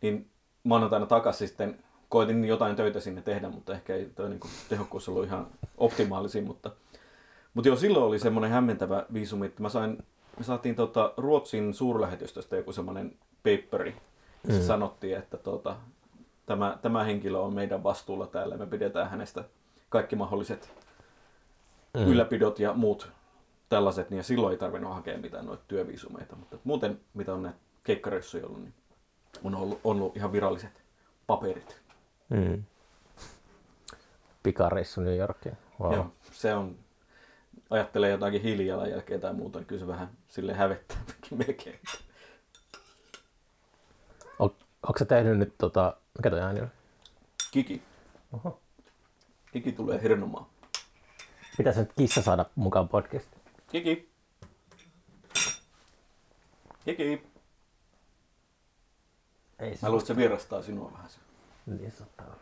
Niin 0.02 0.30
maanantaina 0.64 1.06
takaisin 1.06 1.48
sitten 1.48 1.84
koitin 2.10 2.46
jotain 2.46 2.76
töitä 2.76 3.00
sinne 3.00 3.22
tehdä, 3.22 3.50
mutta 3.50 3.74
ehkä 3.74 3.96
ei 3.96 4.06
toi 4.16 4.30
niin 4.30 4.40
tehokkuus 4.70 5.10
ollut 5.10 5.26
ihan 5.26 5.48
optimaalisin, 5.78 6.44
mutta 6.44 6.72
mutta 7.54 7.68
joo, 7.70 7.78
silloin 7.78 8.06
oli 8.06 8.20
semmoinen 8.20 8.52
hämmentävä 8.52 9.06
viisumi, 9.14 9.46
että 9.46 9.62
mä 9.62 9.70
sain, 9.70 9.98
me 10.38 10.44
saatiin 10.44 10.76
tota 10.76 11.14
Ruotsin 11.18 11.74
suurlähetystöstä 11.74 12.56
joku 12.56 12.74
semmoinen 12.74 13.18
paperi, 13.44 13.96
missä 14.48 14.62
Mm. 14.62 14.68
sanottiin, 14.68 15.18
että 15.18 15.38
tota, 15.38 15.76
tämä, 16.46 16.78
tämä 16.82 17.04
henkilö 17.04 17.38
on 17.40 17.54
meidän 17.54 17.84
vastuulla 17.84 18.28
täällä, 18.28 18.58
me 18.58 18.66
pidetään 18.66 19.10
hänestä 19.10 19.44
kaikki 19.90 20.16
mahdolliset 20.16 20.72
Mm. 21.94 22.02
mm. 22.02 22.08
ylläpidot 22.08 22.60
ja 22.60 22.74
muut 22.74 23.10
tällaiset, 23.70 24.10
niin 24.10 24.18
ja 24.18 24.24
silloin 24.24 24.52
ei 24.52 24.58
tarvinnut 24.58 24.94
hakea 24.94 25.18
mitään 25.18 25.46
noita 25.46 25.64
työviisumeita, 25.68 26.36
mutta 26.36 26.58
muuten 26.64 27.00
mitä 27.14 27.34
on 27.34 27.44
näitä 27.44 27.58
keikkareissuja 27.84 28.46
ollut, 28.46 28.62
niin 28.62 28.74
on 29.44 29.56
ollut, 29.56 29.80
on 29.84 29.98
ollut 29.98 30.18
ihan 30.18 30.32
viralliset 30.32 30.84
paperit. 31.28 31.82
Mm. 32.30 32.64
Pikareissu 34.44 35.02
New 35.02 35.18
Yorkiin. 35.18 35.58
Wow. 35.80 35.94
Joo, 35.94 36.12
se 36.32 36.56
on, 36.56 36.76
ajattelee 37.70 38.10
jotakin 38.10 38.42
hiilijalanjälkeä 38.42 39.20
tai 39.20 39.34
muuta, 39.34 39.60
niin 39.60 39.68
kyllä 39.68 39.80
se 39.80 39.88
vähän 39.88 40.10
sille 40.28 40.54
hävettää 40.54 40.98
melkein. 41.48 41.80
On, 44.40 44.56
onko 44.88 45.00
sä 45.00 45.06
tehnyt 45.06 45.38
nyt 45.38 45.54
tota, 45.58 45.98
mikä 46.18 46.30
toi 46.30 46.42
ääni 46.42 46.62
on? 46.62 46.70
Kiki. 47.52 47.82
Oho. 48.34 48.60
Kiki 49.52 49.72
tulee 49.72 50.02
hirnumaan. 50.02 50.46
Pitäisi 51.58 51.80
nyt 51.80 51.94
kissa 51.98 52.22
saada 52.22 52.46
mukaan 52.56 52.90
podcastiin. 52.90 53.42
Kiki. 53.72 54.10
Kiki. 56.86 57.24
Ei 59.60 59.78
Mä 59.82 59.90
luulen, 59.90 60.02
että 60.02 60.08
se 60.08 60.16
vierastaa 60.16 60.62
sinua 60.62 60.92
vähän. 60.94 61.10
se 61.10 61.20
Niin 61.70 61.94
olla. 62.22 62.36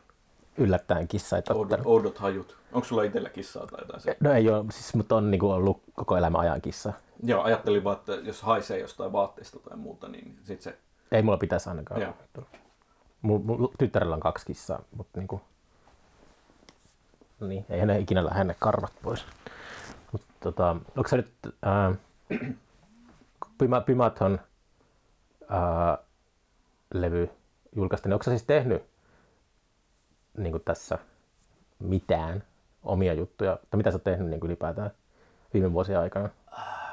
Yllättäen 0.58 1.08
kissa 1.08 1.36
ei 1.36 1.42
tottanut. 1.42 1.86
oudot 1.86 2.18
hajut. 2.18 2.58
Onko 2.72 2.88
sulla 2.88 3.04
itsellä 3.04 3.30
kissaa 3.30 3.68
tai 3.68 3.82
jotain? 3.82 4.02
Se? 4.02 4.17
No 4.19 4.34
ei 4.34 4.50
ole, 4.50 4.65
siis, 4.71 4.96
mutta 4.96 5.15
on 5.15 5.32
niinku 5.32 5.52
ollut 5.52 5.82
koko 5.94 6.17
elämä 6.17 6.38
ajan 6.38 6.62
kissa. 6.62 6.94
Joo, 7.23 7.44
ajattelin 7.44 7.84
vaan, 7.84 7.98
että 7.98 8.12
jos 8.12 8.42
haisee 8.42 8.80
jostain 8.80 9.12
vaatteesta 9.12 9.60
tai 9.60 9.78
muuta, 9.78 10.08
niin 10.08 10.40
sit 10.44 10.62
se... 10.62 10.78
Ei 11.12 11.21
mulla 11.21 11.38
pitäisi 11.38 11.69
ainakaan. 11.69 12.02
Joo. 12.02 12.13
Mun, 13.21 13.46
mun 13.46 13.71
tyttärellä 13.78 14.15
on 14.15 14.19
kaksi 14.19 14.46
kissaa, 14.46 14.82
mutta 14.96 15.19
niinku... 15.19 15.42
Niin, 17.40 17.65
ei 17.69 17.86
ne 17.86 18.00
ikinä 18.00 18.25
lähde 18.25 18.44
ne 18.44 18.56
karvat 18.60 18.94
pois. 19.04 19.25
Mut, 20.12 20.21
tota, 20.40 20.69
onko 20.98 21.08
se 21.10 21.17
nyt... 21.17 21.32
Ää, 21.62 21.96
Pima, 23.58 23.82
Pimaton 23.82 24.40
ää, 25.50 25.98
levy 26.94 27.30
julkaista, 27.75 28.10
niin 28.10 28.13
onko 28.13 28.23
sä 28.23 28.32
siis 28.32 28.44
tehnyt 28.44 28.84
niin 30.38 30.52
kuin 30.52 30.63
tässä 30.63 30.98
mitään 31.79 32.44
omia 32.83 33.13
juttuja, 33.13 33.60
tai 33.69 33.77
mitä 33.77 33.92
sä 33.92 33.96
oot 33.96 34.04
tehnyt 34.04 34.27
niin 34.27 34.40
kuin 34.40 34.50
ylipäätään 34.50 34.92
viime 35.54 35.73
vuosien 35.73 36.00
aikana? 36.00 36.29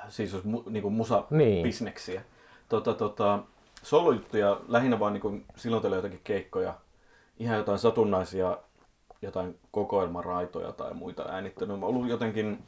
Siis 0.08 0.32
jos 0.32 0.44
mu, 0.44 0.62
niinku 0.66 0.90
musa 0.90 1.24
Niin. 1.30 1.62
Tota, 2.68 2.94
tota, 2.94 3.38
solojuttuja 3.82 4.60
lähinnä 4.68 5.00
vaan 5.00 5.12
niinku 5.12 5.40
silloin 5.56 5.82
tällä 5.82 5.96
jotakin 5.96 6.20
keikkoja. 6.24 6.74
Ihan 7.38 7.58
jotain 7.58 7.78
satunnaisia 7.78 8.58
jotain 9.22 9.58
kokoelmaraitoja 9.70 10.72
tai 10.72 10.94
muita 10.94 11.22
äänittänyt. 11.28 11.76
On 11.76 11.84
ollut 11.84 12.08
jotenkin, 12.08 12.64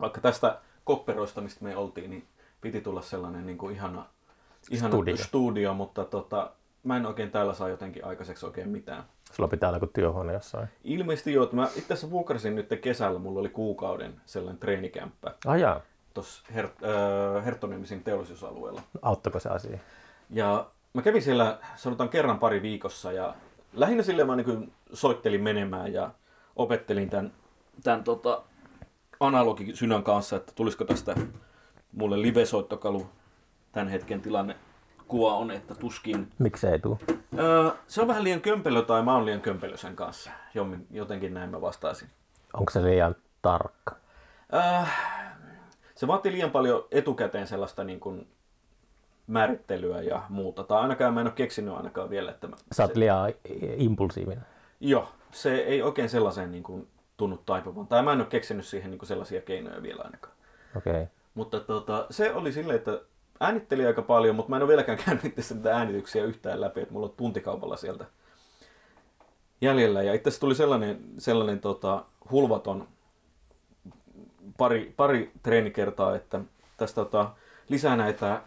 vaikka 0.00 0.20
tästä 0.20 0.58
kopperoista, 0.84 1.40
mistä 1.40 1.64
me 1.64 1.76
oltiin, 1.76 2.10
niin 2.10 2.24
piti 2.60 2.80
tulla 2.80 3.02
sellainen 3.02 3.46
niin 3.46 3.58
kuin 3.58 3.74
ihana, 3.74 4.06
ihana 4.70 4.88
Studio. 4.88 5.16
studio. 5.16 5.26
studio, 5.26 5.74
mutta 5.74 6.04
tota, 6.04 6.50
mä 6.84 6.96
en 6.96 7.06
oikein 7.06 7.30
täällä 7.30 7.54
saa 7.54 7.68
jotenkin 7.68 8.04
aikaiseksi 8.04 8.46
oikein 8.46 8.68
mitään. 8.68 9.04
Sulla 9.32 9.48
pitää 9.48 9.68
olla 9.68 9.76
joku 9.76 9.90
työhuone 9.94 10.32
jossain. 10.32 10.68
Ilmeisesti 10.84 11.32
joo, 11.32 11.44
että 11.44 11.56
mä 11.56 11.64
itse 11.64 11.80
asiassa 11.94 12.10
vuokrasin 12.10 12.56
nyt 12.56 12.68
kesällä, 12.80 13.18
mulla 13.18 13.40
oli 13.40 13.48
kuukauden 13.48 14.20
sellainen 14.26 14.60
treenikämppä 14.60 15.34
Ah 15.46 15.58
jaa, 15.58 15.80
tuossa 16.14 16.42
Her- 16.54 16.86
äh, 17.36 17.44
Herttoniemisin 17.44 18.04
teollisuusalueella. 18.04 18.82
auttako 19.02 19.40
se 19.40 19.48
asia? 19.48 19.78
Ja 20.30 20.66
mä 20.94 21.02
kävin 21.02 21.22
siellä 21.22 21.58
sanotaan 21.76 22.08
kerran 22.08 22.38
pari 22.38 22.62
viikossa 22.62 23.12
ja 23.12 23.34
lähinnä 23.72 24.02
sille 24.02 24.24
mä 24.24 24.36
niin 24.36 24.72
soittelin 24.92 25.42
menemään 25.42 25.92
ja 25.92 26.10
opettelin 26.56 27.10
tämän, 27.10 27.32
tämän 27.84 28.04
tota, 28.04 28.42
analogisynän 29.20 30.02
kanssa, 30.02 30.36
että 30.36 30.52
tulisiko 30.54 30.84
tästä 30.84 31.14
mulle 31.92 32.22
live-soittokalu 32.22 33.06
tämän 33.72 33.88
hetken 33.88 34.20
tilanne 34.20 34.56
kuva 35.12 35.34
on, 35.36 35.50
että 35.50 35.74
tuskin. 35.74 36.28
Miksei 36.38 36.78
tuu? 36.78 36.98
Öö, 37.38 37.70
se 37.86 38.00
on 38.00 38.08
vähän 38.08 38.24
liian 38.24 38.40
kömpelö 38.40 38.82
tai 38.82 39.02
mä 39.02 39.14
oon 39.14 39.26
liian 39.26 39.40
kömpelö 39.40 39.76
sen 39.76 39.96
kanssa. 39.96 40.30
Jommin- 40.54 40.86
Jotenkin 40.90 41.34
näin 41.34 41.50
mä 41.50 41.60
vastaisin. 41.60 42.08
Onko 42.52 42.70
se 42.70 42.84
liian 42.84 43.14
tarkka? 43.42 43.96
Öö, 44.54 44.60
se 45.94 46.06
vaatii 46.06 46.32
liian 46.32 46.50
paljon 46.50 46.84
etukäteen 46.90 47.46
sellaista 47.46 47.84
niin 47.84 48.00
kuin 48.00 48.28
määrittelyä 49.26 50.02
ja 50.02 50.22
muuta. 50.28 50.64
Tai 50.64 50.80
ainakaan 50.80 51.14
mä 51.14 51.20
en 51.20 51.26
ole 51.26 51.34
keksinyt 51.34 51.74
ainakaan 51.74 52.10
vielä, 52.10 52.30
että 52.30 52.46
mä, 52.48 52.56
Sä 52.72 52.82
oot 52.82 52.96
liian 52.96 53.32
impulsiivinen. 53.76 54.46
Joo, 54.80 55.08
se 55.30 55.54
ei 55.54 55.82
oikein 55.82 56.08
sellaiseen 56.08 56.50
niin 56.50 56.62
kuin, 56.62 56.88
tunnu 57.16 57.36
taipuvan. 57.46 57.86
Tai 57.86 58.02
mä 58.02 58.12
en 58.12 58.20
ole 58.20 58.26
keksinyt 58.26 58.66
siihen 58.66 58.90
niin 58.90 58.98
kuin 58.98 59.08
sellaisia 59.08 59.40
keinoja 59.40 59.82
vielä 59.82 60.02
ainakaan. 60.04 60.34
Okei. 60.76 60.92
Okay. 60.92 61.06
Mutta 61.34 61.60
tota, 61.60 62.06
se 62.10 62.34
oli 62.34 62.52
silleen, 62.52 62.76
että 62.78 63.00
äänitteli 63.42 63.86
aika 63.86 64.02
paljon, 64.02 64.36
mutta 64.36 64.50
mä 64.50 64.56
en 64.56 64.62
ole 64.62 64.68
vieläkään 64.68 64.98
käynyt 65.04 65.22
niitä 65.22 65.76
äänityksiä 65.76 66.24
yhtään 66.24 66.60
läpi, 66.60 66.80
että 66.80 66.92
mulla 66.92 67.06
on 67.06 67.14
tuntikaupalla 67.16 67.76
sieltä 67.76 68.04
jäljellä. 69.60 70.02
Ja 70.02 70.14
itse 70.14 70.28
asiassa 70.28 70.40
tuli 70.40 70.54
sellainen, 70.54 71.00
sellainen 71.18 71.60
tota, 71.60 72.04
hulvaton 72.30 72.88
pari, 74.58 74.94
pari 74.96 75.32
treenikertaa, 75.42 76.16
että 76.16 76.40
tästä 76.76 76.94
tota, 76.94 77.30
lisää 77.68 77.96
näitä 77.96 78.42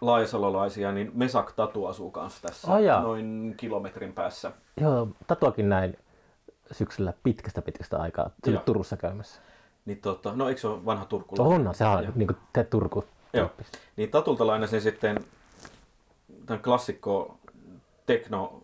laajasalolaisia, 0.00 0.92
niin 0.92 1.10
Mesak 1.14 1.52
Tatu 1.52 1.86
asuu 1.86 2.10
kanssa 2.10 2.42
tässä 2.42 2.72
Ai 2.72 2.84
jaa. 2.84 3.02
noin 3.02 3.54
kilometrin 3.56 4.12
päässä. 4.12 4.52
Joo, 4.80 5.08
tatuakin 5.26 5.68
näin 5.68 5.98
syksyllä 6.72 7.12
pitkästä 7.22 7.62
pitkästä 7.62 7.98
aikaa. 7.98 8.30
Se. 8.44 8.60
Turussa 8.64 8.96
käymässä. 8.96 9.40
Niin 9.86 9.98
tota, 9.98 10.32
no 10.34 10.48
eikö 10.48 10.60
se 10.60 10.68
ole 10.68 10.84
vanha 10.84 11.04
turkulainen? 11.04 11.68
On, 11.68 11.74
sehän 11.74 11.98
on 11.98 12.12
niin 12.14 12.26
kuin 12.26 12.36
te 12.52 12.64
Turku. 12.64 13.04
Joo. 13.32 13.50
Niin 13.96 14.10
Tatulta 14.10 14.46
lainasin 14.46 14.80
sitten 14.80 15.24
tämän 16.46 16.62
klassikko 16.62 17.38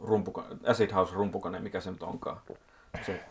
rumpukone, 0.02 0.46
acid 0.66 0.92
house 0.92 1.14
rumpukone, 1.14 1.60
mikä 1.60 1.80
se 1.80 1.90
nyt 1.90 2.02
onkaan. 2.02 2.40
Se 3.06 3.24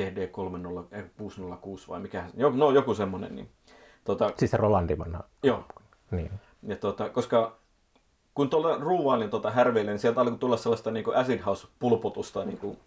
TD30, 0.00 0.96
ei, 0.96 1.02
606 1.18 1.88
vai 1.88 2.00
mikä 2.00 2.24
no 2.54 2.70
joku 2.70 2.94
semmonen. 2.94 3.36
Niin, 3.36 3.50
tota, 4.04 4.30
Siis 4.38 4.50
se 4.50 4.56
Rolandi 4.56 4.98
vanha. 4.98 5.24
joo, 5.42 5.64
Niin. 6.10 6.30
ja 6.62 6.76
tota, 6.76 7.08
koska 7.08 7.56
kun 8.34 8.50
tuolla 8.50 8.76
ruuvailin 8.76 9.30
tota 9.30 9.50
härveille, 9.50 9.90
niin 9.90 9.98
sieltä 9.98 10.20
alkoi 10.20 10.38
tulla 10.38 10.56
sellaista 10.56 10.90
niin 10.90 11.04
kuin 11.04 11.16
acid 11.16 11.40
house 11.40 11.66
pulputusta 11.78 12.44
niin 12.44 12.58
kuin 12.58 12.78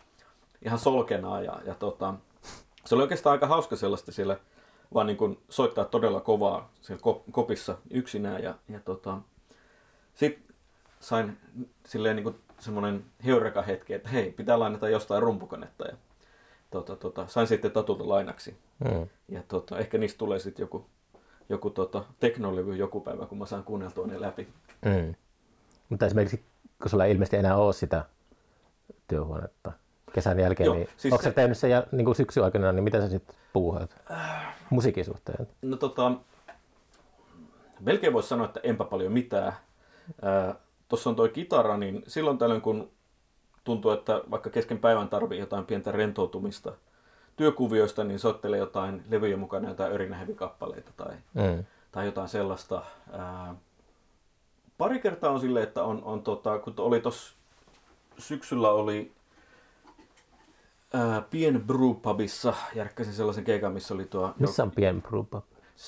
ihan 0.66 0.80
solkenaa 0.80 1.42
ja, 1.42 1.60
ja 1.66 1.76
tota, 1.76 2.14
se 2.86 2.96
oli 2.96 3.02
oikeastaan 3.02 3.32
aika 3.32 3.48
hauska 3.48 3.76
sellaista 3.76 4.12
siellä 4.12 4.38
vaan 4.96 5.08
niin 5.08 5.18
kuin 5.18 5.40
soittaa 5.50 5.86
todella 5.86 6.22
kovaa 6.22 6.72
siellä 6.82 7.02
kop- 7.02 7.32
kopissa 7.32 7.78
yksinään 7.90 8.44
ja, 8.44 8.56
ja 8.70 8.80
tota, 8.80 9.18
sitten 10.16 10.56
sain 11.00 11.38
silleen 11.86 12.16
niin 12.16 12.24
kuin 12.24 12.36
semmoinen 12.60 13.06
heureka 13.26 13.62
hetki, 13.62 13.94
että 13.94 14.10
hei, 14.10 14.32
pitää 14.32 14.60
lainata 14.60 14.90
jostain 14.90 15.24
rumpukonetta 15.24 15.86
ja 15.86 15.96
tota, 16.72 16.96
tota, 16.96 17.28
sain 17.28 17.48
sitten 17.48 17.72
Tatulta 17.72 18.10
lainaksi. 18.10 18.58
Mm. 18.80 19.08
Ja 19.30 19.44
tota, 19.48 19.78
ehkä 19.78 19.98
niistä 19.98 20.18
tulee 20.18 20.40
sitten 20.40 20.64
joku, 20.64 20.86
joku 21.50 21.70
tota, 21.70 22.04
teknolevy 22.20 22.76
joku 22.76 23.02
päivä, 23.02 23.26
kun 23.26 23.38
mä 23.38 23.46
saan 23.46 23.64
kuunneltua 23.64 24.08
ne 24.08 24.22
läpi. 24.22 24.48
Mm. 24.86 25.16
Mutta 25.90 26.06
esimerkiksi, 26.06 26.44
kun 26.82 26.90
sulla 26.90 27.06
ei 27.06 27.12
ilmeisesti 27.12 27.38
enää 27.38 27.58
ole 27.58 27.74
sitä 27.74 28.06
työhuonetta 29.08 29.72
kesän 30.14 30.40
jälkeen, 30.40 30.66
Joo, 30.66 30.76
niin 30.76 30.90
siis 30.98 31.12
onko 31.14 31.24
se- 31.24 31.30
sä 31.30 31.36
tehnyt 31.36 31.58
sen 31.58 31.72
niin 31.92 32.06
kuin 32.06 32.16
syksyn 32.16 32.44
aikana, 32.44 32.72
niin 32.72 32.84
mitä 32.84 33.02
sä 33.02 33.10
sitten 33.10 33.36
puuhaat? 33.54 33.96
Musiikin 34.70 35.06
suhteen. 35.06 35.48
No 35.62 35.78
tota, 35.78 36.12
melkein 37.80 38.14
voisi 38.14 38.30
sanoa, 38.30 38.46
että 38.46 38.60
enpä 38.64 38.84
paljon 38.84 39.12
mitään. 39.12 39.54
Tuossa 40.88 41.10
on 41.10 41.16
toi 41.16 41.30
kitara, 41.30 41.78
niin 41.78 42.04
silloin 42.08 42.38
tällöin 42.38 42.62
kun 42.62 42.92
tuntuu, 43.64 43.92
että 43.92 44.22
vaikka 44.32 44.50
kesken 44.50 44.78
päivän 44.80 45.10
tarvii 45.10 45.40
jotain 45.40 45.66
pientä 45.66 45.92
rentoutumista 45.92 46.74
työkuvioista, 47.36 48.04
niin 48.04 48.20
soittelee 48.20 48.60
jotain 48.60 49.04
levyjen 49.10 49.40
mukana 49.40 49.70
jotain 49.70 49.94
örinähevikappaleita 49.94 50.92
tai, 50.98 51.14
Mm. 51.34 51.64
tai 51.92 52.06
jotain 52.06 52.30
sellaista. 52.30 52.82
Ää, 53.12 53.56
pari 54.78 55.00
kertaa 55.00 55.32
on 55.32 55.40
silleen, 55.40 55.64
että 55.68 55.84
on, 55.84 56.04
on 56.04 56.22
tota, 56.24 56.60
kun 56.60 56.74
oli 56.78 57.00
tuossa 57.02 57.34
syksyllä 58.18 58.70
oli 58.72 59.12
ää, 60.96 61.22
Pien 61.22 61.64
Brewpubissa, 61.68 62.54
järkkäsin 62.76 63.14
sellaisen 63.14 63.44
keikan, 63.44 63.74
missä 63.74 63.94
oli 63.94 64.06
tuo... 64.06 64.34
Missä 64.40 64.64
on 64.64 64.72
pien 64.72 65.02
brewpub? 65.02 65.44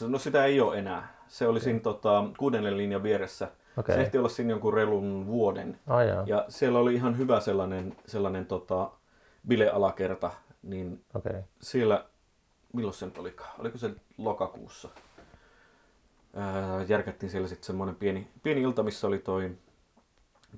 No 0.07 0.19
sitä 0.19 0.45
ei 0.45 0.61
ole 0.61 0.77
enää. 0.77 1.17
Se 1.27 1.47
oli 1.47 1.59
siinä 1.59 1.79
tota, 1.79 2.23
kuudennen 2.37 2.77
linjan 2.77 3.03
vieressä. 3.03 3.51
Okei. 3.77 3.95
Se 3.95 4.01
ehti 4.01 4.17
olla 4.17 4.29
siinä 4.29 4.49
jonkun 4.49 4.73
relun 4.73 5.27
vuoden. 5.27 5.79
Jaa. 5.87 6.23
Ja 6.25 6.45
siellä 6.49 6.79
oli 6.79 6.93
ihan 6.93 7.17
hyvä 7.17 7.39
sellainen, 7.39 7.95
sellainen 8.05 8.45
tota, 8.45 8.91
bilealakerta. 9.47 10.31
Niin. 10.63 11.03
Okay. 11.13 11.41
siellä, 11.61 12.05
milloin 12.73 12.93
se 12.93 13.05
nyt 13.05 13.17
olikaan? 13.17 13.49
Oliko 13.59 13.77
se 13.77 13.91
lokakuussa? 14.17 14.89
Ää, 16.35 16.83
järkättiin 16.87 17.29
siellä 17.29 17.47
sitten 17.47 17.65
semmoinen 17.65 17.95
pieni, 17.95 18.27
pieni 18.43 18.61
ilta, 18.61 18.83
missä 18.83 19.07
oli 19.07 19.19
toi, 19.19 19.51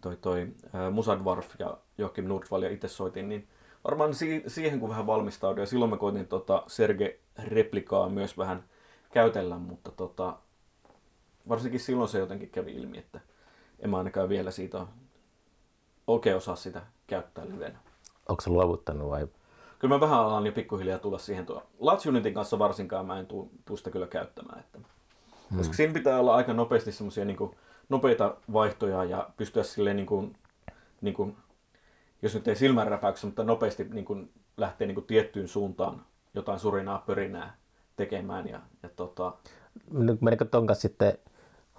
toi, 0.02 0.16
toi 0.16 0.48
ää, 0.74 0.90
Musadwarf 0.90 1.48
ja 1.60 1.78
Joakim 1.98 2.26
Nordvall 2.26 2.64
ja 2.64 2.70
itse 2.70 2.88
soitin, 2.88 3.30
niin 3.30 3.48
varmaan 3.84 4.14
si- 4.14 4.44
siihen 4.48 4.80
kun 4.80 4.90
vähän 4.90 5.08
valmistauduin 5.08 5.62
ja 5.62 5.68
silloin 5.68 5.92
mä 5.92 5.98
koitin 5.98 6.28
tota 6.28 6.64
Serge 6.68 7.20
Replikaa 7.44 8.10
myös 8.10 8.38
vähän 8.38 8.64
käytellä, 9.14 9.58
mutta 9.58 9.92
tota, 9.92 10.38
varsinkin 11.50 11.80
silloin 11.80 12.10
se 12.10 12.20
jotenkin 12.20 12.50
kävi 12.50 12.72
ilmi, 12.72 12.98
että 12.98 13.20
en 13.80 13.90
mä 13.90 13.98
ainakaan 13.98 14.30
vielä 14.30 14.52
siitä 14.52 14.88
oikein 16.08 16.36
osaa 16.36 16.56
sitä 16.56 16.82
käyttää 17.08 17.46
livenä. 17.46 17.80
Onko 18.30 18.42
se 18.42 18.50
luovuttanut 18.50 19.10
vai? 19.10 19.28
Kyllä 19.80 19.96
mä 19.96 20.00
vähän 20.00 20.20
alan 20.20 20.46
jo 20.46 20.52
pikkuhiljaa 20.52 21.00
tulla 21.00 21.18
siihen 21.18 21.46
tuo. 21.46 21.64
Lats 21.80 22.06
Unitin 22.06 22.34
kanssa 22.34 22.60
varsinkaan 22.60 23.06
mä 23.06 23.20
en 23.20 23.26
tuu, 23.26 23.52
tuu 23.66 23.78
sitä 23.78 23.92
kyllä 23.92 24.08
käyttämään. 24.08 24.60
Että. 24.60 24.80
Hmm. 25.50 25.58
Koska 25.58 25.74
siinä 25.74 25.94
pitää 25.94 26.20
olla 26.20 26.36
aika 26.36 26.54
nopeasti 26.54 26.92
semmoisia 26.92 27.26
niin 27.26 27.52
nopeita 27.90 28.36
vaihtoja 28.54 29.04
ja 29.04 29.30
pystyä 29.38 29.64
silleen 29.64 29.96
niin 29.96 30.06
kuin, 30.06 30.36
niin 31.02 31.14
kuin, 31.14 31.38
jos 32.22 32.34
nyt 32.34 32.48
ei 32.48 32.56
silmänräpäyksessä, 32.56 33.28
mutta 33.28 33.44
nopeasti 33.44 33.88
niin 33.92 34.06
kuin 34.06 34.32
lähteä 34.58 34.88
niin 34.88 34.96
kuin 34.96 35.06
tiettyyn 35.06 35.48
suuntaan 35.48 36.02
jotain 36.34 36.60
surinaa 36.60 37.04
pörinää 37.08 37.56
tekemään. 37.96 38.48
Ja, 38.48 38.60
ja 38.84 38.90
tota, 38.96 39.34
Menikö 40.22 40.46
ton 40.46 40.68
kanssa 40.68 40.82
sitten 40.82 41.18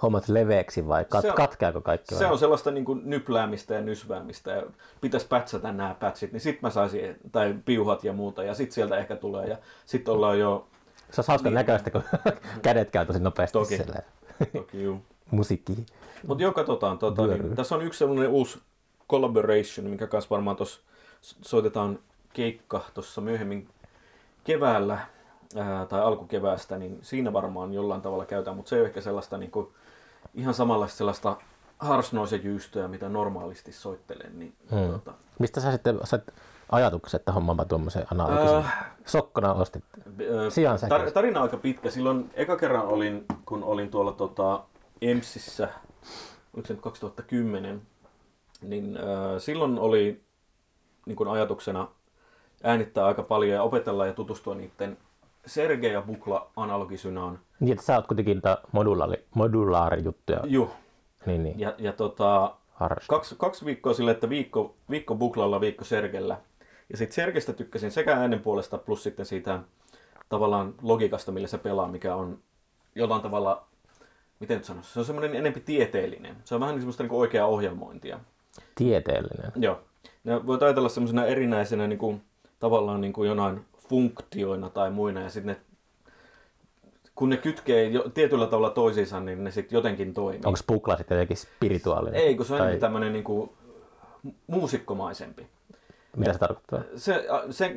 hommat 0.03 0.29
leveäksi 0.29 0.89
vai 0.89 1.03
kat- 1.15 1.21
Se 1.23 1.31
on- 1.31 1.37
katkeako 1.37 1.81
kaikki? 1.81 2.15
se 2.15 2.25
vai? 2.25 2.33
on 2.33 2.39
sellaista 2.39 2.71
niin 2.71 2.85
kuin 2.85 3.01
nypläämistä 3.05 3.75
ja 3.75 3.81
nysväämistä 3.81 4.51
ja 4.51 4.63
pitäisi 5.01 5.27
pätsätä 5.29 5.73
nämä 5.73 5.95
pätsit, 6.01 6.33
niin 6.33 6.41
sitten 6.41 6.61
mä 6.63 6.71
saisin, 6.71 7.17
tai 7.33 7.55
piuhat 7.65 8.05
ja 8.05 8.13
muuta, 8.13 8.43
ja 8.43 8.55
sitten 8.55 8.75
sieltä 8.75 8.97
ehkä 8.97 9.17
tulee, 9.17 9.47
ja 9.47 9.59
sitten 9.87 10.15
ollaan 10.15 10.39
jo, 10.39 10.67
Se 11.11 11.21
on 11.21 11.25
hauska 11.29 11.49
niin. 11.49 11.55
näköistä, 11.55 11.91
kun 11.91 12.03
kädet 12.63 12.91
käy 12.91 13.07
tosi 13.07 13.21
nopeasti 13.21 13.53
Toki. 13.53 13.79
toki 14.53 14.83
juu. 14.83 14.99
Musiikki. 15.31 15.87
Mutta 16.27 16.43
joo, 16.43 16.53
katsotaan. 16.53 16.99
Tota, 16.99 17.27
niin, 17.27 17.55
tässä 17.57 17.75
on 17.75 17.83
yksi 17.83 17.99
sellainen 17.99 18.29
uusi 18.29 18.59
collaboration, 19.11 19.87
mikä 19.87 20.07
kanssa 20.07 20.31
varmaan 20.31 20.57
tuossa 20.57 20.81
soitetaan 21.43 21.99
keikka 22.33 22.81
tuossa 22.95 23.21
myöhemmin 23.21 23.69
keväällä 24.45 24.99
ää, 25.57 25.87
tai 25.87 26.01
alkukeväästä, 26.01 26.79
niin 26.79 26.99
siinä 27.03 27.33
varmaan 27.33 27.75
jollain 27.75 28.03
tavalla 28.03 28.25
käytetään, 28.27 28.57
mutta 28.57 28.69
se 28.69 28.77
ei 28.77 28.81
ole 28.81 28.89
ehkä 28.89 29.01
sellaista 29.01 29.39
niin 29.39 29.51
kuin, 29.51 29.69
ihan 30.35 30.55
samanlaista 30.55 30.99
sellaista 30.99 31.37
harsnoisen 31.79 32.45
jyystöä, 32.45 32.89
mitä 32.89 33.09
normaalisti 33.09 33.73
soittelen. 33.73 34.39
Niin, 34.39 34.55
Hmm. 34.71 34.91
tota, 34.93 35.13
Mistä 35.39 35.61
sä 35.61 35.73
sitten 35.73 35.99
sait 36.05 36.23
ajatukset, 36.73 37.21
että 37.21 37.33
hommaamaan 37.33 37.69
tuommoisen 37.69 38.07
analogisen? 38.13 38.57
Äh. 38.59 38.91
Sokkona 39.07 39.53
ostit. 39.53 39.85
Sijan 40.49 40.79
tar- 40.79 41.11
tarina 41.11 41.39
on 41.39 41.43
aika 41.43 41.57
pitkä. 41.57 41.91
Silloin 41.91 42.31
eka 42.35 42.57
kerran 42.57 42.87
olin, 42.87 43.25
kun 43.47 43.65
olin 43.65 43.91
tuolla 43.91 44.13
tota, 44.13 44.65
EMSissä, 45.03 45.69
oliko 46.55 46.67
se 46.67 46.73
nyt 46.75 46.83
2010, 46.83 47.83
niin 48.63 48.97
ö, 48.97 49.41
silloin 49.41 49.79
oli 49.79 50.21
niin 51.07 51.17
kuin 51.17 51.29
ajatuksena 51.29 51.89
äänittää 52.63 53.07
aika 53.07 53.23
paljon 53.23 53.55
ja 53.55 53.63
opetella 53.63 54.07
ja 54.07 54.13
tutustua 54.13 54.55
niiden 54.55 54.99
Serge 55.47 55.93
ja 55.93 56.03
Bukla 56.03 56.51
analogisynaan. 56.57 57.39
Niin, 57.61 57.73
että 57.73 57.85
sä 57.85 57.97
oot 57.97 58.07
kuitenkin 58.07 58.37
niitä 58.37 58.59
modulaari, 58.73 59.25
modulaarijuttuja. 59.35 60.41
Juh. 60.45 60.71
Niin, 61.27 61.43
niin. 61.43 61.61
Ja, 61.61 61.75
ja 61.79 61.93
tota, 61.93 62.55
kaksi, 63.09 63.35
kaksi 63.39 63.65
viikkoa 63.65 63.95
sille, 63.95 64.11
että 64.11 64.29
viikko, 64.29 64.75
viikko 64.91 65.15
Buklalla, 65.15 65.61
viikko 65.61 65.85
Sergellä. 65.85 66.41
Ja 66.91 66.97
sitten 66.97 67.15
Sergestä 67.15 67.53
tykkäsin 67.53 67.91
sekä 67.91 68.17
äänen 68.17 68.41
puolesta 68.41 68.79
plus 68.79 69.03
sitten 69.03 69.27
siitä 69.27 69.61
tavallaan 70.29 70.75
logiikasta, 70.83 71.33
millä 71.33 71.49
se 71.49 71.59
pelaa, 71.59 71.89
mikä 71.89 72.15
on 72.15 72.39
jollain 72.95 73.23
tavalla, 73.23 73.67
miten 74.41 74.57
nyt 74.57 74.65
sanoisi, 74.65 74.93
se 74.93 74.99
on 74.99 75.05
semmoinen 75.05 75.37
enempi 75.37 75.61
tieteellinen. 75.61 76.37
Se 76.45 76.55
on 76.55 76.61
vähän 76.61 76.75
niin 76.75 76.81
semmoista 76.81 77.03
niin 77.03 77.13
oikeaa 77.13 77.47
ohjelmointia. 77.47 78.21
Tieteellinen. 78.75 79.53
Joo. 79.57 79.81
Ne 80.25 80.47
voit 80.47 80.63
ajatella 80.63 80.89
semmoisena 80.89 81.27
erinäisenä 81.27 81.87
niin 81.87 81.99
kuin, 81.99 82.23
tavallaan 82.59 83.01
niin 83.01 83.13
kuin 83.13 83.29
jonain 83.29 83.65
funktioina 83.89 84.71
tai 84.71 84.91
muina, 84.91 85.21
ja 85.21 85.31
sitten 85.31 85.57
ne, 85.57 85.61
kun 87.15 87.29
ne 87.29 87.37
kytkee 87.37 87.85
jo, 87.85 88.09
tietyllä 88.09 88.47
tavalla 88.47 88.71
toisiinsa, 88.71 89.21
niin 89.21 89.45
ne 89.45 89.51
sitten 89.51 89.77
jotenkin 89.77 90.15
toimii. 90.15 90.41
Onko 90.45 90.59
Pukla 90.67 90.97
sitten 90.97 91.17
jotenkin 91.17 91.37
spirituaalinen? 91.37 92.21
Ei, 92.21 92.35
kun 92.35 92.47
se 92.47 92.53
on 92.53 92.59
Tai 92.59 92.79
tämmöinen 92.79 93.13
niin 93.13 93.25
kuin, 93.25 93.51
muusikkomaisempi. 94.47 95.47
Mitä 96.17 96.33
se 96.33 96.39
tarkoittaa? 96.39 96.81
Se, 96.97 97.27
se, 97.51 97.77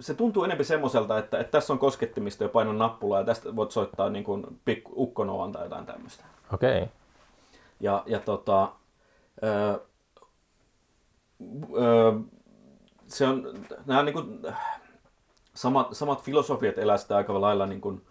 se 0.00 0.14
tuntuu 0.14 0.44
enemmän 0.44 0.64
semmoiselta, 0.64 1.18
että, 1.18 1.38
että 1.38 1.50
tässä 1.50 1.72
on 1.72 1.78
koskettimista 1.78 2.44
ja 2.44 2.48
painon 2.48 2.78
nappulaa 2.78 3.20
ja 3.20 3.26
tästä 3.26 3.56
voit 3.56 3.70
soittaa 3.70 4.10
niin 4.10 4.24
kuin 4.24 4.46
pikku 4.64 4.92
ukkonovan 4.96 5.52
tai 5.52 5.64
jotain 5.64 5.86
tämmöistä. 5.86 6.24
Okei. 6.52 6.82
Okay. 6.82 6.88
Ja, 7.80 8.02
ja 8.06 8.20
tota, 8.20 8.72
öö, 9.42 9.78
öö, 11.78 12.12
se 13.06 13.26
on, 13.26 13.64
nämä 13.86 14.02
niin 14.02 14.12
kuin, 14.12 14.40
samat, 15.54 15.88
samat 15.92 16.22
filosofiat 16.22 16.78
elää 16.78 16.96
sitä 16.96 17.16
aika 17.16 17.40
lailla, 17.40 17.66
niin 17.66 17.80
kuin, 17.80 18.02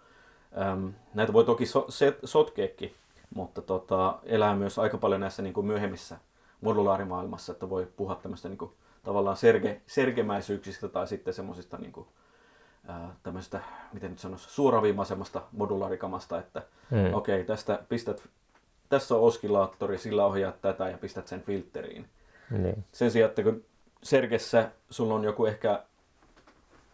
äm, 0.72 0.92
näitä 1.14 1.32
voi 1.32 1.44
toki 1.44 1.66
so, 1.66 1.86
sotkeekin, 2.24 2.94
mutta 3.34 3.62
tota, 3.62 4.18
elää 4.24 4.56
myös 4.56 4.78
aika 4.78 4.98
paljon 4.98 5.20
näissä 5.20 5.42
niin 5.42 5.54
kuin 5.54 5.66
myöhemmissä 5.66 6.16
modulaarimaailmassa, 6.60 7.52
että 7.52 7.70
voi 7.70 7.88
puhua 7.96 8.14
tämmöistä 8.14 8.48
niin 8.48 8.58
kuin, 8.58 8.72
tavallaan 9.02 9.36
serge, 9.36 9.80
sergemäisyyksistä 9.86 10.88
tai 10.88 11.06
sitten 11.08 11.34
semmoisista 11.34 11.76
niin 11.76 11.92
kuin, 11.92 12.06
ää, 12.88 13.14
tämmöistä, 13.22 13.60
miten 13.92 14.10
nyt 14.10 14.18
sanoisi, 14.18 14.50
suoraviimaisemmasta 14.50 15.42
modulaarikamasta, 15.52 16.38
että 16.38 16.62
Mm. 16.90 17.14
okei, 17.14 17.34
okay, 17.34 17.44
tästä 17.44 17.78
pistät, 17.88 18.28
tässä 18.88 19.14
on 19.14 19.20
oskillaattori, 19.20 19.98
sillä 19.98 20.26
ohjaat 20.26 20.60
tätä 20.60 20.88
ja 20.88 20.98
pistät 20.98 21.28
sen 21.28 21.42
filtteriin. 21.42 22.08
Niin. 22.50 22.84
Sen 22.92 23.10
sijaan, 23.10 23.28
että 23.28 23.42
kun 23.42 23.64
Sergessä 24.02 24.70
sulla 24.90 25.14
on 25.14 25.24
joku 25.24 25.46
ehkä 25.46 25.82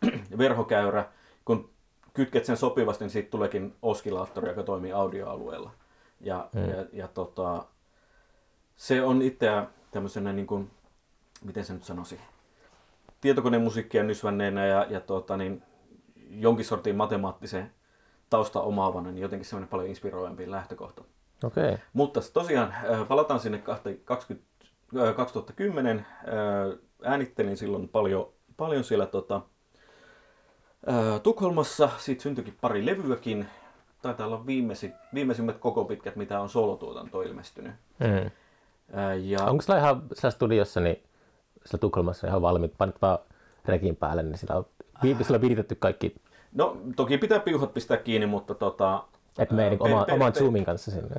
verhokäyrä, 0.38 1.04
kun 1.44 1.70
kytket 2.14 2.44
sen 2.44 2.56
sopivasti, 2.56 3.04
niin 3.04 3.10
siitä 3.10 3.30
tuleekin 3.30 3.74
oskillaattori, 3.82 4.48
joka 4.48 4.62
toimii 4.62 4.92
audioalueella. 4.92 5.70
Ja, 6.20 6.48
Mm. 6.54 6.68
ja, 6.70 6.84
ja 6.92 7.08
tota, 7.08 7.64
se 8.76 9.02
on 9.02 9.22
itseä 9.22 9.66
tämmöisenä, 9.90 10.32
niin 10.32 10.46
kuin, 10.46 10.70
miten 11.44 11.64
se 11.64 11.72
nyt 11.72 11.84
sanoisi, 11.84 12.20
tietokonemusiikkia 13.20 14.02
nysvänneenä 14.02 14.66
ja, 14.66 14.86
ja 14.90 15.00
tota, 15.00 15.36
niin, 15.36 15.62
jonkin 16.30 16.64
sortin 16.64 16.96
matemaattisen 16.96 17.70
tausta 18.30 18.60
omaavana, 18.60 19.10
niin 19.10 19.22
jotenkin 19.22 19.46
semmoinen 19.48 19.68
paljon 19.68 19.88
inspiroivampi 19.88 20.50
lähtökohta. 20.50 21.04
Okei. 21.44 21.64
Okay. 21.64 21.78
Mutta 21.92 22.20
tosiaan, 22.32 22.72
äh, 22.72 23.08
palataan 23.08 23.40
sinne 23.40 23.62
20, 24.04 24.48
äh, 24.59 24.59
2010. 25.16 25.98
äh, 25.98 26.04
Äänittelin 27.04 27.56
silloin 27.56 27.88
paljon, 27.88 28.32
paljon 28.56 28.84
siellä 28.84 29.06
tota, 29.06 29.40
Tukholmassa. 31.22 31.90
Siitä 31.98 32.22
syntyikin 32.22 32.56
pari 32.60 32.86
levyäkin. 32.86 33.46
Taitaa 34.02 34.26
olla 34.26 34.46
viimeisi, 34.46 34.92
viimeisimmät 35.14 35.58
koko 35.58 35.84
pitkät, 35.84 36.16
mitä 36.16 36.40
on 36.40 36.48
solotuotanto 36.48 37.22
ilmestynyt. 37.22 37.72
Mm. 37.98 38.30
Ja, 39.22 39.44
Onko 39.44 39.62
sillä 39.62 39.78
ihan 39.78 40.02
siellä 40.12 40.30
studiossa, 40.30 40.80
niin 40.80 41.02
sillä 41.66 41.80
Tukholmassa 41.80 42.26
ihan 42.26 42.42
valmiit, 42.42 42.72
panit 42.78 43.02
vaan 43.02 43.18
rekin 43.64 43.96
päälle, 43.96 44.22
niin 44.22 44.38
sillä 44.38 44.56
on, 44.56 44.66
sillä 45.22 45.34
on 45.34 45.40
viritetty 45.40 45.74
kaikki, 45.74 46.14
no, 46.52 46.76
toki 46.96 47.18
pitää 47.18 47.40
piuhat 47.40 47.74
pistää 47.74 47.96
kiinni, 47.96 48.26
mutta 48.26 48.54
tota, 48.54 49.04
että 49.38 49.54
me 49.54 49.62
ää, 49.62 49.70
niin 49.70 49.82
oman 49.82 50.32
per- 50.32 50.42
Zoomin 50.42 50.64
kanssa 50.64 50.90
sinne. 50.90 51.16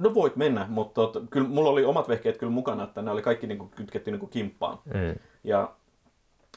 No 0.00 0.14
voit 0.14 0.36
mennä, 0.36 0.66
mutta 0.68 0.94
tot, 1.06 1.22
kyllä 1.30 1.48
mulla 1.48 1.70
oli 1.70 1.84
omat 1.84 2.08
vehkeet 2.08 2.38
kyllä 2.38 2.52
mukana, 2.52 2.84
että 2.84 3.02
ne 3.02 3.10
oli 3.10 3.22
kaikki 3.22 3.46
niin 3.46 3.58
kuin, 3.58 3.70
kytketty 3.70 4.10
niin 4.10 4.20
kuin 4.20 4.30
kimppaan. 4.30 4.78
Mm. 4.84 5.14
Ja 5.44 5.74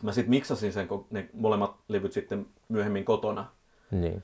mä 0.04 0.12
sitten 0.12 0.30
miksasin 0.30 0.74
sen, 0.74 0.88
ko- 0.88 1.06
ne 1.10 1.30
molemmat 1.34 1.76
levyt 1.88 2.12
sitten 2.14 2.46
myöhemmin 2.70 3.06
kotona. 3.06 3.46
Niin. 3.92 4.24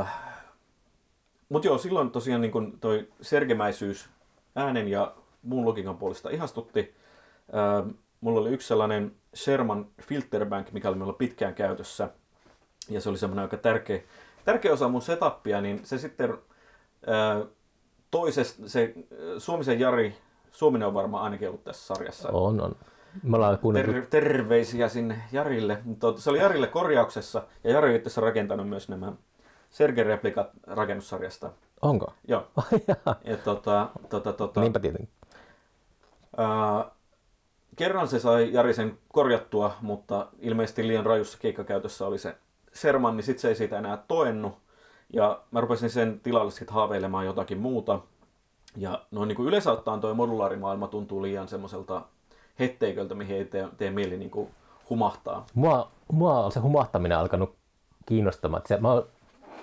Äh, 0.00 0.14
Mutta 1.48 1.68
joo, 1.68 1.78
silloin 1.78 2.10
tosiaan 2.10 2.40
niin 2.40 2.52
kun 2.52 2.78
toi 2.80 3.08
sergemäisyys 3.20 4.08
äänen 4.56 4.88
ja 4.88 5.14
muun 5.42 5.64
logiikan 5.64 5.96
puolesta 5.96 6.30
ihastutti. 6.30 6.94
Äh, 7.54 7.94
mulla 8.20 8.40
oli 8.40 8.50
yksi 8.50 8.68
sellainen 8.68 9.12
Sherman 9.34 9.86
Filterbank, 10.02 10.72
mikä 10.72 10.88
oli 10.88 10.96
minulla 10.96 11.12
pitkään 11.12 11.54
käytössä. 11.54 12.10
Ja 12.88 13.00
se 13.00 13.08
oli 13.08 13.18
semmoinen 13.18 13.42
aika 13.42 13.56
tärkeä, 13.56 14.00
tärkeä 14.44 14.72
osa 14.72 14.88
mun 14.88 15.02
setupia, 15.02 15.60
niin 15.60 15.80
se 15.84 15.98
sitten 15.98 16.30
äh, 16.30 17.46
toisesta, 18.10 18.68
se 18.68 18.94
äh, 18.96 19.18
Suomisen 19.38 19.80
Jari, 19.80 20.14
Suominen 20.52 20.88
on 20.88 20.94
varmaan 20.94 21.24
ainakin 21.24 21.48
ollut 21.48 21.64
tässä 21.64 21.94
sarjassa. 21.94 22.28
On, 22.32 22.60
on. 22.60 22.76
Kuunneltu, 23.60 23.92
Ter- 23.92 24.06
terveisiä 24.06 24.88
sinne 24.88 25.22
Jarille. 25.32 25.78
Se 26.16 26.30
oli 26.30 26.38
Jarille 26.38 26.66
korjauksessa 26.66 27.42
ja 27.64 27.72
Jari 27.72 27.90
on 27.90 27.96
itse 27.96 28.20
rakentanut 28.20 28.68
myös 28.68 28.88
nämä 28.88 29.12
Serge-replikat 29.70 30.50
rakennussarjasta. 30.66 31.50
onko? 31.82 32.12
Joo. 32.28 32.46
Jaa. 32.88 33.16
Ja 33.24 33.36
tota, 33.36 33.88
tota, 34.08 34.32
tota, 34.32 34.60
Niinpä 34.60 34.78
tietenkin. 34.80 35.08
ää, 36.36 36.90
kerran 37.76 38.08
se 38.08 38.18
sai 38.18 38.52
Jari 38.52 38.74
sen 38.74 38.98
korjattua, 39.12 39.76
mutta 39.80 40.26
ilmeisesti 40.40 40.88
liian 40.88 41.06
rajussa 41.06 41.38
keikkakäytössä 41.38 42.06
oli 42.06 42.18
se 42.18 42.36
Serman, 42.72 43.16
niin 43.16 43.24
sitten 43.24 43.40
se 43.42 43.48
ei 43.48 43.54
siitä 43.54 43.78
enää 43.78 44.04
toennut. 44.08 44.58
Ja 45.12 45.40
mä 45.50 45.60
rupesin 45.60 45.90
sen 45.90 46.20
tilalle 46.20 46.50
sitten 46.50 46.74
haaveilemaan 46.74 47.26
jotakin 47.26 47.58
muuta. 47.58 48.00
Ja 48.76 49.02
noin 49.10 49.28
niin 49.28 49.36
kuin 49.36 49.48
yleensä 49.48 49.72
ottaen 49.72 50.00
toi 50.00 50.14
modulaarimaailma 50.14 50.88
tuntuu 50.88 51.22
liian 51.22 51.48
semmoiselta 51.48 52.02
hetteiköltä, 52.58 53.14
mihin 53.14 53.36
ei 53.36 53.44
tee, 53.44 53.68
tee 53.78 53.90
mieli 53.90 54.16
niin 54.16 54.30
kuin 54.30 54.50
humahtaa. 54.90 55.46
Mua, 55.54 55.90
mua 56.12 56.44
on 56.44 56.52
se 56.52 56.60
humahtaminen 56.60 57.18
alkanut 57.18 57.54
kiinnostamaan. 58.06 58.62
Se, 58.66 58.76
mä 58.80 58.92
oon 58.92 59.06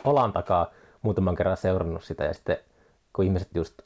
olan 0.04 0.34
takaa 0.34 0.68
muutaman 1.02 1.36
kerran 1.36 1.58
seurannut 1.58 2.04
sitä 2.04 2.24
ja 2.24 2.34
sitten 2.34 2.58
kun 3.14 3.26
ihmiset 3.26 3.50
just, 3.56 3.82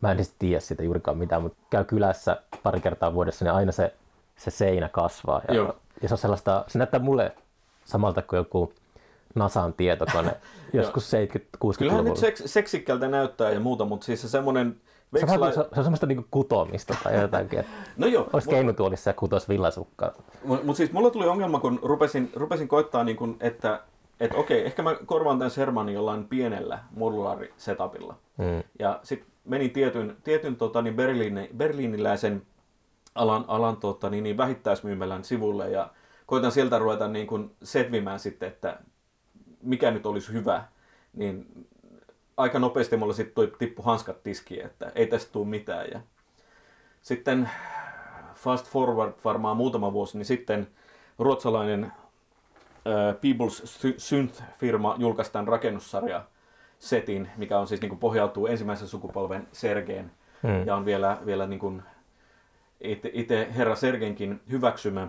mä 0.00 0.10
en 0.10 0.16
edes 0.16 0.34
tiedä 0.38 0.60
siitä 0.60 0.82
juurikaan 0.82 1.18
mitään, 1.18 1.42
mutta 1.42 1.58
käy 1.70 1.84
kylässä 1.84 2.42
pari 2.62 2.80
kertaa 2.80 3.14
vuodessa, 3.14 3.44
niin 3.44 3.54
aina 3.54 3.72
se, 3.72 3.94
se 4.36 4.50
seinä 4.50 4.88
kasvaa. 4.88 5.40
Ja, 5.48 5.54
Joo. 5.54 5.76
ja 6.02 6.08
se 6.08 6.14
on 6.14 6.18
sellaista, 6.18 6.64
se 6.68 6.78
näyttää 6.78 7.00
mulle 7.00 7.32
samalta 7.84 8.22
kuin 8.22 8.38
joku 8.38 8.72
NASAn 9.34 9.74
tietokone 9.74 10.36
joskus 10.72 11.12
70-60-luvulla. 11.12 11.74
Kyllähän 11.78 12.04
nyt 12.04 12.16
seks, 12.16 12.42
seksikkältä 12.46 13.08
näyttää 13.08 13.50
ja 13.50 13.60
muuta, 13.60 13.84
mutta 13.84 14.04
siis 14.04 14.22
se 14.22 14.28
semmoinen... 14.28 14.80
Se 15.18 15.26
on, 15.26 15.52
se, 15.52 15.60
on 15.60 15.84
semmoista 15.84 16.06
niinku 16.06 16.26
kutomista 16.30 16.96
tai 17.04 17.20
jotakin, 17.20 17.58
että 17.58 17.72
No 17.96 18.06
joo, 18.06 18.28
olisi 18.32 18.48
keinutuolissa 18.48 19.10
ja 19.10 19.14
kutos 19.14 19.48
villasukkaa. 19.48 20.12
Mutta 20.44 20.66
mut 20.66 20.76
siis 20.76 20.92
mulla 20.92 21.10
tuli 21.10 21.26
ongelma, 21.26 21.60
kun 21.60 21.78
rupesin, 21.82 22.30
rupesin 22.34 22.68
koittaa, 22.68 23.04
niin 23.04 23.16
kun, 23.16 23.36
että 23.40 23.80
et 24.20 24.34
okei, 24.34 24.66
ehkä 24.66 24.82
mä 24.82 24.96
korvaan 25.06 25.38
tämän 25.38 25.50
Sermanin 25.50 25.94
jollain 25.94 26.28
pienellä 26.28 26.78
modulaarisetupilla. 26.96 28.14
Mm. 28.36 28.62
Ja 28.78 29.00
sitten 29.02 29.28
menin 29.44 29.70
tietyn, 29.70 30.16
tietyn 30.24 30.56
tota, 30.56 30.82
niin 30.82 30.96
Berliini, 30.96 31.50
berliiniläisen 31.56 32.42
alan, 33.14 33.44
alan 33.48 33.76
tota, 33.76 34.10
niin, 34.10 34.24
niin 34.24 34.36
vähittäismyymälän 34.36 35.24
sivulle 35.24 35.70
ja 35.70 35.90
koitan 36.26 36.52
sieltä 36.52 36.78
ruveta 36.78 37.08
niin 37.08 37.26
kun 37.26 37.50
setvimään 37.62 38.20
sitten, 38.20 38.48
että 38.48 38.78
mikä 39.64 39.90
nyt 39.90 40.06
olisi 40.06 40.32
hyvä. 40.32 40.64
Niin 41.12 41.66
aika 42.36 42.58
nopeasti 42.58 42.96
mulla 42.96 43.12
sitten 43.12 43.52
tippu 43.58 43.82
hanskat 43.82 44.22
tiskiin, 44.22 44.66
että 44.66 44.92
ei 44.94 45.06
tästä 45.06 45.32
tule 45.32 45.46
mitään. 45.46 45.86
Ja 45.92 46.00
sitten 47.02 47.50
fast 48.34 48.66
forward 48.70 49.12
varmaan 49.24 49.56
muutama 49.56 49.92
vuosi, 49.92 50.18
niin 50.18 50.26
sitten 50.26 50.66
ruotsalainen 51.18 51.84
äh, 51.84 51.92
People's 53.14 53.66
Sy- 53.66 53.98
Synth-firma 53.98 54.94
julkaisi 54.98 55.32
tämän 55.32 55.48
rakennussarja 55.48 56.24
setin, 56.78 57.30
mikä 57.36 57.58
on 57.58 57.66
siis 57.66 57.80
niin 57.80 57.88
kuin 57.88 57.98
pohjautuu 57.98 58.46
ensimmäisen 58.46 58.88
sukupolven 58.88 59.48
Sergeen 59.52 60.10
Mm. 60.42 60.66
ja 60.66 60.76
on 60.76 60.84
vielä, 60.84 61.18
vielä 61.26 61.46
niin 61.46 61.60
kuin 61.60 61.82
itse 63.12 63.48
herra 63.56 63.74
Sergenkin 63.74 64.40
hyväksymä. 64.50 65.08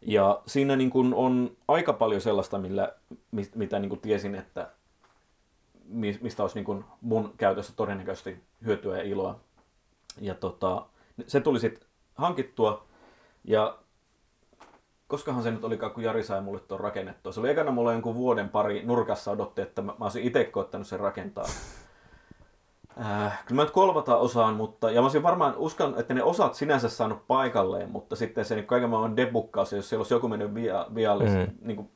Ja 0.00 0.42
siinä 0.46 0.76
niin 0.76 0.90
kuin 0.90 1.14
on 1.14 1.56
aika 1.68 1.92
paljon 1.92 2.20
sellaista, 2.20 2.58
millä, 2.58 2.92
mitä 3.54 3.78
niin 3.78 3.88
kuin 3.88 4.00
tiesin, 4.00 4.34
että 4.34 4.70
mi- 5.84 6.18
mistä 6.22 6.42
olisi 6.42 6.56
niin 6.56 6.64
kuin 6.64 6.84
mun 7.00 7.34
käytössä 7.36 7.72
todennäköisesti 7.76 8.40
hyötyä 8.64 8.96
ja 8.96 9.02
iloa. 9.02 9.40
Ja 10.20 10.34
tota, 10.34 10.86
se 11.26 11.40
tuli 11.40 11.60
sitten 11.60 11.88
hankittua 12.14 12.86
ja 13.44 13.78
koskahan 15.08 15.42
se 15.42 15.50
nyt 15.50 15.64
olikaan, 15.64 15.92
kun 15.92 16.02
Jari 16.02 16.22
sai 16.22 16.40
mulle 16.40 16.60
tuon 16.60 16.80
rakennettua. 16.80 17.32
Se 17.32 17.40
oli 17.40 17.50
ekana 17.50 17.70
mulla 17.70 17.92
jonkun 17.92 18.14
vuoden 18.14 18.48
pari 18.48 18.82
nurkassa 18.84 19.30
odotti, 19.30 19.62
että 19.62 19.82
mä, 19.82 19.94
mä 19.98 20.04
olisin 20.04 20.22
itse 20.22 20.44
koittanut 20.44 20.86
sen 20.86 21.00
rakentaa. 21.00 21.46
Äh, 23.00 23.44
kyllä 23.46 23.60
mä 23.60 23.64
nyt 23.64 23.72
kolmata 23.72 24.16
osaan, 24.16 24.54
mutta, 24.54 24.90
ja 24.90 25.00
mä 25.00 25.04
olisin 25.04 25.22
varmaan, 25.22 25.56
uskon, 25.56 25.94
että 25.98 26.14
ne 26.14 26.22
osat 26.22 26.54
sinänsä 26.54 26.88
saanut 26.88 27.26
paikalleen, 27.26 27.90
mutta 27.90 28.16
sitten 28.16 28.44
se 28.44 28.54
niin 28.54 28.66
kaiken 28.66 28.90
maailman 28.90 29.16
debukkaus, 29.16 29.72
jos 29.72 29.88
siellä 29.88 30.00
olisi 30.00 30.14
joku 30.14 30.28
mennyt 30.28 30.54
via, 30.54 30.86
viallisesti 30.94 31.52
mm. 31.52 31.66
niin 31.66 31.76
kuin 31.76 31.90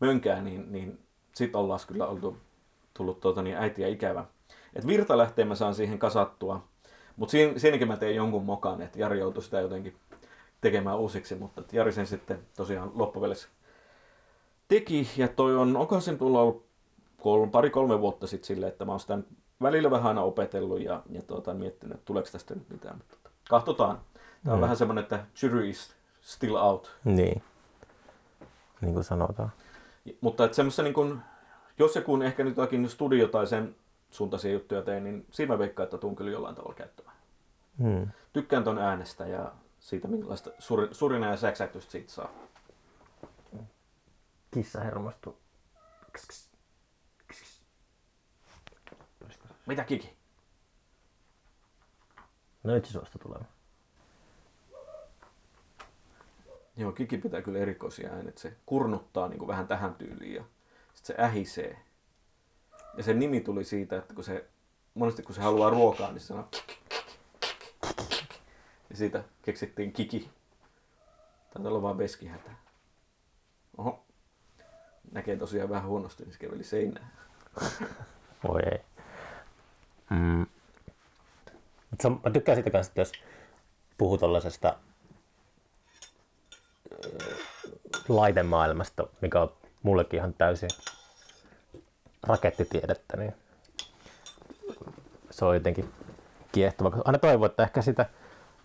mönkään, 0.00 0.44
niin, 0.44 0.72
niin 0.72 0.98
sit 1.34 1.56
ollaan 1.56 1.80
kyllä 1.86 2.06
oltu, 2.06 2.36
tullut 2.94 3.20
tuota, 3.20 3.42
niin 3.42 3.56
äitiä 3.56 3.88
ikävä. 3.88 4.24
Et 4.74 4.86
virta 4.86 5.18
lähtee 5.18 5.44
mä 5.44 5.54
saan 5.54 5.74
siihen 5.74 5.98
kasattua, 5.98 6.64
mutta 7.16 7.30
siinä, 7.30 7.58
siinäkin 7.58 7.88
mä 7.88 7.96
tein 7.96 8.16
jonkun 8.16 8.44
mokan, 8.44 8.82
että 8.82 8.98
Jari 8.98 9.18
joutui 9.18 9.42
sitä 9.42 9.60
jotenkin 9.60 9.96
tekemään 10.60 10.98
uusiksi, 10.98 11.34
mutta 11.34 11.62
Jari 11.72 11.92
sen 11.92 12.06
sitten 12.06 12.38
tosiaan 12.56 12.90
loppuvälissä 12.94 13.48
teki, 14.68 15.08
ja 15.16 15.28
toi 15.28 15.56
on, 15.56 15.76
onko 15.76 16.00
sen 16.00 16.18
tullut 16.18 16.40
ollut 16.40 16.66
kol, 17.20 17.46
pari-kolme 17.46 18.00
vuotta 18.00 18.26
sitten 18.26 18.46
silleen, 18.46 18.72
että 18.72 18.84
mä 18.84 18.92
oon 18.92 19.00
sitä 19.00 19.18
välillä 19.62 19.90
vähän 19.90 20.06
aina 20.06 20.22
opetellut 20.22 20.80
ja, 20.80 21.02
ja 21.10 21.22
tuota, 21.22 21.54
miettinyt, 21.54 21.94
että 21.94 22.04
tuleeko 22.04 22.28
tästä 22.32 22.54
nyt 22.54 22.70
mitään. 22.70 22.96
Mutta 22.96 23.16
tota, 23.16 23.30
katsotaan. 23.48 24.00
Tämä 24.44 24.54
on 24.54 24.58
mm. 24.58 24.62
vähän 24.62 24.76
semmoinen, 24.76 25.02
että 25.02 25.24
jury 25.42 25.68
is 25.68 25.94
still 26.20 26.56
out. 26.56 26.96
Niin, 27.04 27.42
niin 28.80 28.94
kuin 28.94 29.04
sanotaan. 29.04 29.52
Mutta 30.20 30.44
että 30.44 30.54
semmoista 30.54 30.82
niin 30.82 30.94
kuin, 30.94 31.20
jos 31.78 31.96
ja 31.96 32.02
kun 32.02 32.22
ehkä 32.22 32.44
nyt 32.44 32.56
jotakin 32.56 32.88
studio 32.88 33.28
tai 33.28 33.46
sen 33.46 33.76
suuntaisia 34.10 34.52
juttuja 34.52 34.82
tein, 34.82 35.04
niin 35.04 35.26
siinä 35.30 35.52
mä 35.52 35.58
veikkaan, 35.58 35.84
että 35.84 35.98
tuun 35.98 36.16
kyllä 36.16 36.30
jollain 36.30 36.54
tavalla 36.54 36.74
käyttämään. 36.74 37.16
Hmm. 37.82 38.08
Tykkään 38.32 38.64
ton 38.64 38.78
äänestä 38.78 39.26
ja 39.26 39.52
siitä, 39.80 40.08
minkälaista 40.08 40.50
sur, 40.58 40.88
surina 40.92 41.30
ja 41.30 41.36
säksätystä 41.36 41.92
siitä 41.92 42.12
saa. 42.12 42.28
Kissa 44.50 44.80
hermostuu. 44.80 45.36
Mitä 49.66 49.84
Kiki? 49.84 50.16
Suosta 52.84 53.18
tulemaan. 53.18 53.48
Joo, 56.76 56.92
Kiki 56.92 57.18
pitää 57.18 57.42
kyllä 57.42 57.58
erikoisia 57.58 58.10
äänet. 58.10 58.38
Se 58.38 58.56
kurnuttaa 58.66 59.28
niin 59.28 59.38
kuin 59.38 59.48
vähän 59.48 59.68
tähän 59.68 59.94
tyyliin 59.94 60.34
ja 60.34 60.44
sitten 60.94 61.16
se 61.16 61.22
ähisee. 61.22 61.78
Ja 62.96 63.02
sen 63.02 63.18
nimi 63.18 63.40
tuli 63.40 63.64
siitä, 63.64 63.96
että 63.96 64.14
kun 64.14 64.24
se, 64.24 64.46
monesti 64.94 65.22
kun 65.22 65.34
se 65.34 65.40
haluaa 65.40 65.70
ruokaa, 65.70 66.12
niin 66.12 66.20
se 66.20 66.26
sanoo 66.26 66.48
kiki. 66.50 66.78
Ja 68.90 68.96
siitä 68.96 69.24
keksittiin 69.42 69.92
Kiki. 69.92 70.30
Taitaa 71.52 71.70
olla 71.70 71.82
vaan 71.82 71.98
veskihätä. 71.98 72.50
Oho. 73.78 74.04
Näkee 75.12 75.36
tosiaan 75.36 75.68
vähän 75.68 75.86
huonosti, 75.88 76.24
niin 76.24 76.32
se 76.32 76.38
käveli 76.38 76.64
seinään. 76.64 77.12
Voi 78.48 78.62
ei. 78.72 78.95
Mm. 80.10 80.46
Se, 82.00 82.08
mä 82.08 82.30
tykkään 82.32 82.56
siitä 82.56 82.70
kanssa, 82.70 82.90
että 82.90 83.00
jos 83.00 83.12
puhuu 83.98 84.18
tuollaisesta 84.18 84.76
laitemaailmasta, 88.08 89.06
mikä 89.20 89.40
on 89.40 89.52
mullekin 89.82 90.18
ihan 90.18 90.34
täysin 90.34 90.70
rakettitiedettä, 92.22 93.16
niin 93.16 93.34
se 95.30 95.44
on 95.44 95.54
jotenkin 95.54 95.92
kiehtova. 96.52 97.02
Aina 97.04 97.18
toivon, 97.18 97.50
että 97.50 97.62
ehkä 97.62 97.82
sitä 97.82 98.06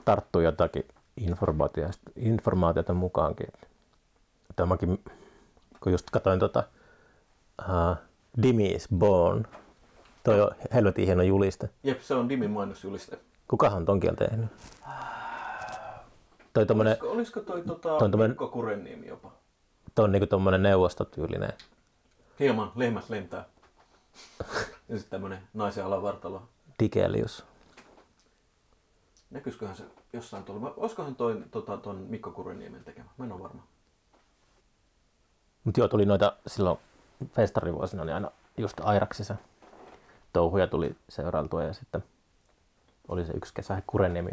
tarttuu 0.05 0.41
jotakin 0.41 0.87
informaatiota, 1.17 1.97
informaatiota 2.15 2.93
mukaankin. 2.93 3.47
Tämäkin, 4.55 5.03
kun 5.79 5.91
just 5.91 6.09
katsoin 6.09 6.39
tota, 6.39 6.63
uh, 7.61 7.97
Dimi 8.43 8.67
is 8.67 8.87
Born, 8.97 9.47
toi 10.24 10.41
on 10.41 10.51
helvetin 10.74 11.05
hieno 11.05 11.24
juliste. 11.24 11.69
Jep, 11.84 12.01
se 12.01 12.15
on 12.15 12.30
Dimin 12.30 12.51
mainosjuliste. 12.51 13.19
Kukahan 13.47 13.86
ton 13.86 13.99
kiel 13.99 14.15
tehnyt? 14.15 14.49
Toi 16.53 16.65
tommonen, 16.65 16.91
Olisiko, 16.91 17.11
olisiko 17.11 17.39
toi, 17.39 17.61
tota, 17.63 17.82
toi 17.89 17.97
on 18.05 18.11
tommonen- 18.11 18.30
Mikko 18.32 18.47
Kurenniemi 18.47 19.07
jopa? 19.07 19.32
toi 19.95 20.05
on 20.05 20.11
niinku 20.11 20.28
tommonen 20.28 20.63
neuvostotyylinen. 20.63 21.53
Hieman 22.39 22.72
lehmät 22.76 23.09
lentää. 23.09 23.45
ja 24.89 24.97
sitten 24.97 25.09
tämmönen 25.09 25.39
naisen 25.53 25.86
alavartalo. 25.86 26.41
Digelius. 26.80 27.45
Näkyisiköhän 29.30 29.76
se 29.76 29.84
jossain 30.13 30.43
tuolla? 30.43 30.74
Olisikohan 30.78 31.15
toi 31.15 31.43
tota, 31.51 31.78
ton 31.78 31.95
Mikko 32.09 32.32
Kurenniemen 32.32 32.84
tekemä? 32.84 33.09
Mä 33.17 33.26
en 33.26 33.32
ole 33.32 33.43
varma. 33.43 33.63
Mutta 35.63 35.80
joo, 35.80 35.88
tuli 35.88 36.05
noita 36.05 36.34
silloin 36.47 36.78
festarivuosina, 37.36 38.05
niin 38.05 38.13
aina 38.15 38.32
just 38.57 38.80
Airaksissa 38.84 39.36
touhuja 40.34 40.67
tuli 40.67 40.95
seurailtua 41.09 41.63
ja 41.63 41.73
sitten 41.73 42.03
oli 43.07 43.25
se 43.25 43.34
yksi 43.34 43.53
kesä 43.53 43.82
Kureniemi. 43.88 44.32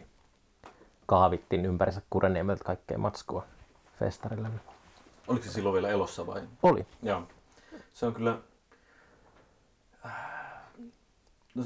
Kaavittiin 1.06 1.66
ympärissä 1.66 2.02
Kureniemeltä 2.10 2.64
kaikkea 2.64 2.98
matskua 2.98 3.44
festarille. 3.98 4.48
Oliko 5.28 5.44
se 5.44 5.50
silloin 5.52 5.72
vielä 5.72 5.88
elossa 5.88 6.26
vai? 6.26 6.42
Oli. 6.62 6.86
Joo. 7.02 7.22
Se 7.92 8.06
on 8.06 8.14
kyllä... 8.14 8.38
No, 11.54 11.64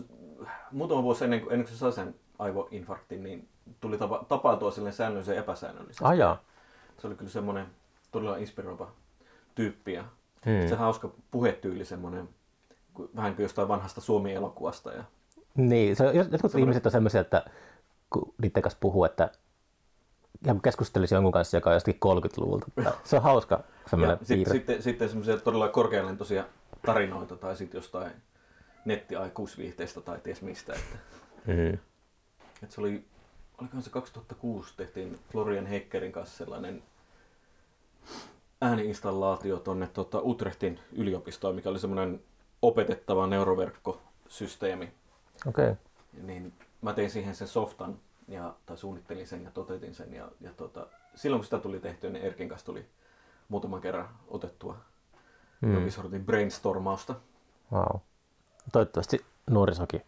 muutama 0.72 1.03
vuosi 1.03 1.24
ennen, 1.24 1.41
kuin- 1.41 1.53
ennen 1.53 1.66
kuin 1.66 1.74
se 1.74 1.78
sai 1.78 1.93
sen 1.93 2.14
aivoinfarktin, 2.39 3.22
niin 3.22 3.49
tuli 3.80 3.99
tapa, 3.99 4.24
tapailtua 4.28 4.70
silleen 4.70 4.95
säännöllisen 4.95 5.37
epäsäännöllisesti. 5.39 6.05
Ai 6.05 6.18
jaa. 6.18 6.41
Se 6.99 7.07
oli 7.07 7.14
kyllä 7.14 7.30
semmoinen 7.30 7.66
todella 8.12 8.37
inspiroiva 8.37 8.91
tyyppi. 9.55 9.93
Ja 9.93 10.05
Hmm. 10.45 10.68
se 10.68 10.74
hauska 10.74 11.11
puhetyyli 11.30 11.85
semmoinen, 11.85 12.28
vähän 13.16 13.34
kuin 13.36 13.45
jostain 13.45 13.68
vanhasta 13.68 14.01
Suomi-elokuvasta. 14.01 14.93
Ja 14.93 15.05
Niin, 15.55 15.97
se, 15.97 16.05
jotkut 16.32 16.55
ihmiset 16.55 16.86
on 16.86 16.93
semmoisia, 16.93 17.20
että 17.20 17.45
kun 18.11 18.34
niiden 18.43 18.62
kanssa 18.62 18.78
puhuu, 18.80 19.05
että 19.05 19.30
ja 20.47 20.53
kun 20.53 20.62
keskustelisi 20.62 21.14
jonkun 21.14 21.32
kanssa, 21.32 21.57
joka 21.57 21.70
on 21.70 21.76
jostakin 21.76 22.01
30-luvulta. 22.07 22.66
että 22.76 22.93
Se 23.05 23.16
on 23.16 23.22
hauska 23.22 23.64
semmoinen 23.90 24.18
piirre. 24.28 24.53
sitten, 24.53 24.82
sitten 24.82 25.09
semmoisia 25.09 25.36
todella 25.36 25.68
korkealentoisia 25.68 26.45
tarinoita 26.86 27.36
tai 27.36 27.57
sitten 27.57 27.78
jostain 27.78 28.12
nettiaikuisviihteistä 28.84 30.01
tai 30.01 30.18
ties 30.20 30.43
mistä. 30.43 30.72
Että, 30.72 30.97
Mm. 31.47 31.72
että 32.62 32.74
se 32.74 32.80
oli, 32.80 33.05
olikohan 33.61 33.82
se 33.82 33.90
2006 33.90 34.76
tehtiin 34.76 35.18
Florian 35.32 35.66
Heckerin 35.66 36.12
kanssa 36.12 36.36
sellainen 36.45 36.82
ääniinstallaatio 38.61 39.59
tuonne 39.59 39.86
tota, 39.93 40.20
Utrechtin 40.22 40.80
yliopistoon, 40.93 41.55
mikä 41.55 41.70
oli 41.70 41.78
semmoinen 41.78 42.20
opetettava 42.63 43.27
neuroverkkosysteemi. 43.27 44.93
Okei. 45.47 45.71
Okay. 45.71 45.77
Niin 46.23 46.53
mä 46.83 46.93
tein 46.93 47.11
siihen 47.11 47.35
sen 47.35 47.49
softan 47.49 47.99
ja, 48.29 48.55
tai 48.67 48.77
suunnittelin 48.77 49.27
sen 49.27 49.45
ja 49.45 49.51
toteutin 49.51 49.95
sen. 49.95 50.15
Ja, 50.15 50.29
ja 50.41 50.51
tota, 50.57 50.87
silloin 51.15 51.41
kun 51.41 51.45
sitä 51.45 51.59
tuli 51.59 51.81
tehtyä, 51.81 52.11
niin 52.11 52.25
Erkin 52.25 52.49
kanssa 52.49 52.67
tuli 52.67 52.87
muutaman 53.49 53.81
kerran 53.81 54.09
otettua 54.29 54.77
Mm. 55.61 55.75
jokin 55.75 55.93
sortin 55.93 56.25
brainstormausta. 56.27 57.15
Wow. 57.73 57.97
Toivottavasti 58.73 59.25
nuorisokin 59.51 60.03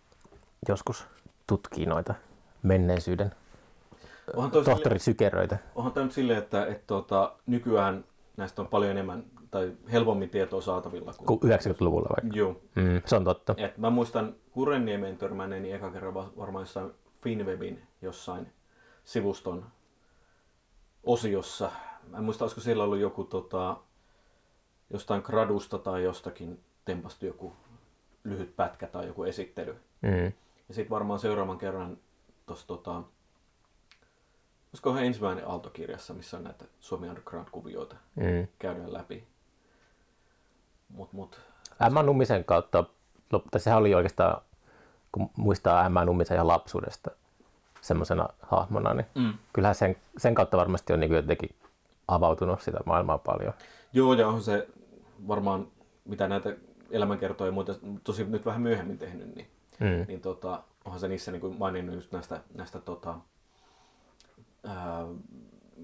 joskus 0.69 1.07
tutkii 1.47 1.87
noita 1.87 2.15
menneisyyden 2.63 3.33
Onhan 4.35 4.51
toi 4.51 4.65
sille- 4.65 4.75
tohtori 4.75 4.99
Sykeröitä. 4.99 5.59
Onhan 5.75 5.93
tämä 5.93 6.05
nyt 6.05 6.13
silleen, 6.13 6.39
että, 6.39 6.67
että 6.67 6.87
tota, 6.87 7.33
nykyään 7.47 8.05
näistä 8.37 8.63
on 8.63 8.69
paljon 8.69 8.91
enemmän 8.91 9.25
tai 9.55 9.73
helpommin 9.93 10.31
tietoa 10.31 10.61
saatavilla. 10.61 11.15
Kuin... 11.19 11.41
Kuin 11.41 11.53
90-luvulla 11.53 12.09
vaikka. 12.09 12.37
Joo. 12.39 12.61
Mm, 12.75 13.03
se 13.07 13.17
on 13.17 13.25
totta. 13.25 13.55
Et 13.57 13.79
mä 13.79 13.91
muistan 13.91 14.35
Kurenniemen 14.51 15.17
törmänneeni 15.19 15.73
eka 15.73 15.91
kerran 15.91 16.15
va- 16.15 16.33
varmaan 16.39 16.63
jossain 16.63 16.91
Finwebin 17.23 17.83
jossain 18.03 18.53
sivuston 19.05 19.65
osiossa. 21.05 21.71
Mä 22.09 22.19
en 22.19 22.25
muista, 22.25 22.45
olisiko 22.45 22.61
siellä 22.61 22.85
ollut 22.85 22.99
joku 22.99 23.25
tota, 23.25 23.77
jostain 24.91 25.23
gradusta 25.25 25.79
tai 25.79 26.05
jostakin 26.05 26.61
tempasti 26.85 27.27
joku 27.27 27.53
lyhyt 28.25 28.57
pätkä 28.57 28.87
tai 28.87 29.07
joku 29.07 29.25
esittely. 29.25 29.77
Mm. 30.03 30.33
Ja 30.69 30.75
sitten 30.75 30.91
varmaan 30.91 31.19
seuraavan 31.21 31.59
kerran 31.59 31.97
tuossa 32.47 32.67
tota, 32.67 33.03
olisikohan 34.73 35.05
ensimmäinen 35.05 35.49
Aaltokirjassa, 35.49 36.15
missä 36.15 36.37
on 36.37 36.45
näitä 36.45 36.65
Suomi 36.81 37.09
Underground-kuvioita 37.09 37.97
Mm. 38.15 38.47
käydään 38.59 38.93
läpi. 38.93 39.25
Mut, 40.95 41.13
mut, 41.13 41.41
Emma 41.87 42.03
Nummisen 42.03 42.45
kautta, 42.45 42.85
tai 43.51 43.61
sehän 43.61 43.79
oli 43.79 43.95
oikeastaan, 43.95 44.43
kun 45.13 45.31
muistaa 45.37 45.87
Emma 45.87 46.05
Nummisen 46.05 46.35
ihan 46.35 46.49
lapsuudesta 46.49 47.11
semmoisena 47.81 48.29
hahmona, 48.43 48.95
niin 48.95 49.07
mm. 49.15 49.35
kyllähän 49.53 49.75
sen, 49.75 49.97
sen 50.17 50.35
kautta 50.35 50.57
varmasti 50.57 50.93
on 50.93 51.01
niin 51.01 51.13
jotenkin 51.13 51.55
avautunut 52.09 52.63
sitä 52.63 52.79
maailmaa 52.87 53.19
paljon. 53.19 53.53
Joo, 53.93 54.15
ja 54.15 54.29
on 54.29 54.43
se 54.43 54.69
varmaan, 55.29 55.67
mitä 56.05 56.29
näitä 56.29 56.57
elämänkertoja 56.91 57.49
ja 57.49 57.53
muita, 57.53 57.75
tosi 58.05 58.25
nyt 58.25 58.47
vähän 58.47 58.63
myöhemmin 58.63 58.99
tehnyt, 58.99 59.35
niin, 59.35 59.47
Mm. 59.81 60.05
niin 60.09 60.21
tota, 60.21 60.63
onhan 60.85 61.01
se 61.01 61.09
niissä 61.09 61.33
niin 61.33 61.41
kuin 61.41 61.59
maininnut 61.59 61.95
just 61.95 62.13
näistä, 62.13 62.41
näistä 62.55 62.79
tota, 62.81 63.15
ää, 64.65 65.07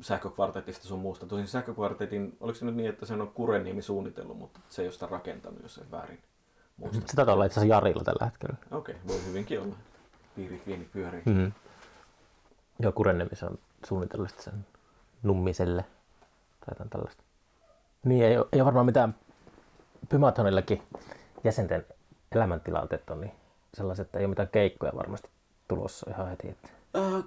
sähkökvartetista 0.01 0.89
sun 0.89 0.99
muusta. 0.99 1.27
Tosin 1.27 1.49
sähkökvartetin, 1.49 2.37
oliko 2.41 2.59
se 2.59 2.65
nyt 2.65 2.75
niin, 2.75 2.89
että 2.89 3.07
sen 3.07 3.21
on 3.21 3.29
Kureniemi 3.29 3.83
suunnitellut, 3.83 4.39
mutta 4.39 4.61
se 4.69 4.83
ei 4.83 4.87
ole 4.87 4.93
sitä 4.93 5.07
rakentanut, 5.07 5.63
jos 5.63 5.79
en 5.79 5.91
väärin 5.91 6.19
muista. 6.77 7.17
Taitaa 7.17 7.35
olla 7.35 7.45
itse 7.45 7.61
asiassa 7.61 7.75
Jarilla 7.75 8.05
tällä 8.05 8.27
hetkellä. 8.27 8.57
Okei, 8.71 8.95
okay, 8.95 9.09
voi 9.09 9.27
hyvinkin 9.27 9.61
olla. 9.61 9.75
Piiri 10.37 10.63
pieni 10.65 10.89
pyörii. 10.93 11.23
Mm-hmm. 11.25 11.53
Joo, 12.79 12.93
Kurennemissä 12.93 13.47
on 13.47 13.59
suunnitellut 13.87 14.39
sen 14.39 14.67
nummiselle 15.23 15.85
tai 16.61 16.69
jotain 16.69 16.91
tällaista. 16.91 17.23
Niin, 18.05 18.25
ei, 18.25 18.33
ei 18.33 18.61
ole 18.61 18.65
varmaan 18.65 18.87
mitään 18.87 19.15
Pymathonillakin 20.09 20.83
jäsenten 21.45 21.87
elämäntilanteet 22.35 23.11
on 23.11 23.21
niin 23.21 23.33
sellaiset, 23.75 24.07
että 24.07 24.19
ei 24.19 24.25
ole 24.25 24.31
mitään 24.31 24.49
keikkoja 24.49 24.93
varmasti 24.97 25.29
tulossa 25.69 26.11
ihan 26.11 26.29
heti. 26.29 26.49
Että... 26.49 26.69
Äh, 26.97 27.25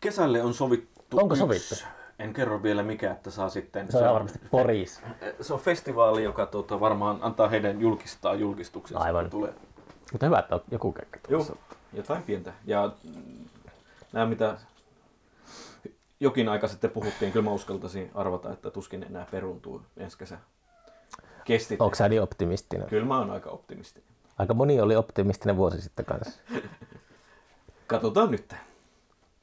kesälle 0.00 0.42
on 0.42 0.54
sovittu 0.54 1.18
Onko 1.18 1.34
yksi. 1.34 1.38
sovittu? 1.38 1.97
En 2.18 2.32
kerro 2.32 2.62
vielä 2.62 2.82
mikä, 2.82 3.10
että 3.10 3.30
saa 3.30 3.48
sitten... 3.48 3.92
Se 3.92 3.98
on 3.98 4.14
varmasti 4.14 4.38
Poris. 4.50 5.02
Se 5.40 5.54
on 5.54 5.60
festivaali, 5.60 6.24
joka 6.24 6.46
tuota, 6.46 6.80
varmaan 6.80 7.18
antaa 7.22 7.48
heidän 7.48 7.80
julkistaa 7.80 8.34
julkistuksensa. 8.34 9.04
Aivan. 9.04 9.30
Tulee. 9.30 9.54
Mutta 10.12 10.26
hyvä, 10.26 10.38
että 10.38 10.54
on 10.54 10.60
joku 10.70 10.92
keikka 10.92 11.18
Joo, 11.28 11.46
jotain 11.92 12.22
pientä. 12.22 12.52
Ja 12.64 12.92
mm, 13.04 13.44
nämä 14.12 14.26
mitä 14.26 14.58
jokin 16.20 16.48
aika 16.48 16.68
sitten 16.68 16.90
puhuttiin, 16.90 17.32
kyllä 17.32 17.44
mä 17.44 17.50
uskaltaisin 17.50 18.10
arvata, 18.14 18.52
että 18.52 18.70
tuskin 18.70 19.02
enää 19.02 19.26
peruntuu 19.30 19.82
ensi 19.96 20.18
kesä. 20.18 20.38
Kestit. 21.44 21.80
Onko 21.80 21.94
sä 21.94 22.08
niin 22.08 22.22
optimistinen? 22.22 22.88
Kyllä 22.88 23.06
mä 23.06 23.18
oon 23.18 23.30
aika 23.30 23.50
optimistinen. 23.50 24.08
Aika 24.38 24.54
moni 24.54 24.80
oli 24.80 24.96
optimistinen 24.96 25.56
vuosi 25.56 25.80
sitten 25.80 26.04
kanssa. 26.04 26.40
Katsotaan 27.86 28.30
nyt. 28.30 28.54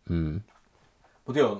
Mm. 0.10 0.42
Mutta 1.26 1.40
joo, 1.40 1.60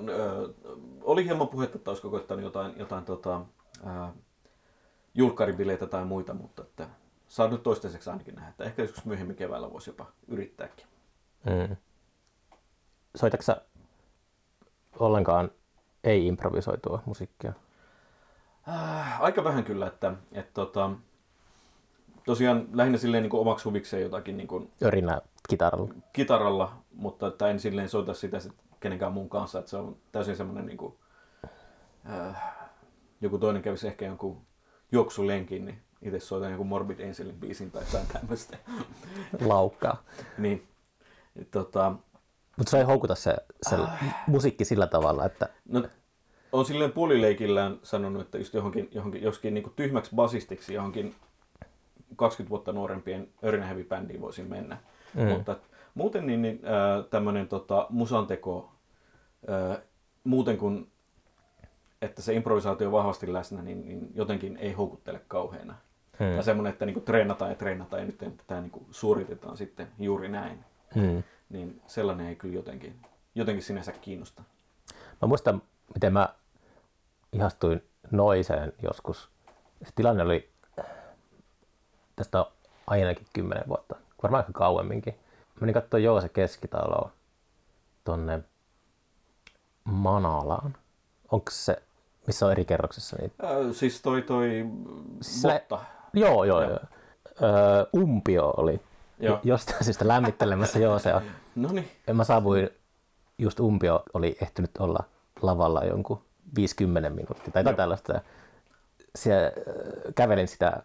oli 1.02 1.24
hieman 1.24 1.48
puhetta, 1.48 1.78
että 1.78 1.90
olisiko 1.90 2.10
koittanut 2.10 2.44
jotain, 2.44 2.78
jotain 2.78 3.04
tota, 3.04 3.40
ää, 3.84 4.12
julkkaribileitä 5.14 5.86
tai 5.86 6.04
muita, 6.04 6.34
mutta 6.34 6.62
että 6.62 6.88
saa 7.28 7.48
nyt 7.48 7.62
toistaiseksi 7.62 8.10
ainakin 8.10 8.34
nähdä, 8.34 8.48
että 8.50 8.64
ehkä 8.64 8.82
joskus 8.82 9.04
myöhemmin 9.04 9.36
keväällä 9.36 9.72
voisi 9.72 9.90
jopa 9.90 10.06
yrittääkin. 10.28 10.86
Mm. 11.44 11.76
Soitatko 13.16 13.52
ollenkaan 14.98 15.50
ei-improvisoitua 16.04 17.02
musiikkia? 17.06 17.52
Äh, 18.68 19.22
aika 19.22 19.44
vähän 19.44 19.64
kyllä, 19.64 19.86
että, 19.86 20.14
että 20.32 20.52
tota, 20.52 20.90
tosiaan 22.26 22.68
lähinnä 22.72 22.98
silleen 22.98 23.22
niin 23.22 23.34
omaksi 23.34 23.64
huvikseen 23.64 24.02
jotakin 24.02 24.36
niin 24.36 24.48
kuin 24.48 24.72
Örinä 24.84 25.20
kitaralla. 25.48 25.94
kitaralla, 26.12 26.72
mutta 26.94 27.26
että 27.26 27.48
en 27.48 27.60
silleen 27.60 27.88
soita 27.88 28.14
sitä 28.14 28.40
sit 28.40 28.65
kenenkään 28.86 29.12
muun 29.12 29.28
kanssa, 29.28 29.58
että 29.58 29.70
se 29.70 29.76
on 29.76 29.96
täysin 30.12 30.36
semmoinen 30.36 30.66
niin 30.66 30.76
kuin, 30.76 30.94
äh, 32.10 32.42
joku 33.20 33.38
toinen 33.38 33.62
kävisi 33.62 33.86
ehkä 33.86 34.04
jonkun 34.04 34.42
juoksulenkin, 34.92 35.64
niin 35.64 35.82
itse 36.02 36.20
soitan 36.20 36.50
jonkun 36.50 36.66
Morbid 36.66 37.00
Angelin 37.00 37.40
biisin 37.40 37.70
tai 37.70 37.82
jotain 37.82 38.06
tämmöistä. 38.12 38.56
Laukkaa. 39.46 40.02
niin, 40.38 40.68
tota, 41.50 41.92
Mutta 42.56 42.70
se 42.70 42.78
ei 42.78 42.84
houkuta 42.84 43.14
se, 43.14 43.36
se 43.62 43.76
musiikki 44.26 44.64
sillä 44.64 44.86
tavalla, 44.86 45.24
että 45.24 45.48
no, 45.68 45.82
on 46.52 46.64
silleen 46.64 46.92
puolileikillään 46.92 47.78
sanonut, 47.82 48.22
että 48.22 48.38
just 48.38 48.54
johonkin, 48.54 48.88
johonkin 48.92 49.22
joskin 49.22 49.54
niin 49.54 49.72
tyhmäksi 49.76 50.10
basistiksi 50.14 50.74
johonkin 50.74 51.14
20 52.16 52.50
vuotta 52.50 52.72
nuorempien 52.72 53.28
örinäheavy-bändiin 53.44 54.20
voisin 54.20 54.50
mennä. 54.50 54.78
Mm. 55.14 55.22
Mutta 55.24 55.56
muuten 55.94 56.26
niin, 56.26 56.42
niin 56.42 56.60
äh, 56.64 57.04
tämmöinen 57.10 57.48
tota, 57.48 57.86
musanteko, 57.90 58.75
muuten 60.24 60.58
kuin 60.58 60.90
että 62.02 62.22
se 62.22 62.34
improvisaatio 62.34 62.86
on 62.86 62.92
vahvasti 62.92 63.32
läsnä, 63.32 63.62
niin, 63.62 63.88
niin 63.88 64.10
jotenkin 64.14 64.56
ei 64.56 64.72
houkuttele 64.72 65.20
kauheena. 65.28 65.74
Hmm. 66.18 66.34
Tai 66.34 66.44
semmoinen, 66.44 66.72
että 66.72 66.86
niinku 66.86 67.00
treenataan 67.00 67.50
ja 67.50 67.54
treenataan 67.54 68.02
ja 68.02 68.06
nyt 68.06 68.18
tätä 68.18 68.60
niinku 68.60 68.86
suoritetaan 68.90 69.56
sitten 69.56 69.88
juuri 69.98 70.28
näin. 70.28 70.64
hmm. 70.94 71.22
Niin 71.48 71.82
sellainen 71.86 72.26
ei 72.26 72.36
kyllä 72.36 72.54
jotenkin, 72.54 73.00
jotenkin 73.34 73.62
sinänsä 73.62 73.92
kiinnosta. 73.92 74.42
Mä 75.22 75.28
muistan, 75.28 75.62
miten 75.94 76.12
mä 76.12 76.28
ihastuin 77.32 77.82
Noiseen 78.10 78.72
joskus. 78.82 79.30
Se 79.84 79.92
tilanne 79.94 80.22
oli 80.22 80.50
tästä 82.16 82.40
on 82.40 82.52
ainakin 82.86 83.26
kymmenen 83.32 83.68
vuotta, 83.68 83.96
varmaan 84.22 84.44
aika 84.44 84.52
kauemminkin. 84.52 85.14
Menin 85.60 85.74
katsoa 85.74 86.00
Joose 86.00 86.28
Keskitaloa 86.28 87.10
tonne 88.04 88.40
Manalaan. 89.86 90.76
Onko 91.32 91.50
se, 91.50 91.82
missä 92.26 92.46
on 92.46 92.52
eri 92.52 92.64
kerroksessa 92.64 93.16
niitä? 93.20 93.34
Äh, 93.46 93.56
siis 93.72 94.02
toi 94.02 94.22
toi 94.22 94.66
Sillä- 95.20 95.52
Botta. 95.68 95.84
Joo, 96.14 96.44
joo, 96.44 96.62
joo. 96.62 96.78
Öö, 97.42 97.84
Umpio 97.96 98.54
oli 98.56 98.80
Joo. 99.20 99.40
jostain 99.42 99.84
syystä 99.84 100.08
lämmittelemässä 100.08 100.78
Joosea. 100.78 101.22
No 101.54 101.68
niin. 101.72 101.90
Mä 102.12 102.24
saavuin, 102.24 102.70
just 103.38 103.60
Umpio 103.60 104.02
oli 104.14 104.36
ehtinyt 104.42 104.70
olla 104.78 105.04
lavalla 105.42 105.84
jonkun 105.84 106.22
50 106.56 107.10
minuuttia 107.10 107.52
tai 107.52 107.60
jotain 107.60 107.76
tällaista. 107.76 108.20
Siellä, 109.16 109.46
äh, 109.46 109.52
kävelin 110.14 110.48
sitä 110.48 110.82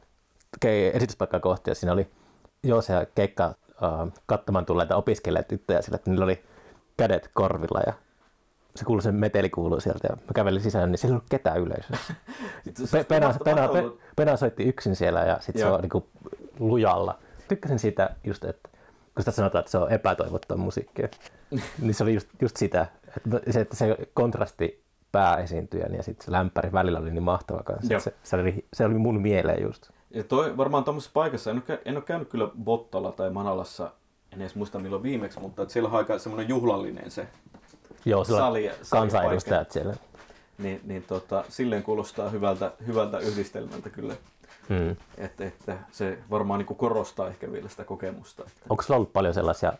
esityspaikkaa 0.93 1.39
kohti 1.39 1.71
ja 1.71 1.75
siinä 1.75 1.93
oli 1.93 2.11
Joosea 2.63 3.05
keikka 3.15 3.45
äh, 3.45 4.11
katsomaan 4.25 4.65
tulleita 4.65 4.95
opiskelijatyttöjä 4.95 5.81
sillä, 5.81 5.95
että 5.95 6.09
niillä 6.09 6.25
oli 6.25 6.43
kädet 6.97 7.29
korvilla 7.33 7.79
ja 7.87 7.93
se 8.75 8.85
kuului, 8.85 9.03
se 9.03 9.11
meteli 9.11 9.49
kuului 9.49 9.81
sieltä 9.81 10.07
ja 10.09 10.15
mä 10.15 10.31
kävelin 10.35 10.61
sisään, 10.61 10.91
niin 10.91 10.99
siellä 10.99 11.13
ei 11.13 11.15
ollut 11.15 11.29
ketään 11.29 11.61
yleisössä. 11.61 12.13
Pe- 12.91 13.03
Pena, 13.03 13.33
Pena, 13.43 13.67
Pe- 13.67 14.05
Pena 14.15 14.37
soitti 14.37 14.63
yksin 14.63 14.95
siellä 14.95 15.19
ja 15.19 15.37
sitten 15.39 15.61
se 15.61 15.67
on 15.67 15.81
niinku 15.81 16.09
lujalla. 16.59 17.19
Tykkäsin 17.47 17.79
siitä 17.79 18.09
just, 18.23 18.43
että 18.43 18.69
kun 19.15 19.21
sitä 19.21 19.31
sanotaan, 19.31 19.59
että 19.59 19.71
se 19.71 19.77
on 19.77 19.91
epätoivottua 19.91 20.57
musiikkia, 20.57 21.07
niin 21.81 21.93
se 21.93 22.03
oli 22.03 22.13
just, 22.13 22.27
just 22.41 22.57
sitä, 22.57 22.87
että 23.17 23.51
se, 23.51 23.61
että 23.61 23.75
se 23.75 23.97
kontrasti 24.13 24.83
pääesiintyjän 25.11 25.95
ja 25.95 26.03
sitten 26.03 26.25
se 26.25 26.31
lämpäri 26.31 26.71
välillä 26.71 26.99
oli 26.99 27.11
niin 27.11 27.23
mahtava 27.23 27.63
kanssa. 27.63 27.99
Se, 27.99 28.13
se, 28.23 28.35
oli, 28.35 28.65
se 28.73 28.85
oli 28.85 28.93
mun 28.93 29.21
mieleen 29.21 29.63
just. 29.63 29.89
Ja 30.11 30.23
toi 30.23 30.57
varmaan 30.57 30.83
tuommoisessa 30.83 31.11
paikassa, 31.13 31.51
en 31.51 31.63
ole, 31.69 31.81
en 31.85 31.95
ole 31.95 32.03
käynyt 32.03 32.29
kyllä 32.29 32.49
Bottalla 32.63 33.11
tai 33.11 33.29
Manalassa, 33.29 33.91
en 34.31 34.41
edes 34.41 34.55
muista 34.55 34.79
milloin 34.79 35.03
viimeksi, 35.03 35.39
mutta 35.39 35.61
että 35.61 35.73
siellä 35.73 35.89
on 35.89 35.95
aika 35.95 36.19
semmoinen 36.19 36.49
juhlallinen 36.49 37.11
se, 37.11 37.27
Joo, 38.05 38.23
sillä 38.23 38.39
Sali- 38.39 38.71
kansanedustajat 38.89 39.71
siellä. 39.71 39.93
niin, 40.57 40.81
niin 40.83 41.03
tota, 41.03 41.43
silleen 41.49 41.83
kuulostaa 41.83 42.29
hyvältä, 42.29 42.71
hyvältä 42.87 43.17
yhdistelmältä 43.19 43.89
kyllä. 43.89 44.15
Hmm. 44.69 44.95
Että, 45.17 45.45
että 45.45 45.77
se 45.91 46.17
varmaan 46.29 46.57
niin 46.57 46.67
kuin 46.67 46.77
korostaa 46.77 47.27
ehkä 47.27 47.51
vielä 47.51 47.69
sitä 47.69 47.83
kokemusta. 47.83 48.43
Että. 48.47 48.61
Onko 48.69 48.83
sulla 48.83 48.97
ollut 48.97 49.13
paljon 49.13 49.33
sellaisia 49.33 49.73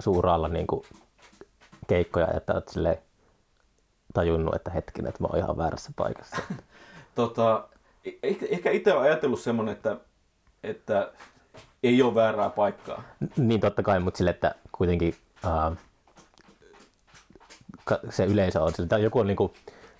suuraalla 0.00 0.48
niin 0.48 0.66
kuin 0.66 0.82
keikkoja, 1.86 2.28
että 2.36 2.52
olet 2.52 2.68
silleen 2.68 2.98
tajunnut, 4.14 4.54
että 4.54 4.70
hetkinen, 4.70 5.08
että 5.08 5.22
mä 5.22 5.26
oon 5.30 5.38
ihan 5.38 5.56
väärässä 5.56 5.90
paikassa. 5.96 6.36
Tota, 7.14 7.68
e- 8.04 8.10
ehkä, 8.22 8.46
ehkä 8.50 8.70
itse 8.70 8.92
olen 8.92 9.02
ajatellut 9.02 9.40
semmoinen, 9.40 9.72
että, 9.74 9.96
että 10.62 11.12
ei 11.82 12.02
ole 12.02 12.14
väärää 12.14 12.50
paikkaa. 12.50 13.02
niin 13.36 13.60
totta 13.60 13.82
kai, 13.82 14.00
mutta 14.00 14.18
sille, 14.18 14.30
että 14.30 14.54
kuitenkin 14.72 15.14
ka- 15.42 15.76
se 18.10 18.24
yleisö 18.24 18.62
on, 18.62 18.72
sille, 18.74 18.88
tai 18.88 19.02
joku 19.02 19.18
on 19.18 19.26
niinku, 19.26 19.52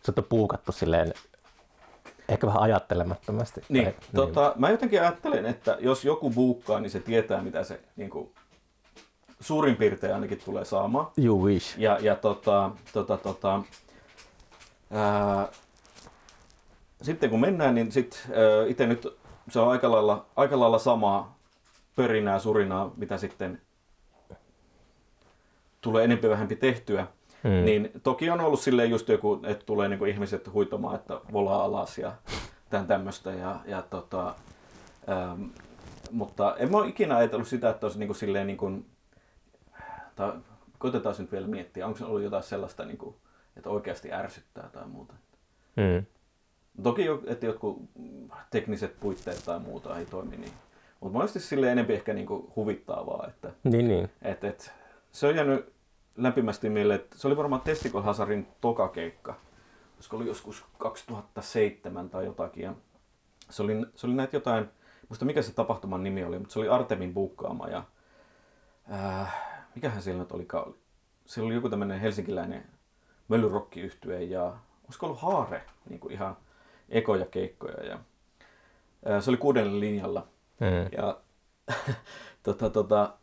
sut 0.06 0.18
on 0.18 0.24
puukattu 0.24 0.72
silleen, 0.72 1.14
ehkä 2.28 2.46
vähän 2.46 2.62
ajattelemattomasti. 2.62 3.60
Niin, 3.68 3.84
Tai- 3.84 3.94
tota, 4.14 4.52
mä 4.56 4.70
jotenkin 4.70 5.00
ajattelen, 5.00 5.46
että 5.46 5.76
jos 5.80 6.04
joku 6.04 6.30
buukkaa, 6.30 6.80
niin 6.80 6.90
se 6.90 7.00
tietää, 7.00 7.42
mitä 7.42 7.64
se 7.64 7.80
niin 7.96 8.10
kuin, 8.10 8.32
suurin 9.40 9.76
piirtein 9.76 10.14
ainakin 10.14 10.40
tulee 10.44 10.64
saamaan. 10.64 11.06
You 11.24 11.44
wish. 11.44 11.78
Ja, 11.78 11.98
ja 12.00 12.16
tota, 12.16 12.70
tota, 12.92 13.16
tota, 13.16 13.62
ää, 14.90 15.48
sitten 17.02 17.30
kun 17.30 17.40
mennään, 17.40 17.74
niin 17.74 17.92
sit, 17.92 18.28
ää, 18.28 18.66
itse 18.66 18.86
nyt 18.86 19.06
se 19.50 19.60
on 19.60 19.70
aika 19.70 19.90
lailla, 19.90 20.26
aika 20.36 20.60
lailla 20.60 20.78
samaa 20.78 21.38
pörinää, 21.96 22.38
surinaa, 22.38 22.92
mitä 22.96 23.18
sitten 23.18 23.60
tulee 25.80 26.04
enempi 26.04 26.28
vähempi 26.28 26.56
tehtyä. 26.56 27.06
Hmm. 27.44 27.64
Niin 27.64 27.90
toki 28.02 28.30
on 28.30 28.40
ollut 28.40 28.60
silleen 28.60 28.90
just 28.90 29.08
joku, 29.08 29.40
että 29.46 29.66
tulee 29.66 29.88
niinku 29.88 30.04
ihmiset 30.04 30.52
huitomaan, 30.52 30.94
että 30.94 31.20
volaa 31.32 31.64
alas 31.64 31.98
ja 31.98 32.12
tämän 32.70 32.86
tämmöistä. 32.86 33.30
Ja, 33.30 33.60
ja 33.66 33.82
tota, 33.82 34.34
ähm, 35.08 35.44
mutta 36.10 36.56
en 36.56 36.70
mä 36.70 36.76
ole 36.78 36.88
ikinä 36.88 37.16
ajatellut 37.16 37.48
sitä, 37.48 37.70
että 37.70 37.86
olisi 37.86 37.98
niinku 37.98 38.14
silleen 38.14 38.46
niinku, 38.46 38.84
tai 40.16 40.32
koitetaan 40.78 41.14
nyt 41.18 41.32
vielä 41.32 41.46
miettiä, 41.46 41.86
onko 41.86 41.98
se 41.98 42.04
ollut 42.04 42.22
jotain 42.22 42.42
sellaista, 42.42 42.84
niinku, 42.84 43.16
että 43.56 43.70
oikeasti 43.70 44.12
ärsyttää 44.12 44.68
tai 44.72 44.86
muuta. 44.86 45.14
Mm. 45.76 46.04
Toki, 46.82 47.02
että 47.26 47.46
jotkut 47.46 47.82
tekniset 48.50 49.00
puitteet 49.00 49.42
tai 49.44 49.58
muuta 49.58 49.98
ei 49.98 50.06
toimi 50.06 50.36
niin. 50.36 50.52
Mutta 51.00 51.18
monesti 51.18 51.40
silleen 51.40 51.72
enempi 51.72 51.92
ehkä 51.92 52.14
niinku 52.14 52.52
huvittaa 52.56 53.06
vaan, 53.06 53.28
että 53.28 53.52
Niin, 53.64 53.88
niin. 53.88 54.10
et, 54.22 54.44
et, 54.44 54.72
se 55.12 55.26
on 55.26 55.36
jäänyt 55.36 55.72
lämpimästi 56.16 56.70
mieleen, 56.70 57.00
että 57.00 57.18
se 57.18 57.26
oli 57.26 57.36
varmaan 57.36 57.62
Testicle 57.62 58.00
Hazarin 58.00 58.48
toka 58.60 58.88
keikka. 58.88 59.34
se 60.00 60.16
oli 60.16 60.26
joskus 60.26 60.64
2007 60.78 62.10
tai 62.10 62.24
jotakin. 62.24 62.62
Ja 62.62 62.74
se, 63.50 63.62
oli, 63.62 63.86
se 63.96 64.06
oli 64.06 64.14
näitä 64.14 64.36
jotain, 64.36 64.68
muista 65.08 65.24
mikä 65.24 65.42
se 65.42 65.54
tapahtuman 65.54 66.02
nimi 66.02 66.24
oli, 66.24 66.38
mutta 66.38 66.52
se 66.52 66.58
oli 66.58 66.68
Artemin 66.68 67.14
buukkaama. 67.14 67.68
Ja, 67.68 67.84
äh, 68.92 69.34
mikähän 69.74 70.02
siellä 70.02 70.22
nyt 70.22 70.32
olikaan? 70.32 70.74
Siellä 71.26 71.46
oli 71.46 71.54
joku 71.54 71.68
tämmöinen 71.68 72.00
helsinkiläinen 72.00 72.64
möllyrokkiyhtye 73.28 74.22
ja 74.22 74.56
olisiko 74.84 75.06
ollut 75.06 75.20
Haare 75.20 75.62
niin 75.88 76.00
kuin 76.00 76.12
ihan 76.12 76.36
ekoja 76.88 77.26
keikkoja. 77.26 77.84
Ja, 77.86 77.98
äh, 79.10 79.22
se 79.22 79.30
oli 79.30 79.36
kuudella 79.36 79.80
linjalla. 79.80 80.26
Mm. 80.60 80.98
Ja 80.98 81.20
tota, 82.42 82.70
tota, 82.70 83.18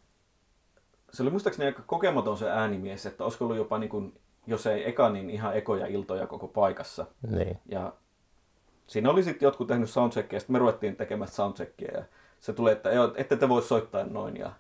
se 1.18 1.24
oli 1.24 1.30
muistaakseni 1.30 1.66
aika 1.66 1.84
kokematon 1.88 2.38
se 2.38 2.50
äänimies, 2.50 3.06
että 3.06 3.24
olisiko 3.24 3.46
ollut 3.46 3.58
jopa 3.58 3.78
niin 3.78 3.90
kuin, 3.90 4.14
jos 4.48 4.68
ei 4.68 4.90
eka, 4.90 5.10
niin 5.10 5.30
ihan 5.30 5.58
ekoja 5.58 5.88
iltoja 5.88 6.28
koko 6.28 6.48
paikassa. 6.48 7.06
Niin. 7.30 7.60
Ja 7.66 7.94
siinä 8.88 9.10
oli 9.10 9.24
sitten 9.24 9.46
jotkut 9.46 9.68
tehnyt 9.68 9.90
soundcheckia, 9.90 10.36
ja 10.36 10.40
sitten 10.40 10.54
me 10.54 10.60
ruvettiin 10.60 10.96
tekemään 10.96 11.32
soundcheckia, 11.32 11.98
ja 11.98 12.04
se 12.40 12.54
tulee, 12.54 12.74
että 12.74 12.90
ette 13.16 13.36
te 13.36 13.50
voi 13.50 13.62
soittaa 13.62 14.04
noin, 14.04 14.38
ja 14.38 14.52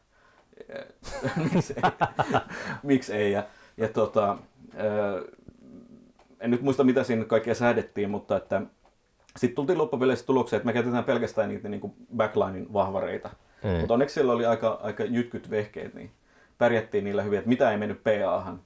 miksi 1.53 1.73
ei, 1.77 1.91
miksi 2.83 3.13
ei. 3.13 3.31
Ja, 3.31 3.43
ja 3.77 3.89
tota, 3.89 4.37
en 6.39 6.51
nyt 6.51 6.61
muista 6.61 6.83
mitä 6.83 7.03
siinä 7.03 7.25
kaikkea 7.25 7.55
säädettiin, 7.55 8.09
mutta 8.09 8.37
että 8.37 8.61
sitten 9.35 9.55
tultiin 9.55 9.77
loppupeleissä 9.77 10.25
tulokseen, 10.25 10.57
että 10.57 10.65
me 10.65 10.73
käytetään 10.73 11.03
pelkästään 11.03 11.49
niitä 11.49 11.69
niin 11.69 11.93
backlinein 12.15 12.73
vahvareita. 12.73 13.29
Mm. 13.63 13.69
Mutta 13.69 13.93
onneksi 13.93 14.13
siellä 14.13 14.33
oli 14.33 14.45
aika, 14.45 14.79
aika 14.83 15.03
jytkyt 15.03 15.49
vehkeet, 15.49 15.93
niin 15.93 16.11
pärjättiin 16.57 17.03
niillä 17.03 17.23
hyvin, 17.23 17.37
että 17.39 17.49
mitä 17.49 17.71
ei 17.71 17.77
mennyt 17.77 18.03
PA-han. 18.03 18.61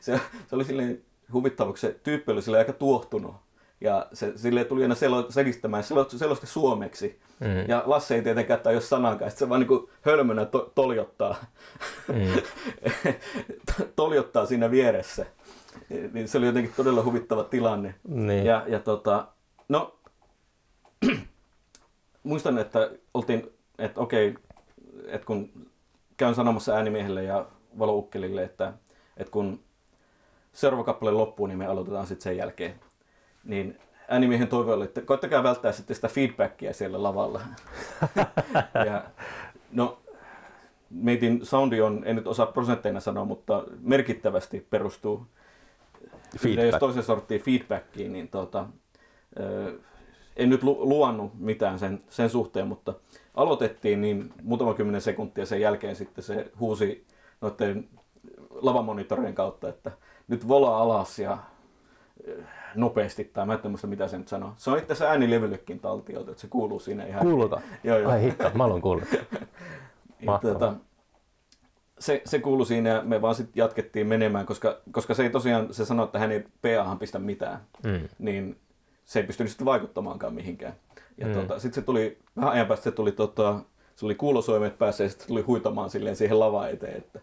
se, 0.00 0.20
se 0.46 0.56
oli 0.56 0.64
silleen 0.64 1.02
huvittava, 1.32 1.68
kun 1.68 1.78
se 1.78 2.00
tyyppi 2.02 2.32
oli 2.32 2.42
silleen 2.42 2.60
aika 2.60 2.72
tuohtunut. 2.72 3.34
Ja 3.80 4.06
se 4.12 4.32
silleen 4.36 4.66
tuli 4.66 4.82
aina 4.82 4.94
selo, 4.94 5.30
selistämään, 5.30 5.84
selo, 5.84 6.06
selosti 6.08 6.46
suomeksi. 6.46 7.20
Mm. 7.40 7.68
Ja 7.68 7.82
Lasse 7.86 8.14
ei 8.14 8.22
tietenkään 8.22 8.60
tajua 8.60 8.80
sanankaan, 8.80 9.28
että 9.28 9.38
se 9.38 9.48
vaan 9.48 9.60
niinku 9.60 9.90
hölmönä 10.00 10.44
to, 10.44 10.72
toljottaa. 10.74 11.44
Mm. 12.08 12.42
toljottaa 13.96 14.46
siinä 14.46 14.70
vieressä. 14.70 15.26
Niin 16.12 16.28
se 16.28 16.38
oli 16.38 16.46
jotenkin 16.46 16.72
todella 16.76 17.04
huvittava 17.04 17.44
tilanne. 17.44 17.94
Niin. 18.08 18.46
Ja, 18.46 18.64
ja 18.66 18.80
tota, 18.80 19.26
no, 19.68 19.98
muistan, 22.22 22.58
että 22.58 22.90
oltiin, 23.14 23.50
että 23.78 24.00
okei, 24.00 24.34
että 25.06 25.26
kun 25.26 25.50
käyn 26.16 26.34
sanomassa 26.34 26.74
äänimiehelle 26.74 27.22
ja 27.22 27.46
valoukkelille, 27.78 28.42
että, 28.42 28.72
että 29.16 29.30
kun 29.30 29.60
seuraava 30.52 30.84
kappale 30.84 31.10
loppuu, 31.10 31.46
niin 31.46 31.58
me 31.58 31.66
aloitetaan 31.66 32.06
sitten 32.06 32.22
sen 32.22 32.36
jälkeen. 32.36 32.74
Niin 33.44 33.78
äänimiehen 34.08 34.48
toive 34.48 34.72
oli, 34.72 34.84
että 34.84 35.00
koittakaa 35.00 35.42
välttää 35.42 35.72
sitten 35.72 35.96
sitä 35.96 36.08
feedbackia 36.08 36.72
siellä 36.72 37.02
lavalla. 37.02 37.40
ja, 38.86 39.04
no, 39.72 39.98
meitin 40.90 41.46
soundi 41.46 41.80
on, 41.80 42.02
en 42.06 42.16
nyt 42.16 42.26
osaa 42.26 42.46
prosentteina 42.46 43.00
sanoa, 43.00 43.24
mutta 43.24 43.64
merkittävästi 43.80 44.66
perustuu 44.70 45.26
Feedback. 46.38 46.66
jos 46.66 46.80
toisen 46.80 47.02
sorttiin 47.02 47.42
feedbackiin, 47.42 48.12
niin 48.12 48.28
tota, 48.28 48.66
ö, 49.40 49.78
en 50.36 50.50
nyt 50.50 50.62
lu- 50.62 50.88
luannut 50.88 51.32
mitään 51.38 51.78
sen, 51.78 52.00
sen 52.08 52.30
suhteen, 52.30 52.68
mutta 52.68 52.94
aloitettiin 53.34 54.00
niin 54.00 54.32
muutama 54.42 54.74
kymmenen 54.74 55.00
sekuntia 55.00 55.46
sen 55.46 55.60
jälkeen 55.60 55.96
sitten 55.96 56.24
se 56.24 56.50
huusi 56.60 57.06
noiden 57.40 57.88
lavamonitorien 58.50 59.34
kautta, 59.34 59.68
että 59.68 59.90
nyt 60.28 60.48
vola 60.48 60.78
alas 60.78 61.18
ja 61.18 61.38
ö, 62.28 62.42
nopeasti, 62.74 63.24
tai 63.24 63.46
mä 63.46 63.58
en 63.64 63.70
muista 63.70 63.86
mitä 63.86 64.08
se 64.08 64.18
nyt 64.18 64.28
sanoo. 64.28 64.52
Se 64.56 64.70
on 64.70 64.78
itse 64.78 64.92
asiassa 64.92 65.10
äänilevyllekin 65.10 65.80
taltioitu, 65.80 66.30
että 66.30 66.40
se 66.40 66.46
kuuluu 66.48 66.80
siinä 66.80 67.04
ihan. 67.06 67.22
Kuuluuko? 67.26 67.60
Joo, 67.84 67.98
joo. 67.98 68.12
Ai 68.12 68.22
hitto, 68.22 68.50
mä 68.54 68.62
haluan 68.64 68.80
kuulla. 68.80 69.02
Mahtavaa. 70.26 70.58
Tuota, 70.58 70.74
se, 71.98 72.22
se 72.24 72.38
kuului 72.38 72.66
siinä 72.66 72.90
ja 72.90 73.02
me 73.02 73.22
vaan 73.22 73.34
sitten 73.34 73.60
jatkettiin 73.60 74.06
menemään, 74.06 74.46
koska, 74.46 74.78
koska 74.92 75.14
se 75.14 75.22
ei 75.22 75.30
tosiaan, 75.30 75.74
se 75.74 75.84
sanoi, 75.84 76.04
että 76.04 76.18
hän 76.18 76.32
ei 76.32 76.44
PAhan 76.62 76.98
pistä 76.98 77.18
mitään, 77.18 77.58
Mm. 77.84 78.08
niin 78.18 78.58
se 79.04 79.20
ei 79.20 79.26
pystynyt 79.26 79.50
sitten 79.50 79.64
vaikuttamaankaan 79.64 80.34
mihinkään. 80.34 80.74
Ja 81.18 81.26
Mm. 81.26 81.32
tota, 81.32 81.58
sitten 81.58 81.82
se 81.82 81.86
tuli, 81.86 82.18
vähän 82.36 82.52
ajan 82.52 82.66
päästä 82.66 82.84
se 82.84 82.90
tuli, 82.90 83.12
tota, 83.12 83.60
se 83.96 84.04
oli 84.06 84.14
kuulosoimet 84.14 84.78
päässä 84.78 85.04
ja 85.04 85.08
sitten 85.10 85.28
tuli 85.28 85.42
huitamaan 85.42 85.90
silleen 85.90 86.16
siihen 86.16 86.40
lava 86.40 86.68
eteen, 86.68 86.96
että 86.96 87.20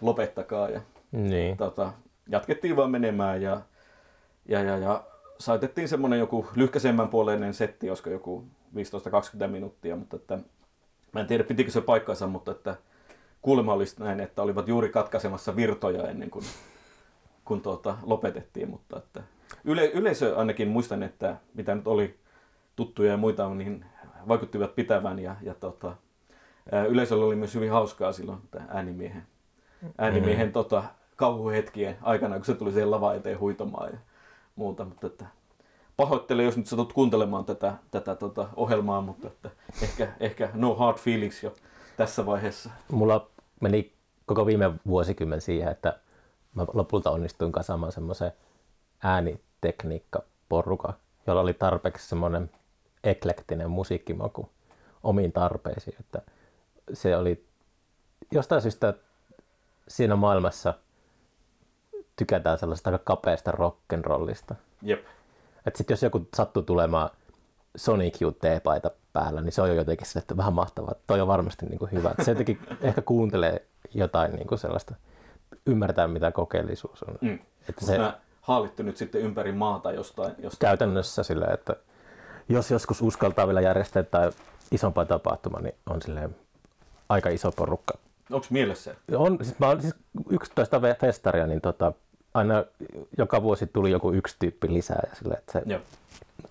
lopettakaa. 0.00 0.68
Ja 0.68 0.80
Niin. 1.12 1.56
tota, 1.56 1.92
jatkettiin 2.28 2.76
vaan 2.76 2.90
menemään 2.90 3.42
ja, 3.42 3.60
ja, 4.48 4.62
ja, 4.62 4.76
ja 4.76 5.04
saitettiin 5.38 5.88
semmoinen 5.88 6.18
joku 6.18 6.46
lyhkäisemmän 6.54 7.08
puoleinen 7.08 7.54
setti, 7.54 7.88
olisiko 7.90 8.10
joku 8.10 8.44
15-20 9.44 9.46
minuuttia, 9.48 9.96
mutta 9.96 10.16
että, 10.16 10.38
mä 11.12 11.20
en 11.20 11.26
tiedä 11.26 11.44
pitikö 11.44 11.70
se 11.70 11.80
paikkansa, 11.80 12.26
mutta 12.26 12.50
että 12.50 12.76
kuulemma 13.42 13.72
olisi 13.72 13.96
näin, 14.02 14.20
että 14.20 14.42
olivat 14.42 14.68
juuri 14.68 14.88
katkaisemassa 14.88 15.56
virtoja 15.56 16.08
ennen 16.08 16.30
kuin 16.30 16.44
kun 17.44 17.60
tuota, 17.60 17.96
lopetettiin, 18.02 18.70
mutta 18.70 18.98
että 18.98 19.22
yle, 19.64 19.86
yleisö 19.86 20.36
ainakin 20.36 20.68
muistan, 20.68 21.02
että 21.02 21.36
mitä 21.54 21.74
nyt 21.74 21.86
oli 21.86 22.14
tuttuja 22.80 23.10
ja 23.10 23.16
muita, 23.16 23.54
niin 23.54 23.84
vaikuttivat 24.28 24.74
pitävän 24.74 25.18
ja, 25.18 25.36
ja 25.42 25.54
tota, 25.54 25.96
yleisöllä 26.88 27.24
oli 27.24 27.36
myös 27.36 27.54
hyvin 27.54 27.70
hauskaa 27.70 28.12
silloin 28.12 28.40
äänimiehen, 28.68 29.26
äänimiehen 29.98 30.46
mm. 30.46 30.52
tota, 30.52 30.84
kauhuhetkien 31.16 31.96
aikana, 32.02 32.36
kun 32.36 32.44
se 32.44 32.54
tuli 32.54 32.72
siihen 32.72 32.90
lava 32.90 33.14
eteen 33.14 33.40
huitomaan 33.40 33.92
ja 33.92 33.98
muuta, 34.56 34.84
mutta 34.84 35.06
että 35.06 35.26
pahoittelen, 35.96 36.44
jos 36.44 36.56
nyt 36.56 36.66
satut 36.66 36.92
kuuntelemaan 36.92 37.44
tätä, 37.44 37.74
tätä 37.90 38.14
tota, 38.14 38.48
ohjelmaa, 38.56 39.00
mutta 39.00 39.26
että 39.26 39.50
ehkä, 39.82 40.08
ehkä 40.20 40.50
no 40.54 40.74
hard 40.74 40.98
feelings 40.98 41.42
jo 41.42 41.54
tässä 41.96 42.26
vaiheessa. 42.26 42.70
Mulla 42.92 43.30
meni 43.60 43.92
koko 44.26 44.46
viime 44.46 44.72
vuosikymmen 44.86 45.40
siihen, 45.40 45.72
että 45.72 45.98
mä 46.54 46.66
lopulta 46.74 47.10
onnistuin 47.10 47.52
kasaamaan 47.52 47.92
semmoisen 47.92 48.32
äänitekniikkaporukan, 49.02 50.94
jolla 51.26 51.40
oli 51.40 51.54
tarpeeksi 51.54 52.08
semmoinen 52.08 52.50
eklektinen 53.04 53.70
musiikkimaku 53.70 54.48
omiin 55.02 55.32
tarpeisiin. 55.32 55.96
Että 56.00 56.22
se 56.92 57.16
oli 57.16 57.44
jostain 58.30 58.62
syystä 58.62 58.94
siinä 59.88 60.16
maailmassa 60.16 60.74
tykätään 62.16 62.58
sellaista 62.58 62.90
aika 62.90 63.04
kapeasta 63.04 63.50
rock'n'rollista. 63.50 64.54
Jep. 64.82 65.04
Että 65.66 65.78
sit 65.78 65.90
jos 65.90 66.02
joku 66.02 66.28
sattuu 66.36 66.62
tulemaan 66.62 67.10
Sonic 67.76 68.22
Youth 68.22 68.38
T-paita 68.38 68.90
päällä, 69.12 69.40
niin 69.40 69.52
se 69.52 69.62
on 69.62 69.68
jo 69.68 69.74
jotenkin 69.74 70.06
sille, 70.06 70.20
että 70.20 70.36
vähän 70.36 70.52
mahtavaa. 70.52 70.94
Toi 71.06 71.20
on 71.20 71.28
varmasti 71.28 71.66
niin 71.66 71.78
kuin 71.78 71.92
hyvä. 71.92 72.14
Et 72.18 72.24
se 72.24 72.30
jotenkin 72.30 72.60
ehkä 72.80 73.02
kuuntelee 73.02 73.66
jotain 73.94 74.32
niin 74.32 74.46
kuin 74.46 74.58
sellaista, 74.58 74.94
ymmärtää 75.66 76.08
mitä 76.08 76.32
kokeellisuus 76.32 77.02
on. 77.02 77.18
Mm. 77.20 77.38
Että 77.68 77.86
Se... 77.86 77.96
se 78.76 78.82
nyt 78.82 78.96
sitten 78.96 79.20
ympäri 79.20 79.52
maata 79.52 79.92
jostain. 79.92 80.34
jostain. 80.38 80.58
käytännössä 80.58 81.22
silleen, 81.22 81.54
että 81.54 81.76
jos 82.50 82.70
joskus 82.70 83.02
uskaltaa 83.02 83.46
vielä 83.46 83.60
järjestää 83.60 84.02
tai 84.02 84.30
isompaa 84.70 85.04
tapahtuma, 85.04 85.60
niin 85.60 85.74
on 85.90 86.02
silleen 86.02 86.36
aika 87.08 87.28
iso 87.28 87.52
porukka. 87.52 87.98
Onko 88.30 88.46
mielessä? 88.50 88.94
On, 89.16 89.38
siis 89.42 89.58
mä 89.58 89.68
olen 89.68 89.82
siis 89.82 89.94
11 90.30 90.78
ve- 90.78 90.98
festaria, 91.00 91.46
niin 91.46 91.60
tota, 91.60 91.92
aina 92.34 92.64
joka 93.18 93.42
vuosi 93.42 93.66
tuli 93.66 93.90
joku 93.90 94.12
yksi 94.12 94.36
tyyppi 94.38 94.72
lisää. 94.72 95.02
Ja 95.10 95.16
sille, 95.16 95.34
että 95.34 95.52
se, 95.52 95.62
Joo. 95.66 95.80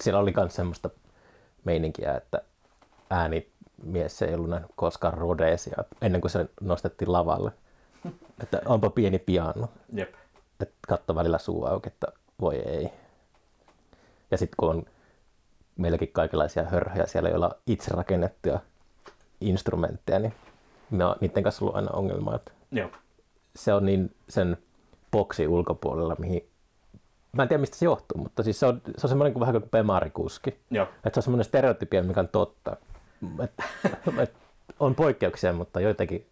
siellä 0.01 0.19
oli 0.19 0.33
myös 0.37 0.55
semmoista 0.55 0.89
meininkiä, 1.63 2.15
että 2.15 2.41
äänimies 3.09 4.21
ei 4.21 4.35
ollut 4.35 4.49
nähnyt 4.49 4.71
koskaan 4.75 5.13
rodeesia 5.13 5.83
ennen 6.01 6.21
kuin 6.21 6.31
se 6.31 6.45
nostettiin 6.61 7.11
lavalle. 7.11 7.51
Että 8.43 8.61
onpa 8.65 8.89
pieni 8.89 9.19
piano. 9.19 9.69
Jep. 9.93 10.13
Että 10.59 10.75
katso 10.87 11.15
välillä 11.15 11.37
suu 11.37 11.65
auki, 11.65 11.87
että 11.87 12.07
voi 12.41 12.55
ei. 12.55 12.89
Ja 14.31 14.37
sitten 14.37 14.55
kun 14.57 14.69
on 14.69 14.85
meilläkin 15.79 16.11
kaikenlaisia 16.13 16.63
hörhöjä 16.63 17.05
siellä, 17.05 17.29
joilla 17.29 17.45
on 17.47 17.55
itse 17.67 17.91
rakennettuja 17.91 18.59
instrumentteja, 19.41 20.19
niin 20.19 20.33
me 20.89 21.05
on 21.05 21.15
niiden 21.19 21.43
kanssa 21.43 21.65
ollut 21.65 21.75
aina 21.75 21.91
ongelma, 21.91 22.35
että 22.35 22.51
Joo. 22.71 22.89
se 23.55 23.73
on 23.73 23.85
niin 23.85 24.15
sen 24.29 24.57
boksi 25.11 25.47
ulkopuolella, 25.47 26.15
mihin 26.19 26.49
Mä 27.31 27.43
en 27.43 27.49
tiedä, 27.49 27.61
mistä 27.61 27.77
se 27.77 27.85
johtuu, 27.85 28.17
mutta 28.17 28.43
siis 28.43 28.59
se 28.59 28.65
on, 28.65 28.81
se 28.97 29.07
on 29.07 29.09
semmoinen 29.09 29.33
kuin 29.33 29.41
vähän 29.41 29.61
kuin 29.61 29.69
pemarikuski. 29.69 30.59
Joo. 30.71 30.83
Että 30.83 31.09
se 31.13 31.19
on 31.19 31.23
semmoinen 31.23 31.45
stereotypia, 31.45 32.03
mikä 32.03 32.19
on 32.19 32.27
totta. 32.27 32.77
Et, 33.43 33.53
et, 34.19 34.33
on 34.79 34.95
poikkeuksia, 34.95 35.53
mutta 35.53 35.79
joitakin 35.79 36.27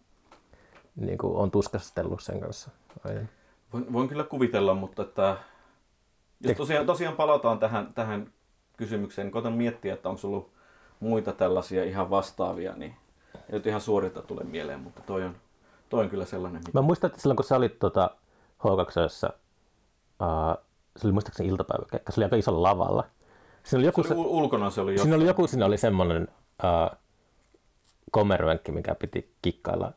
niin 0.96 1.18
kuin, 1.18 1.36
on 1.36 1.50
tuskastellut 1.50 2.22
sen 2.22 2.40
kanssa. 2.40 2.70
Aina. 3.04 3.20
Voin, 3.72 3.92
voin 3.92 4.08
kyllä 4.08 4.24
kuvitella, 4.24 4.74
mutta 4.74 5.02
että 5.02 5.36
jos 6.40 6.56
tosiaan, 6.56 6.86
tosiaan 6.86 7.16
palataan 7.16 7.58
tähän, 7.58 7.94
tähän 7.94 8.32
kysymykseen, 8.78 9.26
niin 9.26 9.32
koitan 9.32 9.52
miettiä, 9.52 9.94
että 9.94 10.08
onko 10.08 10.20
ollut 10.24 10.50
muita 11.00 11.32
tällaisia 11.32 11.84
ihan 11.84 12.10
vastaavia, 12.10 12.72
niin 12.76 12.94
ei 13.34 13.52
nyt 13.52 13.66
ihan 13.66 13.80
suorilta 13.80 14.22
tule 14.22 14.44
mieleen, 14.44 14.80
mutta 14.80 15.02
toi 15.06 15.24
on, 15.24 15.36
toi 15.88 16.04
on 16.04 16.10
kyllä 16.10 16.24
sellainen. 16.24 16.62
Mä 16.72 16.82
muistan, 16.82 17.08
että 17.08 17.20
silloin 17.20 17.36
kun 17.36 17.44
sä 17.44 17.56
olit 17.56 17.78
tota, 17.78 18.10
H2, 18.58 19.28
uh, 19.28 20.64
se 20.96 21.06
oli 21.06 21.12
muistaakseni 21.12 21.48
iltapäiväkeikka, 21.48 22.12
se 22.12 22.20
oli 22.20 22.24
aika 22.24 22.36
iso 22.36 22.62
lavalla. 22.62 23.04
Siinä 23.64 23.78
oli 23.80 23.86
joku, 23.86 24.02
Se 24.02 24.14
oli, 24.14 24.22
ul- 24.22 24.26
ulkona 24.26 24.70
se 24.70 24.80
oli 24.80 24.94
jo. 24.94 25.02
siinä 25.02 25.16
oli, 25.16 25.26
joku, 25.26 25.46
siinä 25.46 25.66
oli 25.66 25.78
semmoinen 25.78 26.28
uh, 26.64 26.98
kommervenkki, 28.10 28.72
mikä 28.72 28.94
piti 28.94 29.34
kikkailla. 29.42 29.92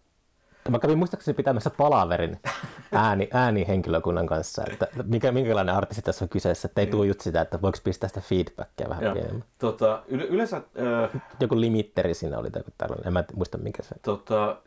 Mä 0.70 0.80
kävin 0.80 0.98
muistaakseni 0.98 1.36
pitämässä 1.36 1.70
palaverin 1.70 2.40
ääni, 2.92 3.28
äänihenkilökunnan 3.34 4.26
kanssa, 4.28 4.64
että 4.72 4.88
mikä, 5.06 5.32
minkälainen 5.32 5.76
artisti 5.76 6.02
tässä 6.02 6.26
on 6.26 6.30
kyseessä, 6.30 6.66
että 6.68 6.82
ei 6.82 6.88
tule 6.88 7.06
just 7.08 7.22
sitä, 7.22 7.42
että 7.42 7.62
voiko 7.62 7.78
pistää 7.84 8.08
sitä 8.08 8.22
feedbackia 8.22 8.90
vähän 8.90 9.04
Joo. 9.04 9.14
pienemmän. 9.14 9.44
Tota, 9.60 10.04
yle- 10.08 10.24
yleensä 10.26 10.58
äh, 10.58 11.22
Joku 11.40 11.60
limitteri 11.60 12.14
siinä 12.14 12.38
oli 12.38 12.52
tai 12.52 12.64
tällainen, 12.78 13.08
en 13.08 13.14
mä 13.14 13.24
muista 13.36 13.58
mikä 13.58 13.84
se. 13.84 13.96
tota, 14.02 14.58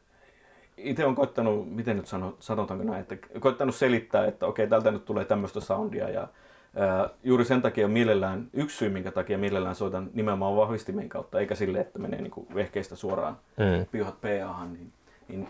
itse 0.77 1.05
on 1.05 1.15
koittanut, 1.15 1.75
miten 1.75 1.97
nyt 1.97 2.07
sano, 2.07 2.37
sanotaanko 2.41 2.85
näin, 2.85 3.01
että 3.01 3.17
koittanut 3.41 3.75
selittää, 3.75 4.27
että 4.27 4.47
okei, 4.47 4.67
tältä 4.67 4.91
nyt 4.91 5.05
tulee 5.05 5.25
tämmöistä 5.25 5.61
soundia 5.61 6.09
ja 6.11 6.29
ää, 6.77 7.09
juuri 7.25 7.45
sen 7.45 7.63
takia 7.63 7.89
mielellään, 7.89 8.49
yksi 8.53 8.77
syy 8.77 8.89
minkä 8.89 9.11
takia 9.11 9.39
mielellään 9.39 9.75
soitan 9.75 10.11
nimenomaan 10.15 10.57
vahvistimen 10.57 11.09
kautta, 11.09 11.41
eikä 11.41 11.55
sille, 11.55 11.81
että 11.81 11.99
menee 11.99 12.21
niin 12.23 12.47
vehkeistä 12.55 12.97
suoraan 12.97 13.37
Mm. 13.57 13.87
piuhat 13.93 14.21
PAhan, 14.21 14.73
niin, 14.73 14.93
niin 15.29 15.49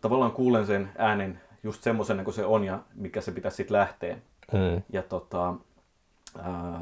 tavallaan 0.00 0.32
kuulen 0.32 0.66
sen 0.66 0.90
äänen 0.98 1.40
just 1.66 1.82
semmoisena 1.82 2.24
kuin 2.24 2.34
se 2.34 2.44
on 2.44 2.64
ja 2.64 2.78
mikä 2.94 3.20
se 3.20 3.32
pitäisi 3.32 3.56
sitten 3.56 3.76
lähteä. 3.76 4.14
Mm. 4.52 4.82
Ja 4.92 5.02
tota, 5.02 5.54
ää, 6.42 6.80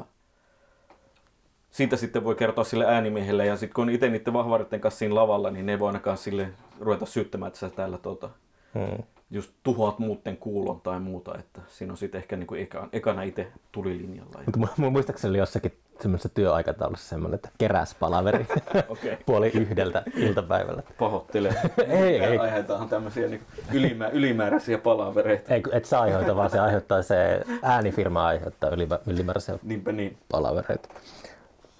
siitä 1.71 1.97
sitten 1.97 2.25
voi 2.25 2.35
kertoa 2.35 2.65
sille 2.65 2.87
äänimiehelle, 2.87 3.47
ja 3.47 3.57
sitten 3.57 3.75
kun 3.75 3.91
itse 3.91 4.09
niiden 4.09 4.33
vahvareiden 4.33 4.81
kanssa 4.81 4.99
siinä 4.99 5.15
lavalla, 5.15 5.51
niin 5.51 5.67
ne 5.67 5.73
ei 5.73 5.79
voi 5.79 5.87
ainakaan 5.89 6.19
sille 6.19 6.49
ruveta 6.81 7.07
syyttämään, 7.07 7.47
että 7.49 7.59
sä 7.59 7.71
täällä 7.71 7.99
tota, 7.99 8.31
Mm. 8.75 9.03
just 9.31 9.51
tuhoat 9.63 9.99
muuten 9.99 10.37
kuulon 10.37 10.81
tai 10.81 11.01
muuta, 11.01 11.39
että 11.39 11.61
siinä 11.69 11.93
on 11.93 11.97
sitten 11.97 12.19
ehkä 12.19 12.37
niinku 12.37 12.55
eka, 12.55 12.89
ekana 12.93 13.23
itse 13.23 13.53
tulilinjalla. 13.73 14.39
Ja, 14.39 14.43
Mutta 14.47 14.61
mu- 14.61 14.87
mu- 14.87 14.91
muistaakseni 14.91 15.39
jossakin 15.39 15.73
semmoisessa 16.01 16.29
työaikataulussa 16.29 17.09
semmoinen, 17.09 17.35
että 17.35 17.49
keräs 17.59 17.95
palaveri 18.01 18.47
okei, 18.89 19.19
puoli 19.27 19.49
yhdeltä 19.55 20.03
iltapäivällä. 20.17 20.83
pahoittelen. 20.99 21.55
Ei, 21.89 22.21
ei. 22.25 22.39
Aiheutetaan 22.39 22.89
tämmöisiä 22.89 23.29
niinku 23.29 23.47
ylimä, 23.73 24.09
ylimääräisiä 24.09 24.79
palavereita. 24.79 25.55
Ei, 25.55 25.63
et 25.73 25.85
sä 25.85 26.01
aiheuta, 26.01 26.37
vaan 26.37 26.51
se 26.51 26.59
aiheuttaa 26.61 27.03
se 27.03 27.43
äänifirma 27.63 28.27
aiheuttaa 28.27 28.71
ylimä, 28.71 28.99
ylimääräisiä 29.07 29.59
Niinpä 29.63 29.93
niin. 29.93 30.19
palavereita. 30.31 30.89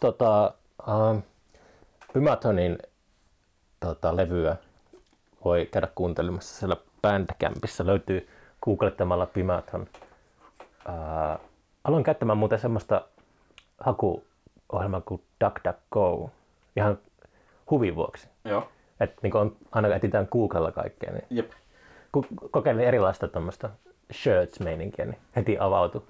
Tota, 0.01 0.55
uh, 0.89 1.23
Pymatonin 2.13 2.79
tota, 3.81 4.17
levyä 4.17 4.57
voi 5.45 5.69
käydä 5.73 5.89
kuuntelemassa 5.95 6.59
siellä 6.59 6.77
Bandcampissa. 7.03 7.87
Löytyy 7.87 8.29
googlettamalla 8.63 9.27
Pymaton. 9.27 9.87
Uh, 10.89 11.41
aloin 11.85 12.05
käyttämään 12.05 12.39
muuten 12.39 12.59
semmoista 12.59 13.05
hakuohjelmaa 13.81 15.01
kuin 15.01 15.23
DuckDuckGo 15.45 16.31
ihan 16.77 16.99
huvin 17.71 17.95
vuoksi. 17.97 18.29
Joo, 18.45 18.69
Et, 19.01 19.23
niin 19.23 19.37
on, 19.37 19.57
aina 19.73 19.95
etsitään 19.95 20.29
Googlella 20.33 20.73
kaikkea, 20.73 21.13
niin 21.13 21.25
jep. 21.31 21.51
kun 22.13 22.25
kokeilin 22.51 22.85
erilaista 22.85 23.29
tuommoista 23.29 23.71
shirts-meininkiä, 24.13 25.05
niin 25.05 25.19
heti 25.37 25.57
avautui 25.61 26.03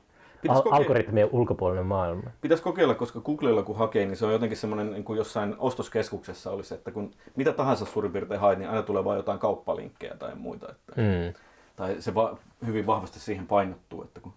Pitäis 0.43 0.59
al- 0.67 0.73
algoritmien 0.73 1.29
ulkopuolinen 1.33 1.87
maailma. 1.87 2.31
Pitäisi 2.41 2.63
kokeilla, 2.63 2.95
koska 2.95 3.21
Googlella 3.21 3.63
kun 3.63 3.77
hakee, 3.79 4.07
niin 4.07 4.17
se 4.17 4.27
on 4.27 4.33
jotenkin 4.33 4.57
semmoinen 4.59 4.91
niin 4.91 5.05
kuin 5.05 5.17
jossain 5.17 5.55
ostoskeskuksessa 5.59 6.51
olisi, 6.51 6.75
että 6.75 6.91
kun 6.91 7.11
mitä 7.37 7.53
tahansa 7.53 7.85
suurin 7.85 8.13
piirtein 8.13 8.41
haet, 8.41 8.59
niin 8.59 8.69
aina 8.71 8.83
tulee 8.83 9.05
vain 9.05 9.17
jotain 9.17 9.39
kauppalinkkejä 9.39 10.15
tai 10.17 10.35
muita. 10.35 10.67
Että, 10.71 10.93
Mm. 10.97 11.33
Tai 11.77 11.97
se 12.03 12.15
va- 12.15 12.37
hyvin 12.67 12.87
vahvasti 12.87 13.21
siihen 13.21 13.47
painottuu, 13.47 14.03
että 14.03 14.21
kun 14.21 14.33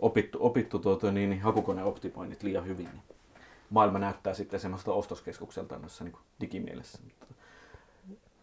opittu, 0.00 0.38
opittu 0.40 0.78
tuota, 0.78 1.12
niin, 1.12 1.30
niin 1.30 1.42
hakukone 1.42 1.84
optimoi 1.84 2.28
niitä 2.28 2.46
liian 2.46 2.66
hyvin, 2.66 2.88
niin 2.92 3.02
maailma 3.70 3.98
näyttää 3.98 4.34
sitten 4.34 4.60
semmoista 4.60 4.92
ostoskeskukselta 4.92 5.78
noissa 5.78 6.04
niin 6.04 6.16
digimielessä. 6.40 6.98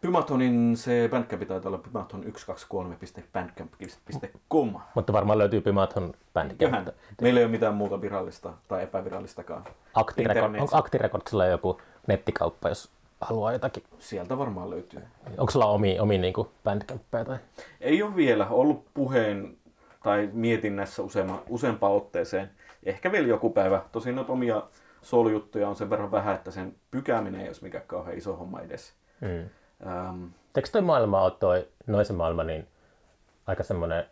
Pymatonin 0.02 0.78
se 0.78 1.10
Bandcamp 1.12 1.48
taitaa 1.48 1.70
olla 1.70 1.84
pymaton123.bandcamp.com. 1.88 4.74
Mutta 4.96 5.14
varmaan 5.14 5.38
löytyy 5.38 5.62
Pymaton 5.62 6.14
Bandcamp. 6.34 6.60
Köhän. 6.60 6.92
Meillä 7.22 7.40
ei 7.40 7.44
ole 7.44 7.52
mitään 7.52 7.74
muuta 7.74 8.02
virallista 8.02 8.54
tai 8.68 8.84
epävirallistakaan. 8.84 9.64
Internet. 10.18 10.62
onko 10.62 10.78
Aktirekordsilla 10.78 11.46
joku 11.46 11.82
nettikauppa, 12.08 12.70
jos 12.70 12.90
haluaa 13.22 13.52
jotakin? 13.52 13.84
Sieltä 14.00 14.38
varmaan 14.38 14.70
löytyy. 14.70 15.02
Onko 15.38 15.52
sulla 15.52 15.66
omi, 15.66 16.00
omi 16.00 16.18
niin 16.18 16.34
bandcampeja 16.64 17.26
tai? 17.26 17.38
Ei 17.82 18.04
ole 18.04 18.16
vielä 18.16 18.48
ollut 18.48 18.86
puheen 18.94 19.58
tai 20.08 20.30
mietinnässä 20.34 21.04
useamma, 21.04 21.44
useampaan 21.50 21.94
otteeseen. 21.94 22.50
Ehkä 22.84 23.12
vielä 23.12 23.28
joku 23.28 23.50
päivä. 23.50 23.82
Tosin 23.92 24.16
noita 24.16 24.34
omia 24.34 24.64
soolujuttuja 25.02 25.70
on 25.70 25.76
sen 25.76 25.90
verran 25.90 26.12
vähän, 26.12 26.36
että 26.36 26.52
sen 26.52 26.76
pykääminen 26.92 27.42
ei 27.42 27.48
olisi 27.48 27.64
mikään 27.64 27.84
kauhean 27.88 28.18
iso 28.18 28.36
homma 28.36 28.62
edes. 28.62 28.94
Mm. 29.22 29.50
Ähm, 29.88 30.24
Eikö 30.56 30.70
toi 30.72 30.82
maailma 30.82 31.22
ole 31.22 31.32
toi 31.32 31.68
noisen 31.88 32.16
maailma 32.16 32.44
niin 32.44 32.68
aika 33.48 33.64
semmoinen, 33.64 34.06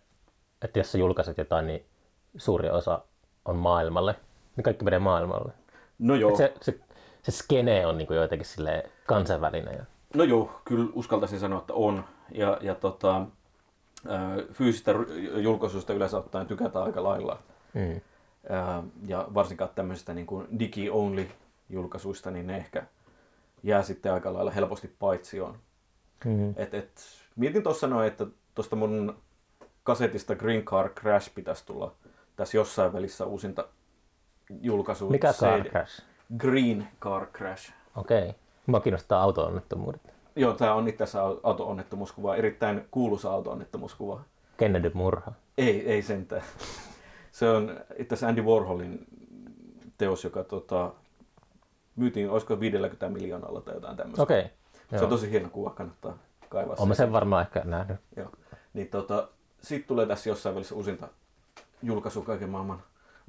että 0.61 0.79
jos 0.79 0.91
sä 0.91 0.97
julkaiset 0.97 1.37
jotain, 1.37 1.67
niin 1.67 1.85
suuri 2.37 2.69
osa 2.69 3.01
on 3.45 3.55
maailmalle, 3.55 4.15
niin 4.55 4.63
kaikki 4.63 4.85
menee 4.85 4.99
maailmalle. 4.99 5.53
no 5.99 6.15
joo, 6.15 6.29
Et 6.29 6.37
se, 6.37 6.53
se, 6.61 6.79
se 7.21 7.31
skene 7.31 7.85
on 7.85 7.97
niin 7.97 8.07
kuin 8.07 8.17
jotenkin 8.17 8.47
kansainvälinen. 9.05 9.87
No 10.13 10.23
joo, 10.23 10.61
kyllä 10.65 10.89
uskaltaisin 10.93 11.39
sanoa, 11.39 11.59
että 11.59 11.73
on. 11.73 12.03
Ja, 12.31 12.57
ja 12.61 12.75
tota, 12.75 13.25
fyysistä 14.51 14.93
ru- 14.93 15.39
julkaisuista 15.39 15.93
yleensä 15.93 16.17
ottaen 16.17 16.47
tykätään 16.47 16.85
aika 16.85 17.03
lailla. 17.03 17.39
Mm. 17.73 18.01
Ää, 18.49 18.83
ja 19.07 19.27
varsinkaan 19.33 19.69
tämmöisistä 19.75 20.13
niin 20.13 20.27
kuin 20.27 20.47
digi-only 20.59 21.27
julkaisuista, 21.69 22.31
niin 22.31 22.47
ne 22.47 22.57
ehkä 22.57 22.83
jää 23.63 23.83
sitten 23.83 24.13
aika 24.13 24.33
lailla 24.33 24.51
helposti 24.51 24.95
paitsioon. 24.99 25.57
Mm. 26.25 26.53
Et, 26.55 26.73
et, 26.73 27.01
mietin 27.35 27.63
tuossa 27.63 27.87
noin, 27.87 28.07
että 28.07 28.25
tuosta 28.55 28.75
mun 28.75 29.17
kasetista 29.83 30.35
Green 30.35 30.63
Car 30.63 30.89
Crash 30.89 31.33
pitäisi 31.35 31.65
tulla 31.65 31.95
tässä 32.35 32.57
jossain 32.57 32.93
välissä 32.93 33.25
uusinta 33.25 33.67
julkaisu. 34.61 35.09
Mikä 35.09 35.33
car 35.33 35.61
CD. 35.61 35.69
crash? 35.69 36.03
Green 36.37 36.87
Car 37.01 37.25
Crash. 37.25 37.73
Okei. 37.95 38.19
Okay. 38.19 38.33
Mua 38.65 38.79
kiinnostaa 38.79 39.21
auto-onnettomuudet. 39.21 40.14
Joo, 40.36 40.53
tämä 40.53 40.73
on 40.73 40.88
itse 40.88 41.03
asiassa 41.03 41.23
auto-onnettomuuskuva, 41.43 42.36
erittäin 42.36 42.88
kuuluisa 42.91 43.31
auto-onnettomuuskuva. 43.31 44.21
Kennedy 44.57 44.91
murha. 44.93 45.31
Ei, 45.57 45.91
ei 45.91 46.01
sentään. 46.01 46.43
Se 47.31 47.49
on 47.49 47.79
itse 47.97 48.13
asiassa 48.13 48.27
Andy 48.27 48.41
Warholin 48.41 49.05
teos, 49.97 50.23
joka 50.23 50.43
tota, 50.43 50.93
myytiin, 51.95 52.29
olisiko 52.29 52.59
50 52.59 53.09
miljoonalla 53.09 53.61
tai 53.61 53.73
jotain 53.73 53.97
tämmöistä. 53.97 54.23
Okei. 54.23 54.39
Okay. 54.39 54.99
Se 54.99 55.03
on 55.03 55.09
tosi 55.09 55.31
hieno 55.31 55.49
kuva, 55.49 55.69
kannattaa 55.69 56.17
kaivaa. 56.49 56.75
Olen 56.79 56.95
se. 56.95 56.97
sen 56.97 57.11
varmaan 57.11 57.41
ehkä 57.41 57.61
nähnyt. 57.65 57.97
Joo. 58.15 58.29
Niin 58.73 58.88
tota, 58.88 59.27
sitten 59.61 59.88
tulee 59.88 60.05
tässä 60.05 60.29
jossain 60.29 60.55
välissä 60.55 60.75
uusinta 60.75 61.07
julkaisu 61.83 62.21
kaiken 62.21 62.49
maailman 62.49 62.83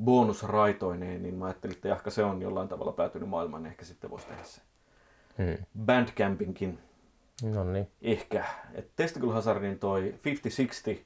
bonusraitoineen, 0.04 1.22
niin 1.22 1.34
mä 1.34 1.44
ajattelin, 1.44 1.76
että 1.76 1.88
jahka 1.88 2.11
se 2.11 2.24
on 2.24 2.42
jollain 2.42 2.68
tavalla 2.68 2.92
päätynyt 2.92 3.28
maailmaan, 3.28 3.62
niin 3.62 3.70
ehkä 3.70 3.84
sitten 3.84 4.11
voisi 4.11 4.26
tehdä 4.26 4.42
se 4.42 4.61
Hmm. 5.38 5.66
Bandcampinkin 5.86 6.78
No 7.43 7.64
niin. 7.64 7.91
ehkä. 8.03 8.45
Et 8.74 8.91
Testicle 8.97 9.32
Hazardin 9.32 9.78
toi 9.78 10.14
50-60 10.95 10.99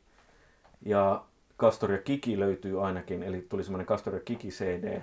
ja 0.82 1.24
Castor 1.58 1.92
ja 1.92 1.98
Kiki 1.98 2.38
löytyy 2.40 2.86
ainakin, 2.86 3.22
eli 3.22 3.46
tuli 3.48 3.64
semmoinen 3.64 3.86
Castor 3.86 4.14
ja 4.14 4.20
Kiki 4.20 4.48
CD. 4.48 5.00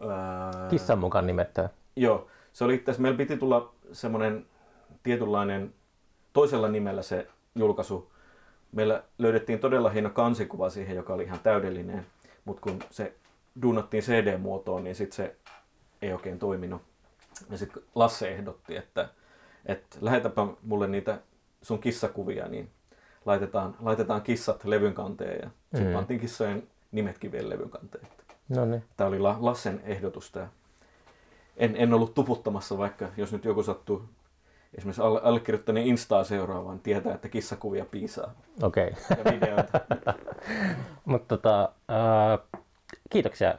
Ää, 0.00 0.68
Kissan 0.70 0.98
mukaan 0.98 1.26
nimettä. 1.26 1.70
Joo, 1.96 2.26
se 2.52 2.64
oli 2.64 2.74
itse 2.74 2.84
asiassa, 2.84 3.02
meillä 3.02 3.16
piti 3.16 3.36
tulla 3.36 3.72
semmoinen 3.92 4.46
tietynlainen 5.02 5.74
toisella 6.32 6.68
nimellä 6.68 7.02
se 7.02 7.26
julkaisu. 7.54 8.12
Meillä 8.72 9.02
löydettiin 9.18 9.58
todella 9.58 9.90
hieno 9.90 10.10
kansikuva 10.10 10.70
siihen, 10.70 10.96
joka 10.96 11.14
oli 11.14 11.22
ihan 11.22 11.40
täydellinen, 11.40 12.06
mutta 12.44 12.62
kun 12.62 12.78
se 12.90 13.14
duunattiin 13.62 14.02
CD-muotoon, 14.02 14.84
niin 14.84 14.94
sitten 14.94 15.16
se 15.16 15.36
ei 16.02 16.12
oikein 16.12 16.38
toiminut. 16.38 16.82
Ja 17.50 17.58
sitten 17.58 17.82
Lasse 17.94 18.28
ehdotti, 18.28 18.76
että, 18.76 19.08
että 19.68 19.98
lähetäpä 20.00 20.46
mulle 20.62 20.86
niitä 20.88 21.18
sun 21.62 21.78
kissakuvia, 21.78 22.48
niin 22.48 22.70
laitetaan, 23.26 23.76
laitetaan 23.80 24.22
kissat 24.22 24.64
levyn 24.64 24.94
kanteen 24.94 25.40
ja 25.42 25.50
sitten 25.70 25.86
Mm. 25.86 25.94
pantiin 25.94 26.20
kissojen 26.20 26.62
nimetkin 26.92 27.32
vielä 27.32 27.48
levyn 27.48 27.70
kanteen. 27.70 28.08
No 28.48 28.64
niin. 28.64 28.84
Tämä 28.96 29.08
oli 29.08 29.18
La- 29.18 29.36
Lassen 29.40 29.80
ehdotus 29.84 30.30
tämä. 30.32 30.48
En, 31.56 31.76
en 31.76 31.94
ollut 31.94 32.14
tuputtamassa, 32.14 32.78
vaikka 32.78 33.08
jos 33.16 33.32
nyt 33.32 33.44
joku 33.44 33.62
sattuu 33.62 34.02
esimerkiksi 34.74 35.02
alle, 35.02 35.20
allekirjoittaneen 35.22 35.86
Instaa 35.86 36.24
seuraavaan, 36.24 36.80
tietää, 36.80 37.14
että 37.14 37.28
kissakuvia 37.28 37.84
piisaa 37.84 38.34
Okei. 38.62 38.90
Okay. 39.20 39.34
Mutta 41.04 41.36
tota, 41.36 41.72
äh, 41.90 42.60
kiitoksia. 43.10 43.54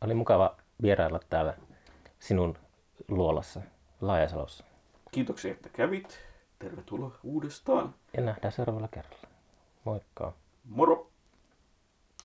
Oli 0.00 0.14
mukava 0.14 0.56
vierailla 0.82 1.20
täällä 1.30 1.54
sinun 2.18 2.56
luolassa 3.08 3.60
Laajasalossa. 4.00 4.64
Kiitoksia, 5.12 5.50
että 5.52 5.68
kävit. 5.68 6.18
Tervetuloa 6.58 7.18
uudestaan. 7.22 7.94
Ja 8.16 8.22
nähdään 8.22 8.52
seuraavalla 8.52 8.88
kerralla. 8.88 9.28
Moikka. 9.84 10.32
Moro! 10.68 11.11